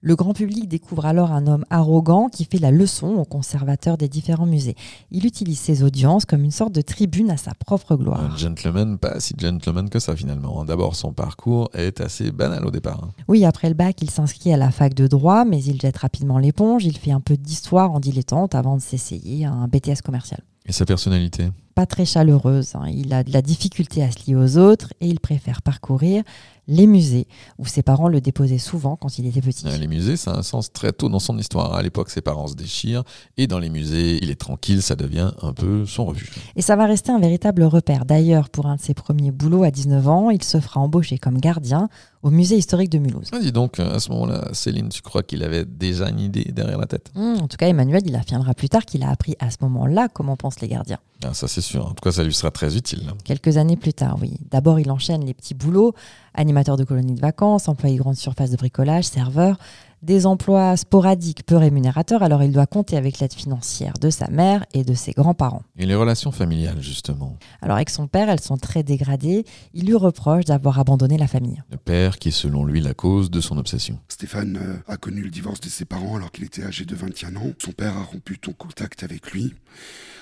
Le 0.01 0.17
grand 0.17 0.33
public 0.33 0.69
découvre 0.69 1.07
alors 1.07 1.31
un 1.31 1.47
homme 1.47 1.65
arrogant 1.71 2.29
qui 2.29 2.45
fait 2.45 2.59
la 2.59 2.73
leçon 2.73 3.07
aux 3.15 3.25
conservateurs 3.25 3.97
des 3.97 4.09
différents 4.09 4.47
musées. 4.47 4.75
Il 5.13 5.27
utilise 5.27 5.61
ses 5.61 5.85
audiences 5.85 6.25
comme 6.25 6.43
une 6.43 6.51
sorte 6.51 6.73
de 6.73 6.81
tribune 6.81 7.31
à 7.31 7.37
sa 7.37 7.55
propre 7.55 7.95
gloire. 7.95 8.21
Un 8.21 8.37
gentleman, 8.37 8.99
pas 8.99 9.21
si 9.21 9.35
gentleman 9.39 9.89
que 9.89 10.01
ça 10.01 10.17
finalement. 10.17 10.65
D'abord, 10.65 10.97
son 10.97 11.13
parcours 11.13 11.71
est 11.73 12.01
assez 12.01 12.33
banal 12.33 12.67
au 12.67 12.73
départ. 12.73 13.05
Hein. 13.05 13.13
Oui, 13.29 13.45
après 13.45 13.69
le 13.69 13.75
bac, 13.75 14.03
il 14.03 14.11
s'inscrit 14.11 14.53
à 14.53 14.57
la 14.57 14.73
fac 14.73 14.93
de 14.93 15.07
droit, 15.07 15.45
mais 15.45 15.63
il 15.63 15.81
jette 15.81 15.99
rapidement 15.99 16.39
l'éponge. 16.39 16.85
Il 16.85 16.99
fait 16.99 17.13
un 17.13 17.21
peu 17.21 17.37
d'histoire 17.37 17.93
en 17.93 18.01
dilettante 18.01 18.57
avant 18.57 18.77
de 18.77 18.83
s'essayer 18.83 19.47
à 19.47 19.53
un 19.53 19.69
BTS 19.69 20.03
commercial. 20.05 20.41
Et 20.67 20.73
sa 20.73 20.85
personnalité? 20.85 21.51
Pas 21.75 21.87
très 21.87 22.05
chaleureuse. 22.05 22.75
Hein. 22.75 22.85
Il 22.89 23.13
a 23.13 23.25
de 23.25 23.33
la 23.33 23.43
difficulté 23.43 24.03
à 24.03 24.11
se 24.11 24.19
lier 24.27 24.37
aux 24.37 24.59
autres 24.59 24.93
et 25.01 25.09
il 25.09 25.21
préfère 25.21 25.63
parcourir 25.63 26.23
les 26.67 26.87
musées, 26.87 27.27
où 27.59 27.67
ses 27.67 27.83
parents 27.83 28.09
le 28.09 28.21
déposaient 28.21 28.59
souvent 28.59 28.97
quand 28.97 29.19
il 29.19 29.27
était 29.27 29.41
petit. 29.43 29.67
Les 29.79 29.87
musées, 29.87 30.17
ça 30.17 30.33
a 30.33 30.39
un 30.39 30.43
sens 30.43 30.73
très 30.73 30.93
tôt 30.93 31.09
dans 31.09 31.19
son 31.19 31.37
histoire. 31.39 31.75
À 31.75 31.83
l'époque, 31.83 32.11
ses 32.11 32.23
parents 32.23 32.47
se 32.47 32.55
déchirent, 32.55 33.05
et 33.37 33.47
dans 33.47 33.59
les 33.59 33.69
musées, 33.69 34.19
il 34.23 34.31
est 34.31 34.41
tranquille, 34.41 34.81
ça 34.83 34.97
devient 34.97 35.31
un 35.43 35.53
peu 35.53 35.85
son 35.85 36.07
refuge. 36.07 36.33
Et 36.57 36.63
ça 36.63 36.77
va 36.77 36.87
rester 36.87 37.13
un 37.13 37.19
véritable 37.19 37.65
repère. 37.65 38.05
D'ailleurs, 38.07 38.49
pour 38.49 38.67
un 38.67 38.77
de 38.77 38.81
ses 38.81 38.95
premiers 38.95 39.31
boulots 39.31 39.65
à 39.65 39.71
19 39.71 40.09
ans, 40.09 40.31
il 40.31 40.43
se 40.43 40.59
fera 40.59 40.81
embaucher 40.81 41.19
comme 41.19 41.39
gardien 41.39 41.89
au 42.23 42.31
musée 42.31 42.57
historique 42.57 42.89
de 42.89 42.99
Mulhouse. 42.99 43.29
Ah, 43.33 43.39
dis 43.39 43.53
donc, 43.53 43.79
à 43.79 43.99
ce 44.01 44.09
moment-là, 44.11 44.49
Céline, 44.55 44.89
tu 44.89 45.03
crois 45.03 45.23
qu'il 45.23 45.43
avait 45.43 45.67
déjà 45.67 46.09
une 46.09 46.21
idée 46.21 46.45
derrière 46.45 46.79
la 46.79 46.87
tête? 46.87 47.13
Mmh, 47.15 47.35
En 47.43 47.49
tout 47.49 47.59
cas, 47.59 47.69
Emmanuel, 47.69 48.01
il 48.07 48.17
affirmera 48.17 48.55
plus 48.55 48.71
tard 48.71 48.87
qu'il 48.87 49.03
a 49.03 49.11
appris 49.11 49.37
à 49.41 49.51
ce 49.51 49.59
moment-là 49.61 50.09
comment 50.09 50.35
pensent 50.37 50.61
les 50.61 50.69
gardiens. 50.69 50.99
Ah, 51.23 51.35
ça, 51.35 51.47
c'est 51.49 51.61
En 51.77 51.95
tout 51.95 52.03
cas, 52.03 52.13
ça 52.13 52.25
lui 52.25 52.35
sera 52.35 52.51
très 52.51 52.77
utile. 52.77 53.03
Quelques 53.25 53.57
années 53.57 53.77
plus 53.77 53.95
tard, 53.95 54.19
oui. 54.21 54.35
D'abord, 54.51 54.81
il 54.81 54.91
enchaîne 54.91 55.25
les 55.25 55.35
petits 55.35 55.55
boulots 55.55 55.95
animateur 56.35 56.77
de 56.77 56.85
colonies 56.85 57.15
de 57.15 57.21
vacances, 57.21 57.69
employé 57.69 57.97
grande 57.97 58.17
surface 58.17 58.51
de 58.51 58.57
bricolage, 58.57 59.05
serveur, 59.05 59.57
des 60.05 60.27
emplois 60.27 60.77
sporadiques 60.77 61.45
peu 61.47 61.57
rémunérateurs, 61.57 62.23
alors 62.23 62.43
il 62.43 62.53
doit 62.53 62.67
compter 62.67 62.97
avec 62.97 63.19
l'aide 63.19 63.33
financière 63.33 63.95
de 64.01 64.11
sa 64.11 64.29
mère 64.29 64.65
et 64.75 64.85
de 64.85 64.95
ses 64.95 65.13
grands-parents. 65.13 65.63
Et 65.79 65.87
les 65.87 65.95
relations 65.95 66.31
familiales, 66.31 66.81
justement 66.81 67.37
Alors 67.63 67.77
avec 67.77 67.91
son 67.91 68.07
père, 68.07 68.29
elles 68.29 68.41
sont 68.41 68.59
très 68.59 68.83
dégradées. 68.83 69.45
Il 69.73 69.87
lui 69.87 69.95
reproche 69.95 70.45
d'avoir 70.45 70.79
abandonné 70.79 71.17
la 71.17 71.27
famille. 71.27 71.63
Le 71.71 71.79
père 71.79 72.19
qui 72.19 72.29
est 72.29 72.33
selon 72.33 72.65
lui 72.65 72.81
la 72.81 72.95
cause 72.95 73.31
de 73.31 73.41
son 73.41 73.57
obsession. 73.57 73.99
Stéphane 74.09 74.59
euh, 74.61 74.93
a 74.93 74.97
connu 74.97 75.23
le 75.23 75.31
divorce 75.31 75.61
de 75.61 75.69
ses 75.69 75.85
parents 75.85 76.17
alors 76.17 76.31
qu'il 76.31 76.45
était 76.45 76.65
âgé 76.65 76.85
de 76.85 76.95
21 76.95 77.37
ans. 77.37 77.53
Son 77.59 77.73
père 77.73 77.97
a 77.97 78.03
rompu 78.03 78.39
tout 78.39 78.53
contact 78.53 79.03
avec 79.03 79.33
lui. 79.33 79.55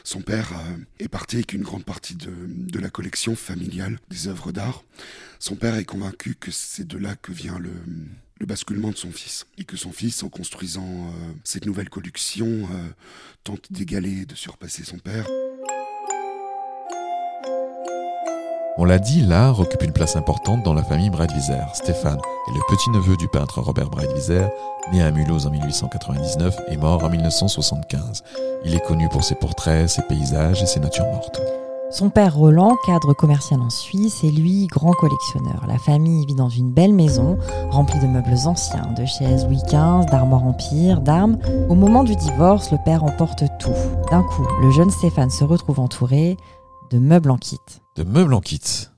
Son 0.05 0.21
père 0.21 0.53
euh, 0.53 0.77
est 1.01 1.09
parti 1.09 1.37
avec 1.37 1.53
une 1.53 1.63
grande 1.63 1.85
partie 1.85 2.15
de, 2.15 2.31
de 2.49 2.79
la 2.79 2.89
collection 2.89 3.35
familiale 3.35 3.99
des 4.11 4.29
œuvres 4.29 4.53
d'art. 4.53 4.85
Son 5.39 5.57
père 5.57 5.75
est 5.75 5.85
convaincu 5.85 6.37
que 6.39 6.51
c'est 6.53 6.87
de 6.87 6.99
là 6.99 7.17
que 7.17 7.33
vient 7.33 7.59
le, 7.59 7.73
le 8.43 8.47
basculement 8.47 8.91
de 8.91 8.97
son 8.97 9.13
fils. 9.13 9.47
Et 9.57 9.65
que 9.65 9.77
son 9.77 9.93
fils, 9.93 10.23
en 10.25 10.29
construisant 10.29 10.85
euh, 10.85 11.33
cette 11.45 11.65
nouvelle 11.65 11.89
collection, 11.89 12.47
euh, 12.47 12.89
tente 13.45 13.73
d'égaler, 13.73 14.27
de 14.27 14.35
surpasser 14.35 14.83
son 14.85 14.99
père. 14.99 15.27
On 18.79 18.85
l'a 18.85 18.99
dit, 18.99 19.21
l'art 19.21 19.61
occupe 19.61 19.83
une 19.83 19.93
place 19.93 20.17
importante 20.17 20.65
dans 20.65 20.75
la 20.75 20.83
famille 20.83 21.11
Breitwieser. 21.11 21.63
Stéphane 21.73 22.19
est 22.19 22.55
le 22.55 22.61
petit-neveu 22.69 23.17
du 23.17 23.29
peintre 23.29 23.61
Robert 23.61 23.91
Breitwieser, 23.91 24.47
né 24.93 25.03
à 25.03 25.13
Mulhouse 25.13 25.47
en 25.47 25.51
1899 25.51 26.57
et 26.69 26.77
mort 26.77 27.05
en 27.05 27.11
1975. 27.11 28.25
Il 28.65 28.75
est 28.75 28.85
connu 28.85 29.09
pour 29.09 29.23
ses 29.23 29.37
portraits, 29.37 29.89
ses 29.89 30.03
paysages 30.03 30.63
et 30.63 30.67
ses 30.67 30.81
natures 30.81 31.07
mortes. 31.07 31.41
Son 31.93 32.09
père 32.09 32.35
Roland, 32.35 32.75
cadre 32.87 33.13
commercial 33.13 33.61
en 33.61 33.69
Suisse, 33.69 34.25
et 34.25 34.31
lui 34.31 34.67
grand 34.67 34.93
collectionneur. 34.93 35.67
La 35.69 35.77
famille 35.77 36.25
vit 36.25 36.35
dans 36.35 36.49
une 36.49 36.73
belle 36.73 36.95
maison, 36.95 37.37
remplie 37.71 38.01
de 38.01 38.07
meubles 38.07 38.47
anciens, 38.47 38.95
de 38.97 39.05
chaises 39.05 39.45
Louis 39.45 39.61
XV, 39.67 40.07
d'armoires 40.11 40.45
empire, 40.45 41.03
d'armes. 41.03 41.37
Au 41.69 41.75
moment 41.75 42.03
du 42.03 42.17
divorce, 42.17 42.73
le 42.73 42.79
père 42.83 43.05
emporte 43.05 43.45
tout. 43.59 43.75
D'un 44.11 44.23
coup, 44.23 44.47
le 44.63 44.71
jeune 44.71 44.91
Stéphane 44.91 45.29
se 45.29 45.45
retrouve 45.45 45.81
entouré 45.81 46.39
de 46.91 46.99
meubles 46.99 47.31
en 47.31 47.37
kit. 47.37 47.61
De 47.97 48.05
meubles 48.05 48.33
en 48.33 48.41
kit 48.41 48.89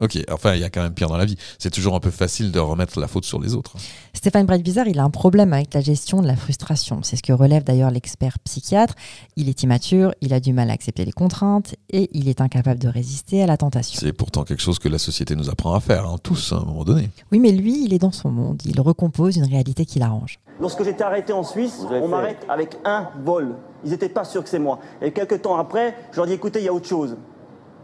Ok, 0.00 0.18
enfin, 0.30 0.54
il 0.54 0.60
y 0.60 0.64
a 0.64 0.70
quand 0.70 0.82
même 0.82 0.94
pire 0.94 1.08
dans 1.08 1.16
la 1.16 1.26
vie. 1.26 1.36
C'est 1.58 1.70
toujours 1.70 1.94
un 1.94 2.00
peu 2.00 2.10
facile 2.10 2.52
de 2.52 2.58
remettre 2.58 2.98
la 2.98 3.06
faute 3.06 3.24
sur 3.24 3.40
les 3.40 3.54
autres. 3.54 3.74
Stéphane 4.14 4.46
Breitwieser, 4.46 4.84
il 4.86 4.98
a 4.98 5.04
un 5.04 5.10
problème 5.10 5.52
avec 5.52 5.74
la 5.74 5.80
gestion 5.80 6.22
de 6.22 6.26
la 6.26 6.36
frustration. 6.36 7.00
C'est 7.02 7.16
ce 7.16 7.22
que 7.22 7.32
relève 7.32 7.64
d'ailleurs 7.64 7.90
l'expert 7.90 8.38
psychiatre. 8.40 8.94
Il 9.36 9.48
est 9.48 9.62
immature, 9.62 10.12
il 10.20 10.32
a 10.32 10.40
du 10.40 10.52
mal 10.52 10.70
à 10.70 10.72
accepter 10.72 11.04
les 11.04 11.12
contraintes 11.12 11.74
et 11.90 12.08
il 12.12 12.28
est 12.28 12.40
incapable 12.40 12.80
de 12.80 12.88
résister 12.88 13.42
à 13.42 13.46
la 13.46 13.56
tentation. 13.56 14.00
C'est 14.00 14.12
pourtant 14.12 14.44
quelque 14.44 14.62
chose 14.62 14.78
que 14.78 14.88
la 14.88 14.98
société 14.98 15.36
nous 15.36 15.50
apprend 15.50 15.74
à 15.74 15.80
faire, 15.80 16.06
hein, 16.06 16.16
tous, 16.22 16.52
à 16.52 16.56
un 16.56 16.64
moment 16.64 16.84
donné. 16.84 17.10
Oui, 17.30 17.38
mais 17.38 17.52
lui, 17.52 17.84
il 17.84 17.92
est 17.92 17.98
dans 17.98 18.12
son 18.12 18.30
monde. 18.30 18.62
Il 18.64 18.80
recompose 18.80 19.36
une 19.36 19.44
réalité 19.44 19.84
qui 19.84 19.98
l'arrange. 19.98 20.40
Lorsque 20.60 20.84
j'étais 20.84 21.04
arrêté 21.04 21.32
en 21.32 21.42
Suisse, 21.42 21.86
on 21.90 22.08
m'arrête 22.08 22.44
avec 22.48 22.76
un 22.84 23.08
vol. 23.22 23.56
Ils 23.84 23.90
n'étaient 23.90 24.08
pas 24.08 24.24
sûrs 24.24 24.42
que 24.42 24.50
c'est 24.50 24.58
moi. 24.58 24.78
Et 25.00 25.12
quelques 25.12 25.42
temps 25.42 25.56
après, 25.56 25.94
je 26.12 26.16
leur 26.16 26.26
dis 26.26 26.32
écoutez, 26.32 26.60
il 26.60 26.66
y 26.66 26.68
a 26.68 26.72
autre 26.72 26.88
chose. 26.88 27.16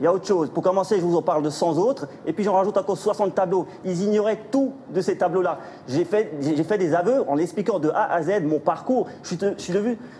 Il 0.01 0.05
y 0.05 0.07
a 0.07 0.13
autre 0.13 0.27
chose. 0.27 0.51
Pour 0.51 0.63
commencer, 0.63 0.97
je 0.97 1.05
vous 1.05 1.17
en 1.17 1.23
parle 1.23 1.43
de 1.43 1.51
100 1.51 1.79
autres, 1.79 2.07
et 2.27 2.33
puis 2.33 2.45
j'en 2.45 2.53
rajoute 2.53 2.77
encore 2.77 2.99
60 2.99 3.35
tableaux. 3.35 3.67
Ils 3.85 4.03
ignoraient 4.03 4.41
tout 4.51 4.73
de 4.91 5.01
ces 5.01 5.17
tableaux-là. 5.17 5.59
J'ai 5.89 6.05
fait, 6.05 6.33
fait 6.65 6.79
des 6.79 6.95
aveux 6.95 7.25
en 7.29 7.39
expliquant 7.39 7.79
de 7.79 7.89
A 7.91 8.13
à 8.13 8.23
Z 8.23 8.43
mon 8.45 8.59
parcours. 8.59 9.09
Je 9.23 9.29
suis, 9.29 9.39
je 9.41 9.63
suis 9.63 9.73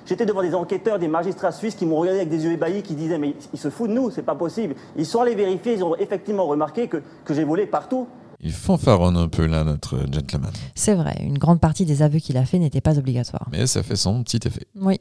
j'étais 0.07 0.27
devant 0.27 0.43
des 0.43 0.55
enquêteurs, 0.55 0.99
des 0.99 1.09
magistrats 1.09 1.53
suisses 1.53 1.75
qui 1.75 1.87
m'ont 1.87 1.97
regardé 1.97 2.21
avec 2.21 2.31
des 2.31 2.45
yeux 2.45 2.53
ébahis, 2.53 2.83
qui 2.83 2.95
disaient 2.95 3.19
mais 3.19 3.35
ils 3.53 3.59
se 3.59 3.71
foutent 3.71 3.91
de 3.91 3.95
nous, 3.95 4.11
c'est 4.11 4.23
pas 4.23 4.35
possible. 4.35 4.75
Ils 4.97 5.07
sont 5.07 5.21
allés 5.21 5.35
vérifier, 5.35 5.75
ils 5.75 5.85
ont 5.85 5.97
effectivement 5.97 6.47
remarqué 6.47 6.89
que, 6.89 6.99
que 7.25 7.35
j'ai 7.35 7.45
volé 7.45 7.67
partout. 7.67 8.07
Il 8.41 8.53
fanfaronne 8.53 9.17
un 9.17 9.29
peu 9.29 9.47
là, 9.47 9.65
notre 9.65 9.99
gentleman. 10.13 10.51
C'est 10.75 10.95
vrai, 10.95 11.17
une 11.23 11.39
grande 11.39 11.59
partie 11.59 11.85
des 11.87 12.03
aveux 12.03 12.19
qu'il 12.19 12.37
a 12.37 12.45
fait 12.45 12.59
n'était 12.59 12.81
pas 12.83 12.99
obligatoire. 12.99 13.49
Mais 13.51 13.67
ça 13.67 13.83
fait 13.83 13.97
son 13.97 14.23
petit 14.23 14.41
effet. 14.47 14.67
Oui, 14.79 14.99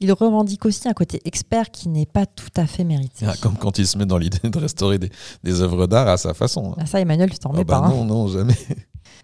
il 0.00 0.10
revendique 0.12 0.64
aussi 0.64 0.88
un 0.88 0.94
côté 0.94 1.20
expert 1.26 1.70
qui 1.70 1.88
n'est 1.90 2.06
pas 2.06 2.24
tout 2.26 2.48
à 2.56 2.66
fait 2.66 2.84
mérité. 2.84 3.26
Ah, 3.28 3.34
comme 3.42 3.56
quand 3.56 3.78
il 3.78 3.86
se 3.86 3.98
met 3.98 4.06
dans 4.06 4.16
l'idée 4.18 4.48
de 4.48 4.58
restaurer 4.58 4.98
des, 4.98 5.10
des 5.44 5.60
œuvres 5.60 5.86
d'art 5.86 6.08
à 6.08 6.16
sa 6.16 6.32
façon. 6.34 6.72
hein. 6.72 6.76
Ah, 6.80 6.86
ça, 6.86 7.00
Emmanuel, 7.00 7.30
tu 7.30 7.38
t'en 7.38 7.50
remets 7.50 7.60
Ah 7.60 7.64
bah 7.64 7.80
pas. 7.80 7.86
hein. 7.86 7.90
non, 7.90 8.04
non, 8.04 8.28
jamais. 8.28 8.56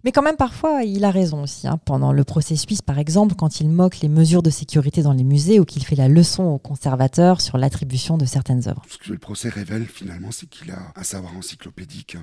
Mais 0.04 0.12
quand 0.12 0.22
même, 0.22 0.36
parfois, 0.36 0.82
il 0.84 1.02
a 1.04 1.10
raison 1.10 1.42
aussi. 1.44 1.66
hein. 1.66 1.78
Pendant 1.82 2.12
le 2.12 2.24
procès 2.24 2.56
suisse, 2.56 2.82
par 2.82 2.98
exemple, 2.98 3.34
quand 3.36 3.60
il 3.60 3.70
moque 3.70 4.00
les 4.00 4.10
mesures 4.10 4.42
de 4.42 4.50
sécurité 4.50 5.02
dans 5.02 5.14
les 5.14 5.24
musées 5.24 5.58
ou 5.60 5.64
qu'il 5.64 5.82
fait 5.84 5.96
la 5.96 6.08
leçon 6.08 6.44
aux 6.44 6.58
conservateurs 6.58 7.40
sur 7.40 7.56
l'attribution 7.56 8.18
de 8.18 8.26
certaines 8.26 8.68
œuvres. 8.68 8.82
Ce 8.88 8.98
que 8.98 9.10
le 9.10 9.18
procès 9.18 9.48
révèle 9.48 9.86
finalement, 9.86 10.30
c'est 10.30 10.46
qu'il 10.46 10.70
a 10.72 10.92
un 10.94 11.02
savoir 11.02 11.34
encyclopédique. 11.36 12.18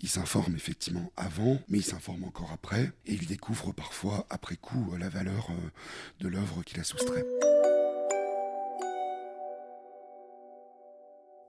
Il 0.00 0.08
s'informe 0.08 0.54
effectivement 0.56 1.12
avant, 1.18 1.58
mais 1.68 1.78
il 1.78 1.84
s'informe 1.84 2.24
encore 2.24 2.50
après, 2.54 2.90
et 3.06 3.12
il 3.12 3.26
découvre 3.26 3.72
parfois 3.72 4.26
après 4.30 4.56
coup 4.56 4.94
la 4.98 5.10
valeur 5.10 5.48
euh, 5.50 6.24
de 6.24 6.28
l'œuvre 6.28 6.62
qu'il 6.64 6.80
a 6.80 6.84
soustrait. 6.84 7.26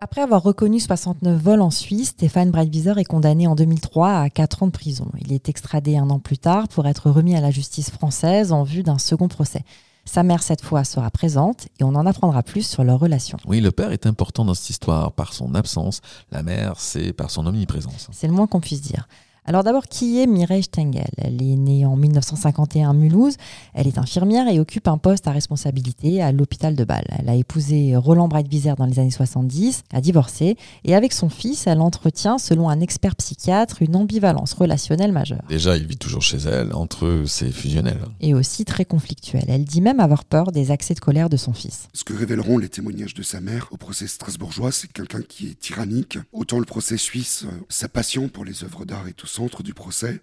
Après 0.01 0.21
avoir 0.21 0.41
reconnu 0.43 0.79
69 0.79 1.41
vols 1.41 1.59
en 1.59 1.71
Suisse, 1.71 2.09
Stéphane 2.09 2.51
Breitwieser 2.51 2.93
est 2.95 3.03
condamné 3.03 3.47
en 3.47 3.55
2003 3.55 4.12
à 4.13 4.29
4 4.29 4.63
ans 4.63 4.67
de 4.67 4.71
prison. 4.71 5.12
Il 5.19 5.33
est 5.33 5.49
extradé 5.49 5.97
un 5.97 6.09
an 6.09 6.19
plus 6.19 6.38
tard 6.38 6.69
pour 6.69 6.88
être 6.88 7.09
remis 7.09 7.35
à 7.35 7.41
la 7.41 7.51
justice 7.51 7.89
française 7.89 8.53
en 8.53 8.63
vue 8.63 8.81
d'un 8.81 8.97
second 8.97 9.27
procès. 9.27 9.65
Sa 10.05 10.23
mère, 10.23 10.41
cette 10.41 10.62
fois, 10.62 10.85
sera 10.85 11.12
présente 11.12 11.67
et 11.81 11.83
on 11.83 11.95
en 11.95 12.05
apprendra 12.05 12.43
plus 12.43 12.65
sur 12.65 12.85
leur 12.85 12.97
relation. 12.97 13.38
Oui, 13.45 13.59
le 13.59 13.71
père 13.71 13.91
est 13.91 14.05
important 14.05 14.45
dans 14.45 14.53
cette 14.53 14.69
histoire 14.69 15.12
par 15.12 15.33
son 15.33 15.53
absence. 15.53 15.99
La 16.31 16.43
mère, 16.43 16.79
c'est 16.79 17.12
par 17.12 17.29
son 17.29 17.45
omniprésence. 17.45 18.07
C'est 18.13 18.27
le 18.27 18.33
moins 18.33 18.47
qu'on 18.47 18.62
puisse 18.62 18.81
dire. 18.81 19.05
Alors 19.49 19.63
d'abord, 19.63 19.88
qui 19.88 20.19
est 20.21 20.27
Mireille 20.27 20.62
Stengel? 20.62 21.09
Elle 21.17 21.41
est 21.41 21.55
née 21.55 21.83
en 21.83 21.95
1951 21.95 22.91
à 22.91 22.93
Mulhouse. 22.93 23.33
Elle 23.73 23.88
est 23.88 23.97
infirmière 23.97 24.47
et 24.47 24.59
occupe 24.59 24.88
un 24.88 24.99
poste 24.99 25.27
à 25.27 25.31
responsabilité 25.31 26.21
à 26.21 26.31
l'hôpital 26.31 26.75
de 26.75 26.83
Bâle. 26.83 27.07
Elle 27.17 27.27
a 27.29 27.33
épousé 27.33 27.95
Roland 27.95 28.27
Breitwieser 28.27 28.75
dans 28.77 28.85
les 28.85 28.99
années 28.99 29.09
70, 29.09 29.85
a 29.91 30.01
divorcé 30.01 30.55
et 30.83 30.93
avec 30.93 31.13
son 31.13 31.29
fils, 31.29 31.65
elle 31.65 31.81
entretient, 31.81 32.38
selon 32.38 32.69
un 32.69 32.79
expert 32.79 33.15
psychiatre, 33.15 33.81
une 33.81 33.95
ambivalence 33.95 34.53
relationnelle 34.53 35.12
majeure 35.12 35.41
Déjà, 35.49 35.77
il 35.77 35.88
vit 35.88 35.97
toujours 35.97 36.21
chez 36.21 36.38
elle. 36.38 36.71
Entre 36.75 37.07
eux, 37.07 37.23
c'est 37.25 37.49
fusionnel. 37.49 37.97
et 38.21 38.35
aussi 38.35 38.65
très 38.65 38.85
conflictuelle. 38.85 39.45
Elle 39.47 39.65
dit 39.65 39.81
même 39.81 39.99
avoir 39.99 40.25
peur 40.25 40.51
des 40.51 40.69
accès 40.69 40.93
de 40.93 40.99
colère 40.99 41.27
de 41.27 41.38
son 41.38 41.53
fils. 41.53 41.88
Ce 41.95 42.03
que 42.03 42.13
révéleront 42.13 42.59
les 42.59 42.69
témoignages 42.69 43.15
de 43.15 43.23
sa 43.23 43.41
mère 43.41 43.69
au 43.71 43.77
procès 43.77 44.05
strasbourgeois, 44.05 44.71
c'est 44.71 44.93
quelqu'un 44.93 45.23
qui 45.27 45.47
est 45.47 45.59
tyrannique. 45.59 46.19
Autant 46.33 46.59
le 46.59 46.65
procès 46.65 46.97
suisse, 46.97 47.45
euh, 47.47 47.65
sa 47.67 47.89
passion 47.89 48.29
pour 48.29 48.45
les 48.45 48.63
œuvres 48.63 48.85
d'art 48.85 49.07
est 49.07 49.23
au 49.23 49.27
centre 49.39 49.63
du 49.63 49.73
procès, 49.73 50.19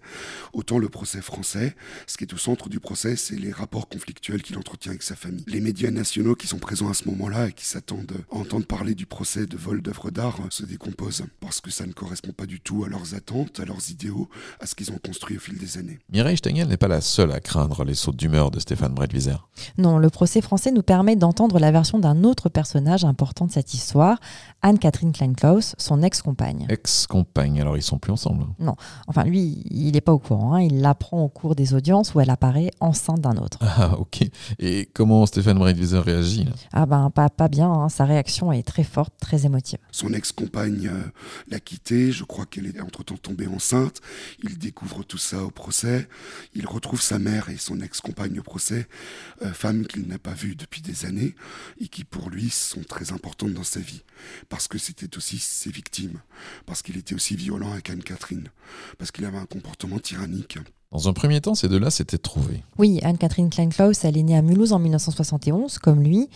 autant 0.53 0.77
le 0.77 0.89
procès 0.89 1.21
français, 1.21 1.75
ce 2.05 2.17
qui 2.17 2.23
est 2.23 2.33
au 2.33 2.37
centre 2.37 2.69
du 2.69 2.79
procès, 2.79 3.15
c'est 3.15 3.35
les 3.35 3.51
rapports 3.51 3.89
conflictuels 3.89 4.43
qu'il 4.43 4.59
entretient 4.59 4.91
avec 4.91 5.01
sa 5.01 5.15
famille. 5.15 5.43
Les 5.47 5.59
médias 5.59 5.89
nationaux 5.89 6.35
qui 6.35 6.45
sont 6.45 6.59
présents 6.59 6.89
à 6.89 6.93
ce 6.93 7.09
moment-là 7.09 7.47
et 7.47 7.51
qui 7.51 7.65
s'attendent 7.65 8.13
à 8.31 8.35
entendre 8.35 8.67
parler 8.67 8.93
du 8.93 9.07
procès 9.07 9.47
de 9.47 9.57
vol 9.57 9.81
d'œuvres 9.81 10.11
d'art 10.11 10.37
euh, 10.41 10.49
se 10.51 10.65
décomposent 10.65 11.23
parce 11.39 11.61
que 11.61 11.71
ça 11.71 11.87
ne 11.87 11.93
correspond 11.93 12.31
pas 12.31 12.45
du 12.45 12.59
tout 12.59 12.83
à 12.83 12.89
leurs 12.89 13.15
attentes, 13.15 13.59
à 13.59 13.65
leurs 13.65 13.89
idéaux, 13.89 14.29
à 14.59 14.67
ce 14.67 14.75
qu'ils 14.75 14.91
ont 14.91 14.99
construit 15.03 15.37
au 15.37 15.39
fil 15.39 15.57
des 15.57 15.79
années. 15.79 15.97
Mireille 16.13 16.37
Stengel 16.37 16.67
n'est 16.67 16.77
pas 16.77 16.87
la 16.87 17.01
seule 17.01 17.31
à 17.31 17.39
craindre 17.39 17.83
les 17.83 17.95
sautes 17.95 18.17
d'humeur 18.17 18.51
de 18.51 18.59
Stéphane 18.59 18.93
Breitwieser. 18.93 19.37
Non, 19.79 19.97
le 19.97 20.11
procès 20.11 20.41
français 20.41 20.71
nous 20.71 20.83
permet 20.83 21.15
d'entendre 21.15 21.57
la 21.57 21.71
version 21.71 21.97
d'un 21.97 22.23
autre 22.23 22.49
personnage 22.49 23.03
important 23.03 23.47
de 23.47 23.51
cette 23.51 23.73
histoire, 23.73 24.19
Anne-Catherine 24.67 25.13
Kleinklaus, 25.13 25.75
son 25.77 26.03
ex-compagne. 26.03 26.65
Ex-compagne, 26.69 27.61
alors 27.61 27.77
ils 27.77 27.81
sont 27.81 27.99
plus 27.99 28.11
ensemble. 28.11 28.45
Enfin, 29.07 29.23
lui, 29.23 29.63
il 29.71 29.93
n'est 29.93 30.01
pas 30.01 30.11
au 30.11 30.19
courant. 30.19 30.55
hein. 30.55 30.61
Il 30.61 30.81
l'apprend 30.81 31.23
au 31.23 31.29
cours 31.29 31.55
des 31.55 31.73
audiences 31.73 32.13
où 32.13 32.19
elle 32.19 32.29
apparaît 32.29 32.71
enceinte 32.81 33.21
d'un 33.21 33.37
autre. 33.37 33.59
Ah, 33.61 33.95
ok. 33.97 34.23
Et 34.59 34.89
comment 34.93 35.25
Stéphane 35.25 35.57
Breitwieser 35.57 35.99
réagit 35.99 36.43
là? 36.43 36.51
Ah 36.73 36.85
ben, 36.85 37.09
pas, 37.11 37.29
pas 37.29 37.47
bien. 37.47 37.71
hein. 37.71 37.87
Sa 37.87 38.03
réaction 38.03 38.51
est 38.51 38.63
très 38.63 38.83
forte, 38.83 39.13
très 39.21 39.45
émotive. 39.45 39.79
Son 39.91 40.11
ex-compagne 40.11 40.89
euh, 40.91 41.01
l'a 41.49 41.61
quitté, 41.61 42.11
je 42.11 42.25
crois 42.25 42.45
qu'elle 42.45 42.65
est 42.65 42.81
entre-temps 42.81 43.15
tombée 43.15 43.47
enceinte. 43.47 44.01
Il 44.43 44.57
découvre 44.57 45.03
tout 45.03 45.17
ça 45.17 45.43
au 45.45 45.49
procès. 45.49 46.09
Il 46.55 46.67
retrouve 46.67 47.01
sa 47.01 47.19
mère 47.19 47.47
et 47.47 47.55
son 47.57 47.79
ex-compagne 47.79 48.37
au 48.39 48.43
procès, 48.43 48.87
euh, 49.43 49.53
femmes 49.53 49.85
qu'il 49.87 50.07
n'a 50.09 50.17
pas 50.19 50.33
vues 50.33 50.55
depuis 50.57 50.81
des 50.81 51.05
années 51.05 51.35
et 51.79 51.87
qui 51.87 52.03
pour 52.03 52.29
lui 52.29 52.49
sont 52.49 52.83
très 52.83 53.13
importantes 53.13 53.53
dans 53.53 53.63
sa 53.63 53.79
vie. 53.79 54.03
Parce 54.57 54.67
que 54.67 54.79
c'était 54.79 55.15
aussi 55.17 55.37
ses 55.37 55.69
victimes, 55.69 56.19
parce 56.65 56.81
qu'il 56.81 56.97
était 56.97 57.13
aussi 57.13 57.35
violent 57.35 57.73
avec 57.73 57.91
Anne-Catherine, 57.91 58.49
parce 58.97 59.11
qu'il 59.11 59.23
avait 59.25 59.37
un 59.37 59.45
comportement 59.45 59.99
tyrannique. 59.99 60.57
Dans 60.91 61.07
un 61.07 61.13
premier 61.13 61.41
temps, 61.41 61.53
ces 61.53 61.69
deux-là 61.69 61.91
s'étaient 61.91 62.17
trouvés. 62.17 62.63
Oui, 62.79 62.99
Anne-Catherine 63.03 63.51
Kleinklaus, 63.51 64.03
elle 64.03 64.17
est 64.17 64.23
née 64.23 64.35
à 64.35 64.41
Mulhouse 64.41 64.73
en 64.73 64.79
1971, 64.79 65.77
comme 65.77 66.01
lui. 66.01 66.27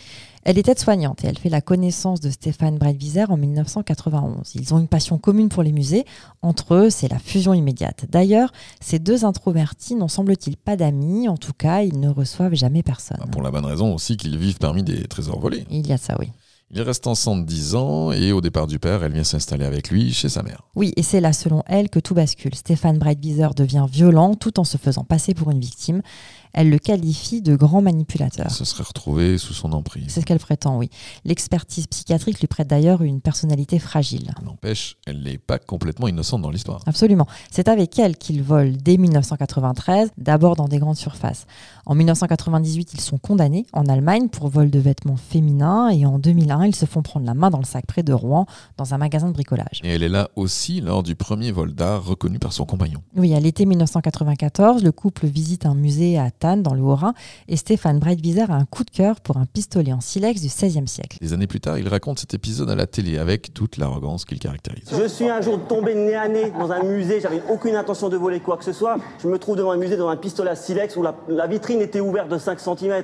Elle 0.44 0.56
est 0.56 0.68
aide-soignante 0.68 1.24
et 1.24 1.26
elle 1.26 1.36
fait 1.36 1.48
la 1.48 1.60
connaissance 1.60 2.20
de 2.20 2.30
Stéphane 2.30 2.78
Breitwieser 2.78 3.24
en 3.28 3.36
1991. 3.36 4.52
Ils 4.54 4.72
ont 4.72 4.78
une 4.78 4.86
passion 4.86 5.18
commune 5.18 5.48
pour 5.48 5.64
les 5.64 5.72
musées. 5.72 6.04
Entre 6.42 6.74
eux, 6.74 6.90
c'est 6.90 7.08
la 7.08 7.18
fusion 7.18 7.54
immédiate. 7.54 8.04
D'ailleurs, 8.08 8.52
ces 8.80 9.00
deux 9.00 9.24
introvertis 9.24 9.96
n'ont 9.96 10.06
semble-t-il 10.06 10.56
pas 10.56 10.76
d'amis. 10.76 11.28
En 11.28 11.36
tout 11.36 11.54
cas, 11.54 11.82
ils 11.82 11.98
ne 11.98 12.08
reçoivent 12.08 12.54
jamais 12.54 12.84
personne. 12.84 13.18
Bah, 13.18 13.26
pour 13.32 13.42
la 13.42 13.50
bonne 13.50 13.66
raison 13.66 13.92
aussi 13.92 14.16
qu'ils 14.16 14.38
vivent 14.38 14.58
parmi 14.58 14.84
des 14.84 15.08
trésors 15.08 15.40
volés. 15.40 15.66
Il 15.72 15.88
y 15.88 15.92
a 15.92 15.98
ça, 15.98 16.14
oui. 16.20 16.30
Ils 16.74 16.80
restent 16.80 17.06
ensemble 17.06 17.44
10 17.44 17.74
ans 17.74 18.12
et 18.12 18.32
au 18.32 18.40
départ 18.40 18.66
du 18.66 18.78
père, 18.78 19.04
elle 19.04 19.12
vient 19.12 19.24
s'installer 19.24 19.66
avec 19.66 19.90
lui 19.90 20.14
chez 20.14 20.30
sa 20.30 20.42
mère. 20.42 20.62
Oui, 20.74 20.94
et 20.96 21.02
c'est 21.02 21.20
là, 21.20 21.34
selon 21.34 21.62
elle, 21.66 21.90
que 21.90 22.00
tout 22.00 22.14
bascule. 22.14 22.54
Stéphane 22.54 22.98
Breitwieser 22.98 23.48
devient 23.54 23.84
violent 23.90 24.34
tout 24.34 24.58
en 24.58 24.64
se 24.64 24.78
faisant 24.78 25.04
passer 25.04 25.34
pour 25.34 25.50
une 25.50 25.60
victime. 25.60 26.00
Elle 26.54 26.70
le 26.70 26.78
qualifie 26.78 27.42
de 27.42 27.56
grand 27.56 27.82
manipulateur. 27.82 28.46
Elle 28.46 28.52
se 28.52 28.64
serait 28.64 28.84
retrouvée 28.84 29.36
sous 29.38 29.52
son 29.52 29.72
emprise. 29.72 30.04
C'est 30.08 30.20
ce 30.20 30.26
qu'elle 30.26 30.38
prétend, 30.38 30.78
oui. 30.78 30.90
L'expertise 31.24 31.86
psychiatrique 31.86 32.40
lui 32.40 32.46
prête 32.46 32.68
d'ailleurs 32.68 33.02
une 33.02 33.20
personnalité 33.20 33.78
fragile. 33.78 34.32
N'empêche, 34.42 34.96
elle 35.06 35.22
n'est 35.22 35.38
pas 35.38 35.58
complètement 35.58 36.08
innocente 36.08 36.42
dans 36.42 36.50
l'histoire. 36.50 36.80
Absolument. 36.86 37.26
C'est 37.50 37.68
avec 37.68 37.98
elle 37.98 38.16
qu'il 38.16 38.42
vole 38.42 38.76
dès 38.76 38.96
1993, 38.96 40.10
d'abord 40.18 40.56
dans 40.56 40.68
des 40.68 40.78
grandes 40.78 40.96
surfaces. 40.96 41.46
En 41.84 41.96
1998, 41.96 42.94
ils 42.94 43.00
sont 43.00 43.18
condamnés 43.18 43.66
en 43.72 43.86
Allemagne 43.86 44.28
pour 44.28 44.48
vol 44.48 44.70
de 44.70 44.78
vêtements 44.78 45.16
féminins 45.16 45.88
et 45.88 46.06
en 46.06 46.20
2001, 46.20 46.66
ils 46.66 46.76
se 46.76 46.86
font 46.86 47.02
prendre 47.02 47.26
la 47.26 47.34
main 47.34 47.50
dans 47.50 47.58
le 47.58 47.64
sac 47.64 47.86
près 47.86 48.04
de 48.04 48.12
Rouen, 48.12 48.46
dans 48.76 48.94
un 48.94 48.98
magasin 48.98 49.26
de 49.26 49.32
bricolage. 49.32 49.80
Et 49.82 49.88
elle 49.88 50.04
est 50.04 50.08
là 50.08 50.30
aussi 50.36 50.80
lors 50.80 51.02
du 51.02 51.16
premier 51.16 51.50
vol 51.50 51.72
d'art 51.74 52.04
reconnu 52.04 52.38
par 52.38 52.52
son 52.52 52.66
compagnon. 52.66 53.00
Oui, 53.16 53.34
à 53.34 53.40
l'été 53.40 53.66
1994, 53.66 54.84
le 54.84 54.92
couple 54.92 55.26
visite 55.26 55.66
un 55.66 55.74
musée 55.74 56.18
à 56.18 56.30
Tannes, 56.30 56.62
dans 56.62 56.74
le 56.74 56.82
Haut-Rhin, 56.82 57.14
et 57.48 57.56
Stéphane 57.56 57.98
Breitwieser 57.98 58.42
a 58.42 58.54
un 58.54 58.64
coup 58.64 58.84
de 58.84 58.90
cœur 58.90 59.20
pour 59.20 59.38
un 59.38 59.46
pistolet 59.46 59.92
en 59.92 60.00
silex 60.00 60.40
du 60.40 60.46
XVIe 60.46 60.86
siècle. 60.86 61.18
Des 61.20 61.32
années 61.32 61.48
plus 61.48 61.60
tard, 61.60 61.78
il 61.78 61.88
raconte 61.88 62.20
cet 62.20 62.32
épisode 62.32 62.70
à 62.70 62.76
la 62.76 62.86
télé 62.86 63.18
avec 63.18 63.52
toute 63.54 63.76
l'arrogance 63.76 64.24
qu'il 64.24 64.38
caractérise. 64.38 64.84
Je 64.96 65.08
suis 65.08 65.28
un 65.28 65.40
jour 65.40 65.58
tombé 65.68 65.96
nez 65.96 66.14
à 66.14 66.28
nez 66.28 66.52
dans 66.56 66.70
un 66.70 66.84
musée, 66.84 67.20
j'avais 67.20 67.42
aucune 67.50 67.74
intention 67.74 68.08
de 68.08 68.16
voler 68.16 68.38
quoi 68.38 68.56
que 68.56 68.64
ce 68.64 68.72
soit. 68.72 68.98
Je 69.20 69.26
me 69.26 69.38
trouve 69.38 69.56
devant 69.56 69.72
un 69.72 69.76
musée 69.76 69.96
dans 69.96 70.08
un 70.08 70.16
pistolet 70.16 70.50
à 70.50 70.56
silex 70.56 70.96
où 70.96 71.02
la, 71.02 71.16
la 71.28 71.48
vitrine 71.48 71.71
était 71.80 72.00
ouverte 72.00 72.28
de 72.28 72.38
5 72.38 72.60
cm. 72.60 73.02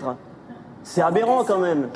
C'est 0.83 1.03
aberrant 1.03 1.45
quand 1.45 1.59
même. 1.59 1.89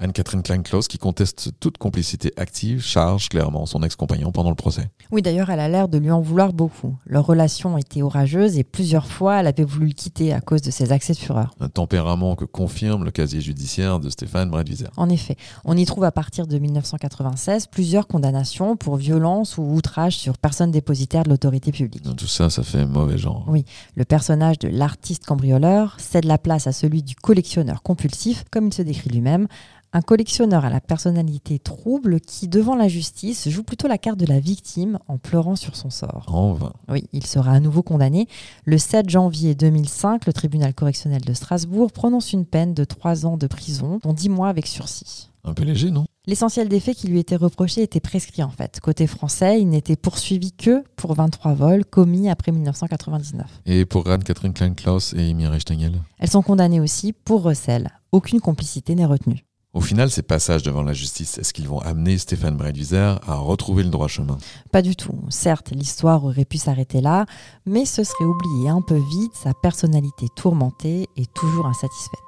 Anne-Catherine 0.00 0.42
Klein-Klaus, 0.42 0.88
qui 0.88 0.96
conteste 0.96 1.50
toute 1.60 1.76
complicité 1.76 2.32
active, 2.38 2.80
charge 2.80 3.28
clairement 3.28 3.66
son 3.66 3.82
ex-compagnon 3.82 4.32
pendant 4.32 4.48
le 4.48 4.56
procès. 4.56 4.88
Oui, 5.10 5.20
d'ailleurs, 5.20 5.50
elle 5.50 5.60
a 5.60 5.68
l'air 5.68 5.88
de 5.88 5.98
lui 5.98 6.10
en 6.10 6.20
vouloir 6.20 6.54
beaucoup. 6.54 6.96
Leur 7.04 7.26
relation 7.26 7.76
était 7.76 8.00
orageuse 8.00 8.56
et 8.56 8.64
plusieurs 8.64 9.06
fois, 9.06 9.40
elle 9.40 9.46
avait 9.46 9.64
voulu 9.64 9.88
le 9.88 9.92
quitter 9.92 10.32
à 10.32 10.40
cause 10.40 10.62
de 10.62 10.70
ses 10.70 10.90
accès 10.92 11.12
de 11.12 11.18
fureur. 11.18 11.54
Un 11.60 11.68
tempérament 11.68 12.34
que 12.34 12.46
confirme 12.46 13.04
le 13.04 13.10
casier 13.10 13.42
judiciaire 13.42 14.00
de 14.00 14.08
Stéphane 14.08 14.48
Bredwiser. 14.48 14.86
En 14.96 15.10
effet, 15.10 15.36
on 15.66 15.76
y 15.76 15.84
trouve 15.84 16.04
à 16.04 16.12
partir 16.12 16.46
de 16.46 16.58
1996 16.58 17.66
plusieurs 17.66 18.06
condamnations 18.06 18.76
pour 18.76 18.96
violence 18.96 19.58
ou 19.58 19.62
outrage 19.62 20.16
sur 20.16 20.38
personne 20.38 20.70
dépositaire 20.70 21.24
de 21.24 21.28
l'autorité 21.28 21.72
publique. 21.72 22.04
Tout 22.16 22.26
ça, 22.26 22.48
ça 22.48 22.62
fait 22.62 22.86
mauvais 22.86 23.18
genre. 23.18 23.44
Oui, 23.48 23.66
le 23.96 24.06
personnage 24.06 24.58
de 24.58 24.68
l'artiste 24.68 25.26
cambrioleur 25.26 25.96
cède 25.98 26.24
la 26.24 26.38
place 26.38 26.66
à 26.66 26.72
celui 26.72 27.02
du 27.02 27.14
collectionneur 27.14 27.82
compulsif, 27.82 28.44
comme 28.50 28.68
il 28.68 28.74
se 28.74 28.82
décrit 28.82 29.10
lui-même, 29.10 29.46
un 29.92 30.02
collectionneur 30.02 30.64
à 30.64 30.70
la 30.70 30.80
personnalité 30.80 31.58
trouble 31.58 32.20
qui, 32.20 32.48
devant 32.48 32.76
la 32.76 32.88
justice, 32.88 33.48
joue 33.48 33.62
plutôt 33.62 33.88
la 33.88 33.98
carte 33.98 34.18
de 34.18 34.26
la 34.26 34.40
victime 34.40 34.98
en 35.08 35.18
pleurant 35.18 35.56
sur 35.56 35.76
son 35.76 35.90
sort. 35.90 36.24
En 36.28 36.52
vain. 36.52 36.72
Oui, 36.88 37.06
il 37.12 37.26
sera 37.26 37.52
à 37.52 37.60
nouveau 37.60 37.82
condamné. 37.82 38.28
Le 38.64 38.78
7 38.78 39.08
janvier 39.10 39.54
2005, 39.54 40.26
le 40.26 40.32
tribunal 40.32 40.74
correctionnel 40.74 41.22
de 41.22 41.32
Strasbourg 41.32 41.92
prononce 41.92 42.32
une 42.32 42.46
peine 42.46 42.74
de 42.74 42.84
3 42.84 43.26
ans 43.26 43.36
de 43.36 43.46
prison, 43.46 43.98
dont 44.02 44.12
10 44.12 44.28
mois 44.28 44.48
avec 44.48 44.66
sursis. 44.66 45.30
Un 45.42 45.54
peu 45.54 45.64
léger, 45.64 45.90
non? 45.90 46.04
L'essentiel 46.26 46.68
des 46.68 46.80
faits 46.80 46.96
qui 46.96 47.08
lui 47.08 47.18
étaient 47.18 47.36
reprochés 47.36 47.82
était 47.82 47.98
prescrit 47.98 48.42
en 48.42 48.50
fait. 48.50 48.78
Côté 48.80 49.06
français, 49.06 49.60
il 49.60 49.68
n'était 49.68 49.96
poursuivi 49.96 50.52
que 50.52 50.84
pour 50.94 51.14
23 51.14 51.54
vols 51.54 51.84
commis 51.84 52.28
après 52.28 52.52
1999. 52.52 53.46
Et 53.64 53.86
pour 53.86 54.06
Anne-Catherine 54.08 54.52
Klein-Klaus 54.52 55.14
et 55.14 55.30
Amy 55.30 55.46
Stengel 55.58 56.02
Elles 56.18 56.30
sont 56.30 56.42
condamnées 56.42 56.80
aussi 56.80 57.14
pour 57.14 57.42
recel. 57.42 57.90
Aucune 58.12 58.40
complicité 58.40 58.94
n'est 58.94 59.06
retenue. 59.06 59.46
Au 59.72 59.80
final, 59.80 60.10
ces 60.10 60.22
passages 60.22 60.64
devant 60.64 60.82
la 60.82 60.92
justice, 60.92 61.38
est-ce 61.38 61.52
qu'ils 61.52 61.68
vont 61.68 61.78
amener 61.78 62.18
Stéphane 62.18 62.56
Bredwiser 62.56 63.14
à 63.24 63.36
retrouver 63.36 63.84
le 63.84 63.90
droit 63.90 64.08
chemin? 64.08 64.36
Pas 64.72 64.82
du 64.82 64.96
tout. 64.96 65.14
Certes, 65.28 65.70
l'histoire 65.70 66.24
aurait 66.24 66.44
pu 66.44 66.58
s'arrêter 66.58 67.00
là, 67.00 67.24
mais 67.66 67.84
ce 67.84 68.02
serait 68.02 68.24
oublier 68.24 68.68
un 68.68 68.82
peu 68.82 68.96
vite 68.96 69.34
sa 69.34 69.54
personnalité 69.54 70.26
tourmentée 70.34 71.08
et 71.16 71.26
toujours 71.26 71.66
insatisfaite. 71.66 72.20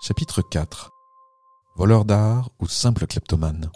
Chapitre 0.00 0.40
4 0.40 0.90
Voleur 1.76 2.04
d'art 2.04 2.50
ou 2.60 2.68
simple 2.68 3.06
kleptomane? 3.06 3.70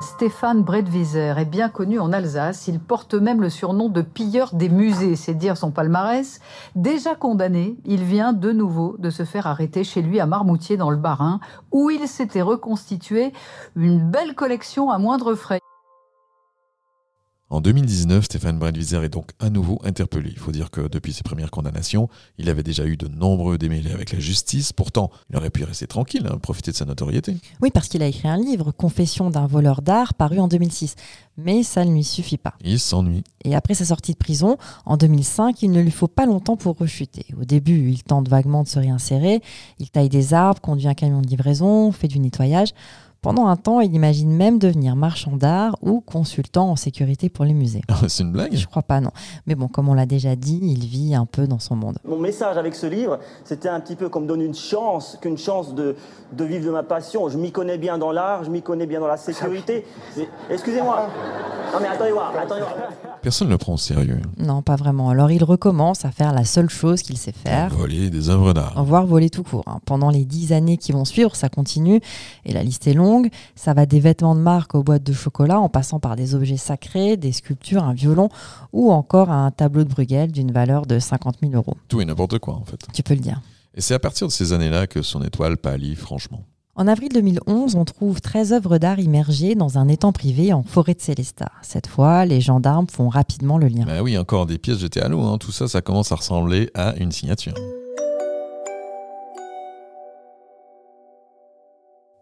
Stéphane 0.00 0.62
Bredwieser 0.62 1.34
est 1.38 1.46
bien 1.46 1.70
connu 1.70 1.98
en 1.98 2.12
Alsace. 2.12 2.68
Il 2.68 2.80
porte 2.80 3.14
même 3.14 3.40
le 3.40 3.48
surnom 3.48 3.88
de 3.88 4.02
pilleur 4.02 4.54
des 4.54 4.68
musées, 4.68 5.16
c'est 5.16 5.32
dire 5.32 5.56
son 5.56 5.70
palmarès. 5.70 6.40
Déjà 6.74 7.14
condamné, 7.14 7.76
il 7.86 8.04
vient 8.04 8.34
de 8.34 8.52
nouveau 8.52 8.96
de 8.98 9.08
se 9.08 9.24
faire 9.24 9.46
arrêter 9.46 9.84
chez 9.84 10.02
lui 10.02 10.20
à 10.20 10.26
Marmoutier 10.26 10.76
dans 10.76 10.90
le 10.90 10.98
Bas-Rhin, 10.98 11.40
où 11.72 11.88
il 11.88 12.06
s'était 12.08 12.42
reconstitué 12.42 13.32
une 13.74 14.10
belle 14.10 14.34
collection 14.34 14.90
à 14.90 14.98
moindre 14.98 15.34
frais. 15.34 15.60
En 17.48 17.60
2019, 17.60 18.24
Stéphane 18.24 18.58
Bredwiser 18.58 19.04
est 19.04 19.08
donc 19.08 19.30
à 19.38 19.50
nouveau 19.50 19.78
interpellé. 19.84 20.30
Il 20.32 20.38
faut 20.38 20.50
dire 20.50 20.72
que 20.72 20.88
depuis 20.88 21.12
ses 21.12 21.22
premières 21.22 21.52
condamnations, 21.52 22.08
il 22.38 22.50
avait 22.50 22.64
déjà 22.64 22.84
eu 22.84 22.96
de 22.96 23.06
nombreux 23.06 23.56
démêlés 23.56 23.92
avec 23.92 24.12
la 24.12 24.18
justice. 24.18 24.72
Pourtant, 24.72 25.12
il 25.30 25.36
aurait 25.36 25.50
pu 25.50 25.62
rester 25.62 25.86
tranquille, 25.86 26.26
hein, 26.28 26.38
profiter 26.38 26.72
de 26.72 26.76
sa 26.76 26.84
notoriété. 26.86 27.36
Oui, 27.62 27.70
parce 27.70 27.86
qu'il 27.86 28.02
a 28.02 28.08
écrit 28.08 28.26
un 28.26 28.36
livre, 28.36 28.72
Confession 28.72 29.30
d'un 29.30 29.46
voleur 29.46 29.80
d'art, 29.80 30.14
paru 30.14 30.40
en 30.40 30.48
2006. 30.48 30.96
Mais 31.38 31.62
ça 31.62 31.84
ne 31.84 31.92
lui 31.92 32.02
suffit 32.02 32.36
pas. 32.36 32.54
Il 32.64 32.80
s'ennuie. 32.80 33.22
Et 33.44 33.54
après 33.54 33.74
sa 33.74 33.84
sortie 33.84 34.12
de 34.12 34.18
prison, 34.18 34.56
en 34.84 34.96
2005, 34.96 35.62
il 35.62 35.70
ne 35.70 35.80
lui 35.80 35.92
faut 35.92 36.08
pas 36.08 36.26
longtemps 36.26 36.56
pour 36.56 36.76
rechuter. 36.76 37.26
Au 37.40 37.44
début, 37.44 37.90
il 37.90 38.02
tente 38.02 38.28
vaguement 38.28 38.64
de 38.64 38.68
se 38.68 38.80
réinsérer. 38.80 39.40
Il 39.78 39.88
taille 39.90 40.08
des 40.08 40.34
arbres, 40.34 40.60
conduit 40.60 40.88
un 40.88 40.94
camion 40.94 41.22
de 41.22 41.28
livraison, 41.28 41.92
fait 41.92 42.08
du 42.08 42.18
nettoyage. 42.18 42.70
Pendant 43.22 43.46
un 43.48 43.56
temps, 43.56 43.80
il 43.80 43.92
imagine 43.94 44.30
même 44.30 44.58
devenir 44.58 44.94
marchand 44.94 45.36
d'art 45.36 45.74
ou 45.82 46.00
consultant 46.00 46.70
en 46.70 46.76
sécurité 46.76 47.28
pour 47.28 47.44
les 47.44 47.54
musées. 47.54 47.80
C'est 48.08 48.22
une 48.22 48.30
blague 48.32 48.54
Je 48.54 48.66
crois 48.66 48.82
pas, 48.82 49.00
non. 49.00 49.10
Mais 49.46 49.54
bon, 49.56 49.66
comme 49.68 49.88
on 49.88 49.94
l'a 49.94 50.06
déjà 50.06 50.36
dit, 50.36 50.60
il 50.62 50.84
vit 50.86 51.14
un 51.14 51.26
peu 51.26 51.46
dans 51.48 51.58
son 51.58 51.74
monde. 51.74 51.98
Mon 52.06 52.18
message 52.18 52.56
avec 52.56 52.74
ce 52.76 52.86
livre, 52.86 53.18
c'était 53.44 53.68
un 53.68 53.80
petit 53.80 53.96
peu 53.96 54.08
comme 54.08 54.26
donner 54.26 54.44
une 54.44 54.54
chance, 54.54 55.18
qu'une 55.20 55.38
chance 55.38 55.74
de, 55.74 55.96
de 56.32 56.44
vivre 56.44 56.66
de 56.66 56.70
ma 56.70 56.82
passion. 56.84 57.28
Je 57.28 57.36
m'y 57.38 57.50
connais 57.50 57.78
bien 57.78 57.98
dans 57.98 58.12
l'art, 58.12 58.44
je 58.44 58.50
m'y 58.50 58.62
connais 58.62 58.86
bien 58.86 59.00
dans 59.00 59.08
la 59.08 59.16
sécurité. 59.16 59.84
Excusez-moi. 60.50 61.08
Non 61.72 61.78
mais 61.80 61.88
attendez 61.88 62.12
voir, 62.12 62.32
attendez 62.38 62.60
voir. 62.60 62.74
Personne 63.22 63.48
ne 63.48 63.52
le 63.52 63.58
prend 63.58 63.74
au 63.74 63.76
sérieux. 63.78 64.20
Non, 64.38 64.62
pas 64.62 64.76
vraiment. 64.76 65.08
Alors 65.10 65.32
il 65.32 65.42
recommence 65.42 66.04
à 66.04 66.12
faire 66.12 66.32
la 66.32 66.44
seule 66.44 66.70
chose 66.70 67.02
qu'il 67.02 67.18
sait 67.18 67.32
faire. 67.32 67.70
Voler 67.74 68.08
des 68.08 68.30
œuvres 68.30 68.52
d'art. 68.52 68.84
voire 68.84 69.04
voler 69.04 69.30
tout 69.30 69.42
court. 69.42 69.64
hein. 69.66 69.80
Pendant 69.84 70.10
les 70.10 70.24
dix 70.24 70.52
années 70.52 70.76
qui 70.76 70.92
vont 70.92 71.04
suivre, 71.04 71.34
ça 71.34 71.48
continue 71.48 72.00
et 72.44 72.52
la 72.52 72.62
liste 72.62 72.86
est 72.86 72.92
longue. 72.94 73.15
Ça 73.54 73.74
va 73.74 73.86
des 73.86 74.00
vêtements 74.00 74.34
de 74.34 74.40
marque 74.40 74.74
aux 74.74 74.82
boîtes 74.82 75.02
de 75.04 75.12
chocolat 75.12 75.60
en 75.60 75.68
passant 75.68 75.98
par 76.00 76.16
des 76.16 76.34
objets 76.34 76.56
sacrés, 76.56 77.16
des 77.16 77.32
sculptures, 77.32 77.84
un 77.84 77.94
violon 77.94 78.28
ou 78.72 78.92
encore 78.92 79.30
un 79.30 79.50
tableau 79.50 79.84
de 79.84 79.88
Bruegel 79.88 80.32
d'une 80.32 80.52
valeur 80.52 80.86
de 80.86 80.98
50 80.98 81.36
000 81.42 81.52
euros. 81.54 81.76
Tout 81.88 82.00
et 82.00 82.04
n'importe 82.04 82.38
quoi, 82.38 82.54
en 82.54 82.64
fait. 82.64 82.80
Tu 82.92 83.02
peux 83.02 83.14
le 83.14 83.20
dire. 83.20 83.40
Et 83.74 83.80
c'est 83.80 83.94
à 83.94 83.98
partir 83.98 84.26
de 84.26 84.32
ces 84.32 84.52
années-là 84.52 84.86
que 84.86 85.02
son 85.02 85.22
étoile 85.22 85.56
pâlit, 85.56 85.94
franchement. 85.94 86.40
En 86.78 86.86
avril 86.88 87.08
2011, 87.14 87.74
on 87.74 87.84
trouve 87.86 88.20
13 88.20 88.52
œuvres 88.52 88.76
d'art 88.76 88.98
immergées 89.00 89.54
dans 89.54 89.78
un 89.78 89.88
étang 89.88 90.12
privé 90.12 90.52
en 90.52 90.62
forêt 90.62 90.92
de 90.92 91.00
Célestat. 91.00 91.50
Cette 91.62 91.86
fois, 91.86 92.26
les 92.26 92.42
gendarmes 92.42 92.86
font 92.86 93.08
rapidement 93.08 93.56
le 93.56 93.68
lien. 93.68 93.84
Bah 93.86 94.02
oui, 94.02 94.18
encore 94.18 94.44
des 94.44 94.58
pièces 94.58 94.78
jetées 94.78 95.00
à 95.00 95.08
l'eau. 95.08 95.22
hein. 95.22 95.38
Tout 95.38 95.52
ça, 95.52 95.68
ça 95.68 95.80
commence 95.80 96.12
à 96.12 96.16
ressembler 96.16 96.70
à 96.74 96.94
une 96.96 97.12
signature. 97.12 97.54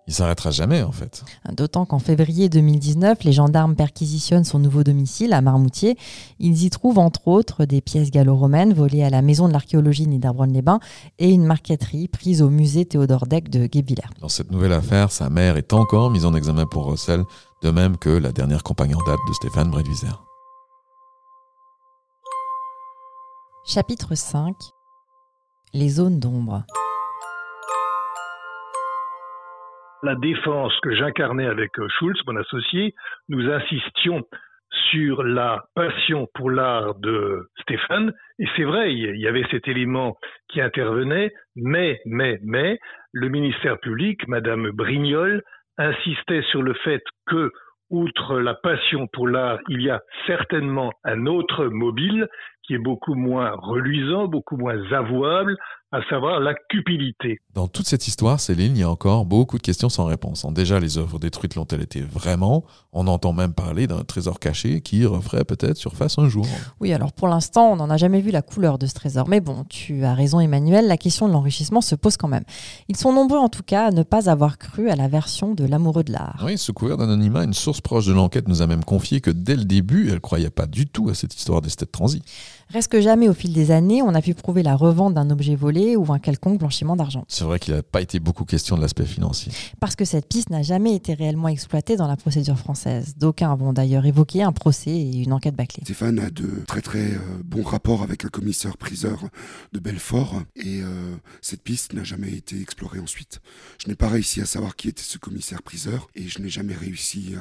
Il 0.06 0.12
s'arrêtera 0.12 0.50
jamais, 0.50 0.82
en 0.82 0.92
fait. 0.92 1.24
D'autant 1.50 1.86
qu'en 1.86 1.98
février 1.98 2.50
2019, 2.50 3.24
les 3.24 3.32
gendarmes 3.32 3.74
perquisitionnent 3.74 4.44
son 4.44 4.58
nouveau 4.58 4.84
domicile 4.84 5.32
à 5.32 5.40
Marmoutier. 5.40 5.96
Ils 6.38 6.64
y 6.64 6.70
trouvent 6.70 6.98
entre 6.98 7.28
autres 7.28 7.64
des 7.64 7.80
pièces 7.80 8.10
gallo-romaines 8.10 8.74
volées 8.74 9.02
à 9.02 9.08
la 9.08 9.22
maison 9.22 9.48
de 9.48 9.54
l'archéologie 9.54 10.06
Niederbronn-les-Bains 10.06 10.80
et 11.18 11.30
une 11.30 11.44
marqueterie 11.44 12.08
prise 12.08 12.42
au 12.42 12.50
musée 12.50 12.84
Théodore 12.84 13.26
Deck 13.26 13.48
de 13.48 13.66
Guebwiller. 13.66 14.08
Dans 14.20 14.28
cette 14.28 14.50
nouvelle 14.50 14.74
affaire, 14.74 15.10
sa 15.10 15.30
mère 15.30 15.56
est 15.56 15.72
encore 15.72 16.10
mise 16.10 16.26
en 16.26 16.34
examen 16.34 16.66
pour 16.66 16.84
recel, 16.84 17.24
de 17.62 17.70
même 17.70 17.96
que 17.96 18.10
la 18.10 18.32
dernière 18.32 18.62
compagne 18.62 18.94
en 18.94 19.02
date 19.06 19.20
de 19.26 19.32
Stéphane 19.32 19.70
Bredwiser. 19.70 20.08
Chapitre 23.66 24.14
5 24.14 24.54
Les 25.72 25.88
zones 25.88 26.20
d'ombre. 26.20 26.64
La 30.04 30.14
défense 30.14 30.72
que 30.82 30.94
j'incarnais 30.94 31.46
avec 31.46 31.78
euh, 31.78 31.88
Schulz, 31.98 32.20
mon 32.26 32.36
associé, 32.36 32.94
nous 33.28 33.50
insistions 33.50 34.22
sur 34.90 35.22
la 35.22 35.64
passion 35.74 36.28
pour 36.34 36.50
l'art 36.50 36.94
de 36.96 37.48
Stéphane. 37.60 38.12
Et 38.38 38.46
c'est 38.56 38.64
vrai, 38.64 38.92
il 38.94 39.16
y 39.16 39.26
avait 39.26 39.46
cet 39.50 39.68
élément 39.68 40.16
qui 40.48 40.60
intervenait, 40.60 41.32
mais, 41.56 42.00
mais, 42.06 42.38
mais, 42.42 42.78
le 43.12 43.28
ministère 43.28 43.78
public, 43.78 44.26
Madame 44.28 44.70
Brignol, 44.70 45.42
insistait 45.78 46.42
sur 46.50 46.62
le 46.62 46.74
fait 46.74 47.02
que, 47.26 47.50
outre 47.90 48.40
la 48.40 48.54
passion 48.54 49.06
pour 49.12 49.28
l'art, 49.28 49.58
il 49.68 49.82
y 49.82 49.90
a 49.90 50.00
certainement 50.26 50.92
un 51.04 51.26
autre 51.26 51.66
mobile 51.66 52.28
qui 52.62 52.74
est 52.74 52.78
beaucoup 52.78 53.14
moins 53.14 53.52
reluisant, 53.52 54.26
beaucoup 54.26 54.56
moins 54.56 54.80
avouable, 54.92 55.56
à 55.94 56.00
savoir 56.10 56.40
la 56.40 56.54
cupidité. 56.70 57.38
Dans 57.54 57.68
toute 57.68 57.86
cette 57.86 58.08
histoire, 58.08 58.40
Céline, 58.40 58.76
il 58.76 58.80
y 58.80 58.82
a 58.82 58.90
encore 58.90 59.24
beaucoup 59.24 59.58
de 59.58 59.62
questions 59.62 59.88
sans 59.88 60.06
réponse. 60.06 60.44
Déjà, 60.50 60.80
les 60.80 60.98
œuvres 60.98 61.20
détruites 61.20 61.54
l'ont-elles 61.54 61.82
été 61.82 62.00
vraiment? 62.00 62.64
On 62.92 63.06
entend 63.06 63.32
même 63.32 63.54
parler 63.54 63.86
d'un 63.86 64.02
trésor 64.02 64.40
caché 64.40 64.80
qui 64.80 65.06
referait 65.06 65.44
peut-être 65.44 65.76
surface 65.76 66.18
un 66.18 66.28
jour. 66.28 66.46
Oui, 66.80 66.92
alors 66.92 67.12
pour 67.12 67.28
l'instant, 67.28 67.72
on 67.72 67.76
n'en 67.76 67.90
a 67.90 67.96
jamais 67.96 68.20
vu 68.20 68.32
la 68.32 68.42
couleur 68.42 68.76
de 68.76 68.86
ce 68.86 68.94
trésor. 68.94 69.28
Mais 69.28 69.40
bon, 69.40 69.64
tu 69.68 70.04
as 70.04 70.14
raison 70.14 70.40
Emmanuel, 70.40 70.88
la 70.88 70.96
question 70.96 71.28
de 71.28 71.32
l'enrichissement 71.32 71.80
se 71.80 71.94
pose 71.94 72.16
quand 72.16 72.28
même. 72.28 72.44
Ils 72.88 72.96
sont 72.96 73.12
nombreux 73.12 73.38
en 73.38 73.48
tout 73.48 73.62
cas 73.62 73.86
à 73.86 73.90
ne 73.92 74.02
pas 74.02 74.28
avoir 74.28 74.58
cru 74.58 74.90
à 74.90 74.96
la 74.96 75.06
version 75.06 75.54
de 75.54 75.64
l'amoureux 75.64 76.02
de 76.02 76.12
l'art. 76.12 76.42
Oui, 76.44 76.58
sous 76.58 76.72
couvert 76.72 76.96
d'anonymat, 76.96 77.44
une 77.44 77.54
source 77.54 77.80
proche 77.80 78.06
de 78.06 78.12
l'enquête 78.12 78.48
nous 78.48 78.62
a 78.62 78.66
même 78.66 78.84
confié 78.84 79.20
que 79.20 79.30
dès 79.30 79.54
le 79.54 79.64
début, 79.64 80.10
elle 80.10 80.20
croyait 80.20 80.50
pas 80.50 80.66
du 80.66 80.88
tout 80.88 81.08
à 81.08 81.14
cette 81.14 81.36
histoire 81.36 81.60
d'esthète 81.60 81.92
transi. 81.92 82.20
Reste 82.70 82.90
que 82.90 83.00
jamais, 83.00 83.28
au 83.28 83.34
fil 83.34 83.52
des 83.52 83.70
années, 83.70 84.02
on 84.02 84.14
a 84.14 84.22
pu 84.22 84.34
prouver 84.34 84.62
la 84.62 84.76
revente 84.76 85.14
d'un 85.14 85.30
objet 85.30 85.54
volé 85.54 85.96
ou 85.96 86.12
un 86.12 86.18
quelconque 86.18 86.58
blanchiment 86.58 86.96
d'argent. 86.96 87.24
C'est 87.28 87.44
vrai 87.44 87.58
qu'il 87.58 87.74
n'a 87.74 87.82
pas 87.82 88.00
été 88.00 88.18
beaucoup 88.20 88.44
question 88.44 88.76
de 88.76 88.80
l'aspect 88.80 89.04
financier. 89.04 89.52
Parce 89.80 89.96
que 89.96 90.04
cette 90.04 90.28
piste 90.28 90.50
n'a 90.50 90.62
jamais 90.62 90.94
été 90.94 91.14
réellement 91.14 91.48
exploitée 91.48 91.96
dans 91.96 92.08
la 92.08 92.16
procédure 92.16 92.58
française. 92.58 93.14
D'aucuns 93.16 93.54
vont 93.56 93.72
d'ailleurs 93.72 94.06
évoquer 94.06 94.42
un 94.42 94.52
procès 94.52 94.90
et 94.90 95.22
une 95.22 95.32
enquête 95.32 95.54
bâclée. 95.54 95.82
Stéphane 95.84 96.18
a 96.18 96.30
de 96.30 96.64
très 96.66 96.80
très 96.80 97.12
euh, 97.12 97.18
bons 97.44 97.62
rapports 97.62 98.02
avec 98.02 98.24
un 98.24 98.28
commissaire 98.28 98.76
priseur 98.76 99.18
de 99.72 99.78
Belfort 99.78 100.42
et 100.56 100.82
euh, 100.82 101.16
cette 101.40 101.62
piste 101.62 101.92
n'a 101.92 102.04
jamais 102.04 102.32
été 102.32 102.60
explorée 102.60 102.98
ensuite. 103.00 103.40
Je 103.82 103.88
n'ai 103.88 103.94
pas 103.96 104.08
réussi 104.08 104.40
à 104.40 104.46
savoir 104.46 104.76
qui 104.76 104.88
était 104.88 105.02
ce 105.02 105.18
commissaire 105.18 105.62
priseur 105.62 106.08
et 106.14 106.28
je 106.28 106.40
n'ai 106.40 106.48
jamais 106.48 106.74
réussi 106.74 107.34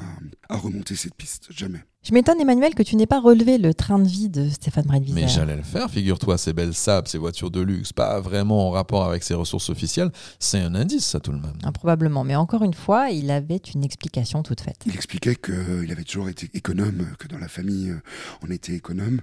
à, 0.48 0.54
à 0.54 0.56
remonter 0.56 0.96
cette 0.96 1.14
piste, 1.14 1.48
jamais. 1.50 1.84
Je 2.04 2.12
m'étonne, 2.12 2.38
Emmanuel, 2.38 2.74
que 2.74 2.82
tu 2.82 2.96
n'aies 2.96 3.06
pas 3.06 3.18
relevé 3.18 3.56
le 3.56 3.72
train 3.72 3.98
de 3.98 4.06
vie 4.06 4.28
de 4.28 4.50
Stéphane 4.50 4.84
Bradviser. 4.84 5.14
Mais 5.14 5.26
j'allais 5.26 5.56
le 5.56 5.62
faire, 5.62 5.90
figure-toi, 5.90 6.36
ces 6.36 6.52
belles 6.52 6.74
sables, 6.74 7.08
ces 7.08 7.16
voitures 7.16 7.50
de 7.50 7.62
luxe, 7.62 7.94
pas 7.94 8.20
vraiment 8.20 8.68
en 8.68 8.70
rapport 8.70 9.06
avec 9.06 9.22
ses 9.22 9.32
ressources 9.32 9.70
officielles, 9.70 10.10
c'est 10.38 10.60
un 10.60 10.74
indice, 10.74 11.06
ça 11.06 11.18
tout 11.18 11.32
le 11.32 11.38
même. 11.38 11.56
Ah, 11.62 11.72
probablement, 11.72 12.22
mais 12.22 12.36
encore 12.36 12.62
une 12.62 12.74
fois, 12.74 13.08
il 13.08 13.30
avait 13.30 13.62
une 13.74 13.84
explication 13.84 14.42
toute 14.42 14.60
faite. 14.60 14.82
Il 14.84 14.94
expliquait 14.94 15.34
qu'il 15.34 15.90
avait 15.90 16.04
toujours 16.04 16.28
été 16.28 16.50
économe, 16.52 17.06
que 17.18 17.26
dans 17.26 17.38
la 17.38 17.48
famille, 17.48 17.92
euh, 17.92 18.02
on 18.46 18.50
était 18.50 18.74
économe. 18.74 19.22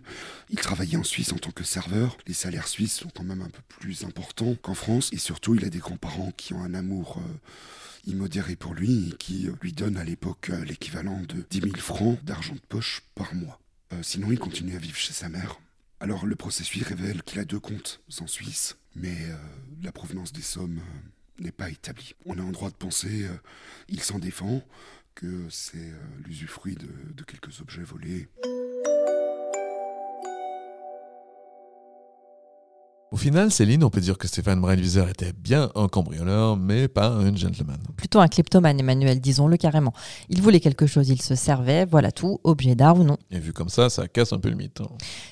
Il 0.50 0.58
travaillait 0.58 0.98
en 0.98 1.04
Suisse 1.04 1.32
en 1.34 1.38
tant 1.38 1.52
que 1.52 1.64
serveur. 1.64 2.18
Les 2.26 2.34
salaires 2.34 2.68
suisses 2.68 2.96
sont 2.96 3.10
quand 3.16 3.24
même 3.24 3.44
un 3.44 3.50
peu 3.50 3.62
plus 3.68 4.06
importants 4.06 4.56
qu'en 4.60 4.74
France. 4.74 5.12
Et 5.14 5.20
surtout, 5.20 5.54
il 5.54 5.64
a 5.66 5.70
des 5.70 5.78
grands-parents 5.78 6.32
qui 6.36 6.56
ont 6.56 6.64
un 6.64 6.74
amour... 6.74 7.20
Euh, 7.20 7.38
immodéré 8.06 8.56
pour 8.56 8.74
lui 8.74 9.10
et 9.10 9.18
qui 9.18 9.48
euh, 9.48 9.54
lui 9.62 9.74
donne 9.74 9.98
à 9.98 10.04
l'époque 10.04 10.50
euh, 10.50 10.64
l'équivalent 10.66 11.22
de 11.22 11.46
10 11.50 11.62
000 11.62 11.76
francs 11.78 12.24
d'argent 12.24 12.56
de 12.56 12.60
poche 12.60 13.04
par 13.16 13.34
mois. 13.36 13.60
Euh, 13.94 14.04
sinon, 14.04 14.32
il 14.32 14.40
continue 14.40 14.76
à 14.76 14.80
vivre 14.80 14.98
chez 14.98 15.14
sa 15.14 15.30
mère. 15.30 15.60
Alors, 16.00 16.26
le 16.26 16.36
processus 16.36 16.84
révèle 16.84 17.24
qu'il 17.24 17.40
a 17.40 17.46
deux 17.46 17.60
comptes 17.60 18.02
en 18.20 18.28
Suisse, 18.28 18.78
mais 18.96 19.16
la 19.84 19.92
provenance 19.92 20.34
des 20.34 20.42
sommes 20.42 20.82
n'est 21.38 21.52
pas 21.52 21.70
établie. 21.70 22.16
On 22.26 22.40
a 22.40 22.42
en 22.42 22.50
droit 22.50 22.72
de 22.72 22.76
penser, 22.76 23.28
il 23.88 24.02
s'en 24.02 24.18
défend, 24.18 24.64
que 25.14 25.46
c'est 25.52 25.92
l'usufruit 26.26 26.76
de 26.76 27.24
quelques 27.24 27.62
objets 27.62 27.84
volés. 27.84 28.28
Au 33.14 33.18
final, 33.18 33.52
Céline, 33.52 33.84
on 33.84 33.90
peut 33.90 34.00
dire 34.00 34.18
que 34.18 34.26
Stéphane 34.26 34.62
Breinwieser 34.62 35.04
était 35.10 35.34
bien 35.34 35.70
un 35.76 35.90
cambrioleur, 35.90 36.56
mais 36.56 36.88
pas 36.88 37.10
un 37.10 37.36
gentleman. 37.36 37.76
Plutôt 37.98 38.22
un 38.22 38.30
kleptomane, 38.30 38.80
Emmanuel, 38.80 39.20
disons-le 39.20 39.58
carrément. 39.58 39.92
Il 40.30 40.42
voulait 40.42 40.62
quelque 40.62 40.88
chose, 40.88 41.10
il 41.10 41.22
se 41.22 41.36
servait, 41.36 41.84
voilà 41.84 42.14
tout, 42.14 42.40
objet 42.46 42.74
d'art 42.74 42.98
ou 42.98 43.04
non. 43.04 43.18
Et 43.30 43.38
vu 43.40 43.52
comme 43.52 43.68
ça, 43.68 43.90
ça 43.90 44.08
casse 44.08 44.32
un 44.32 44.40
peu 44.40 44.48
le 44.50 44.56
mythe. 44.56 44.80
Hein. 44.80 44.88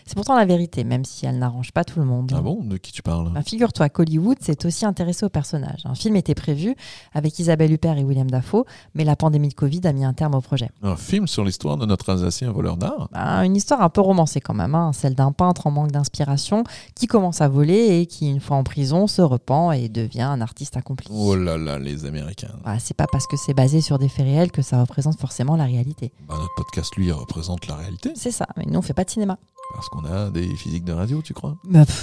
C'est 0.05 0.15
pourtant 0.15 0.35
la 0.35 0.43
vérité, 0.43 0.83
même 0.83 1.05
si 1.05 1.25
elle 1.25 1.39
n'arrange 1.39 1.71
pas 1.71 1.85
tout 1.85 1.99
le 2.01 2.05
monde. 2.05 2.33
Ah 2.35 2.41
bon? 2.41 2.61
De 2.65 2.75
qui 2.75 2.91
tu 2.91 3.01
parles? 3.01 3.31
Bah, 3.31 3.43
Figure-toi 3.43 3.87
qu'Hollywood 3.87 4.39
s'est 4.41 4.65
aussi 4.65 4.85
intéressé 4.85 5.25
au 5.25 5.29
personnage. 5.29 5.79
Un 5.85 5.95
film 5.95 6.17
était 6.17 6.35
prévu 6.35 6.75
avec 7.13 7.39
Isabelle 7.39 7.71
Huppert 7.71 7.97
et 7.97 8.03
William 8.03 8.29
Dafoe, 8.29 8.65
mais 8.93 9.05
la 9.05 9.15
pandémie 9.15 9.47
de 9.47 9.53
Covid 9.53 9.79
a 9.85 9.93
mis 9.93 10.03
un 10.03 10.13
terme 10.13 10.35
au 10.35 10.41
projet. 10.41 10.69
Un 10.83 10.97
film 10.97 11.27
sur 11.27 11.45
l'histoire 11.45 11.77
de 11.77 11.85
notre 11.85 12.09
Alsacien 12.09 12.51
voleur 12.51 12.75
d'art? 12.75 13.07
Bah, 13.13 13.45
Une 13.45 13.55
histoire 13.55 13.81
un 13.81 13.89
peu 13.89 14.01
romancée 14.01 14.41
quand 14.41 14.53
même, 14.53 14.75
hein. 14.75 14.91
celle 14.91 15.15
d'un 15.15 15.31
peintre 15.31 15.65
en 15.65 15.71
manque 15.71 15.93
d'inspiration 15.93 16.65
qui 16.93 17.07
commence 17.07 17.39
à 17.39 17.47
voler 17.47 17.68
et 17.73 18.05
qui, 18.05 18.29
une 18.29 18.39
fois 18.39 18.58
en 18.58 18.63
prison, 18.63 19.08
se 19.08 19.21
repent 19.21 19.73
et 19.73 19.89
devient 19.89 20.21
un 20.21 20.41
artiste 20.41 20.77
accompli. 20.77 21.08
Oh 21.12 21.36
là 21.36 21.58
là, 21.58 21.79
les 21.79 22.05
Américains. 22.05 22.53
Bah, 22.63 22.79
c'est 22.79 22.95
pas 22.95 23.08
parce 23.08 23.27
que 23.27 23.38
c'est 23.38 23.53
basé 23.53 23.82
sur 23.82 23.99
des 23.99 24.10
faits 24.10 24.25
réels 24.25 24.51
que 24.51 24.62
ça 24.62 24.82
représente 24.82 25.19
forcément 25.19 25.55
la 25.55 25.65
réalité. 25.65 26.12
Bah, 26.27 26.36
notre 26.38 26.55
podcast, 26.55 26.95
lui, 26.95 27.12
représente 27.12 27.67
la 27.67 27.75
réalité. 27.75 28.12
C'est 28.15 28.32
ça, 28.32 28.47
mais 28.58 28.65
nous, 28.65 28.79
on 28.79 28.82
fait 28.82 28.93
pas 28.93 29.03
de 29.03 29.10
cinéma. 29.10 29.38
Parce 29.73 29.88
qu'on 29.89 30.05
a 30.05 30.29
des 30.29 30.47
physiques 30.55 30.84
de 30.86 30.93
radio, 30.93 31.21
tu 31.21 31.34
crois? 31.34 31.55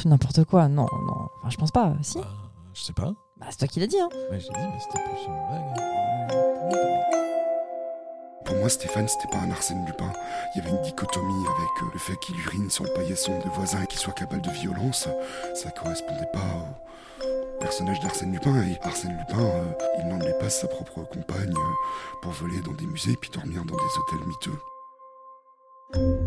N'importe 0.05 0.45
quoi, 0.45 0.69
non, 0.69 0.87
non. 1.07 1.29
Enfin, 1.41 1.51
je 1.51 1.57
pense 1.57 1.73
pas, 1.73 1.95
si. 2.03 2.19
Bah, 2.19 2.29
je 2.75 2.83
sais 2.83 2.93
pas. 2.93 3.13
Bah, 3.39 3.47
c'est 3.51 3.59
toi 3.59 3.69
qui 3.69 3.81
l'as 3.81 3.87
dit, 3.87 4.01
hein. 4.01 4.09
Ouais, 4.31 4.39
j'ai 4.41 4.49
dit, 4.49 4.55
mais 4.55 4.81
c'était 4.81 5.03
plus 5.05 5.27
une 5.27 5.35
blague. 5.49 7.36
Pour 8.47 8.57
moi, 8.57 8.69
Stéphane, 8.69 9.09
c'était 9.09 9.29
pas 9.29 9.45
un 9.45 9.51
Arsène 9.51 9.85
Lupin. 9.85 10.13
Il 10.55 10.59
y 10.59 10.67
avait 10.67 10.77
une 10.77 10.83
dichotomie 10.83 11.47
avec 11.49 11.83
euh, 11.83 11.91
le 11.93 11.99
fait 11.99 12.17
qu'il 12.21 12.39
urine 12.39 12.71
sur 12.71 12.85
le 12.85 12.91
paillasson 12.91 13.37
de 13.41 13.51
voisins 13.51 13.83
et 13.83 13.87
qu'il 13.89 13.99
soit 13.99 14.13
capable 14.13 14.43
de 14.43 14.51
violence. 14.51 15.09
Ça 15.55 15.71
correspondait 15.71 16.31
pas 16.33 16.69
au 17.25 17.59
personnage 17.61 17.99
d'Arsène 18.01 18.33
Lupin. 18.33 18.55
Et 18.63 18.79
Arsène 18.87 19.19
Lupin, 19.19 19.43
euh, 19.43 19.65
il 19.99 20.07
n'emmenait 20.07 20.39
pas 20.39 20.49
sa 20.49 20.69
propre 20.69 21.03
compagne 21.03 21.51
euh, 21.51 22.21
pour 22.23 22.31
voler 22.33 22.61
dans 22.61 22.73
des 22.73 22.87
musées 22.87 23.17
puis 23.21 23.31
dormir 23.31 23.65
dans 23.65 23.75
des 23.75 23.99
hôtels 23.99 24.29
miteux. 24.29 24.59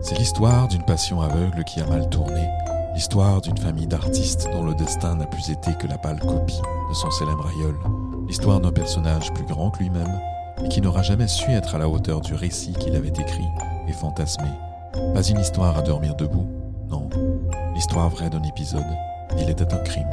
C'est 0.02 0.18
l'histoire 0.18 0.68
d'une 0.68 0.86
passion 0.86 1.22
aveugle 1.22 1.64
qui 1.64 1.80
a 1.80 1.86
mal 1.86 2.10
tourné. 2.10 2.50
L'histoire 2.96 3.40
d'une 3.40 3.58
famille 3.58 3.88
d'artistes 3.88 4.50
dont 4.52 4.66
le 4.66 4.76
destin 4.76 5.16
n'a 5.16 5.26
plus 5.26 5.52
été 5.52 5.74
que 5.76 5.88
la 5.88 5.98
pâle 5.98 6.20
copie 6.20 6.62
de 6.90 6.94
son 6.94 7.12
célèbre 7.12 7.48
aïeul. 7.48 7.76
L'histoire 8.28 8.60
d'un 8.60 8.74
personnage 8.74 9.34
plus 9.34 9.46
grand 9.46 9.72
que 9.72 9.80
lui-même 9.80 10.20
et 10.64 10.70
qui 10.70 10.82
n'aura 10.82 11.02
jamais 11.02 11.28
su 11.28 11.52
être 11.52 11.76
à 11.76 11.78
la 11.78 11.88
hauteur 11.88 12.22
du 12.22 12.34
récit 12.34 12.74
qu'il 12.74 12.96
avait 12.96 13.08
écrit 13.10 13.48
et 13.88 13.94
fantasmé. 13.94 14.50
Pas 15.14 15.24
une 15.24 15.40
histoire 15.40 15.78
à 15.78 15.82
dormir 15.82 16.16
debout, 16.16 16.48
non, 16.90 17.10
l'histoire 17.74 18.10
vraie 18.10 18.30
d'un 18.30 18.44
épisode. 18.44 18.84
Il 19.38 19.50
était 19.50 19.74
un 19.74 19.78
crime. 19.78 20.10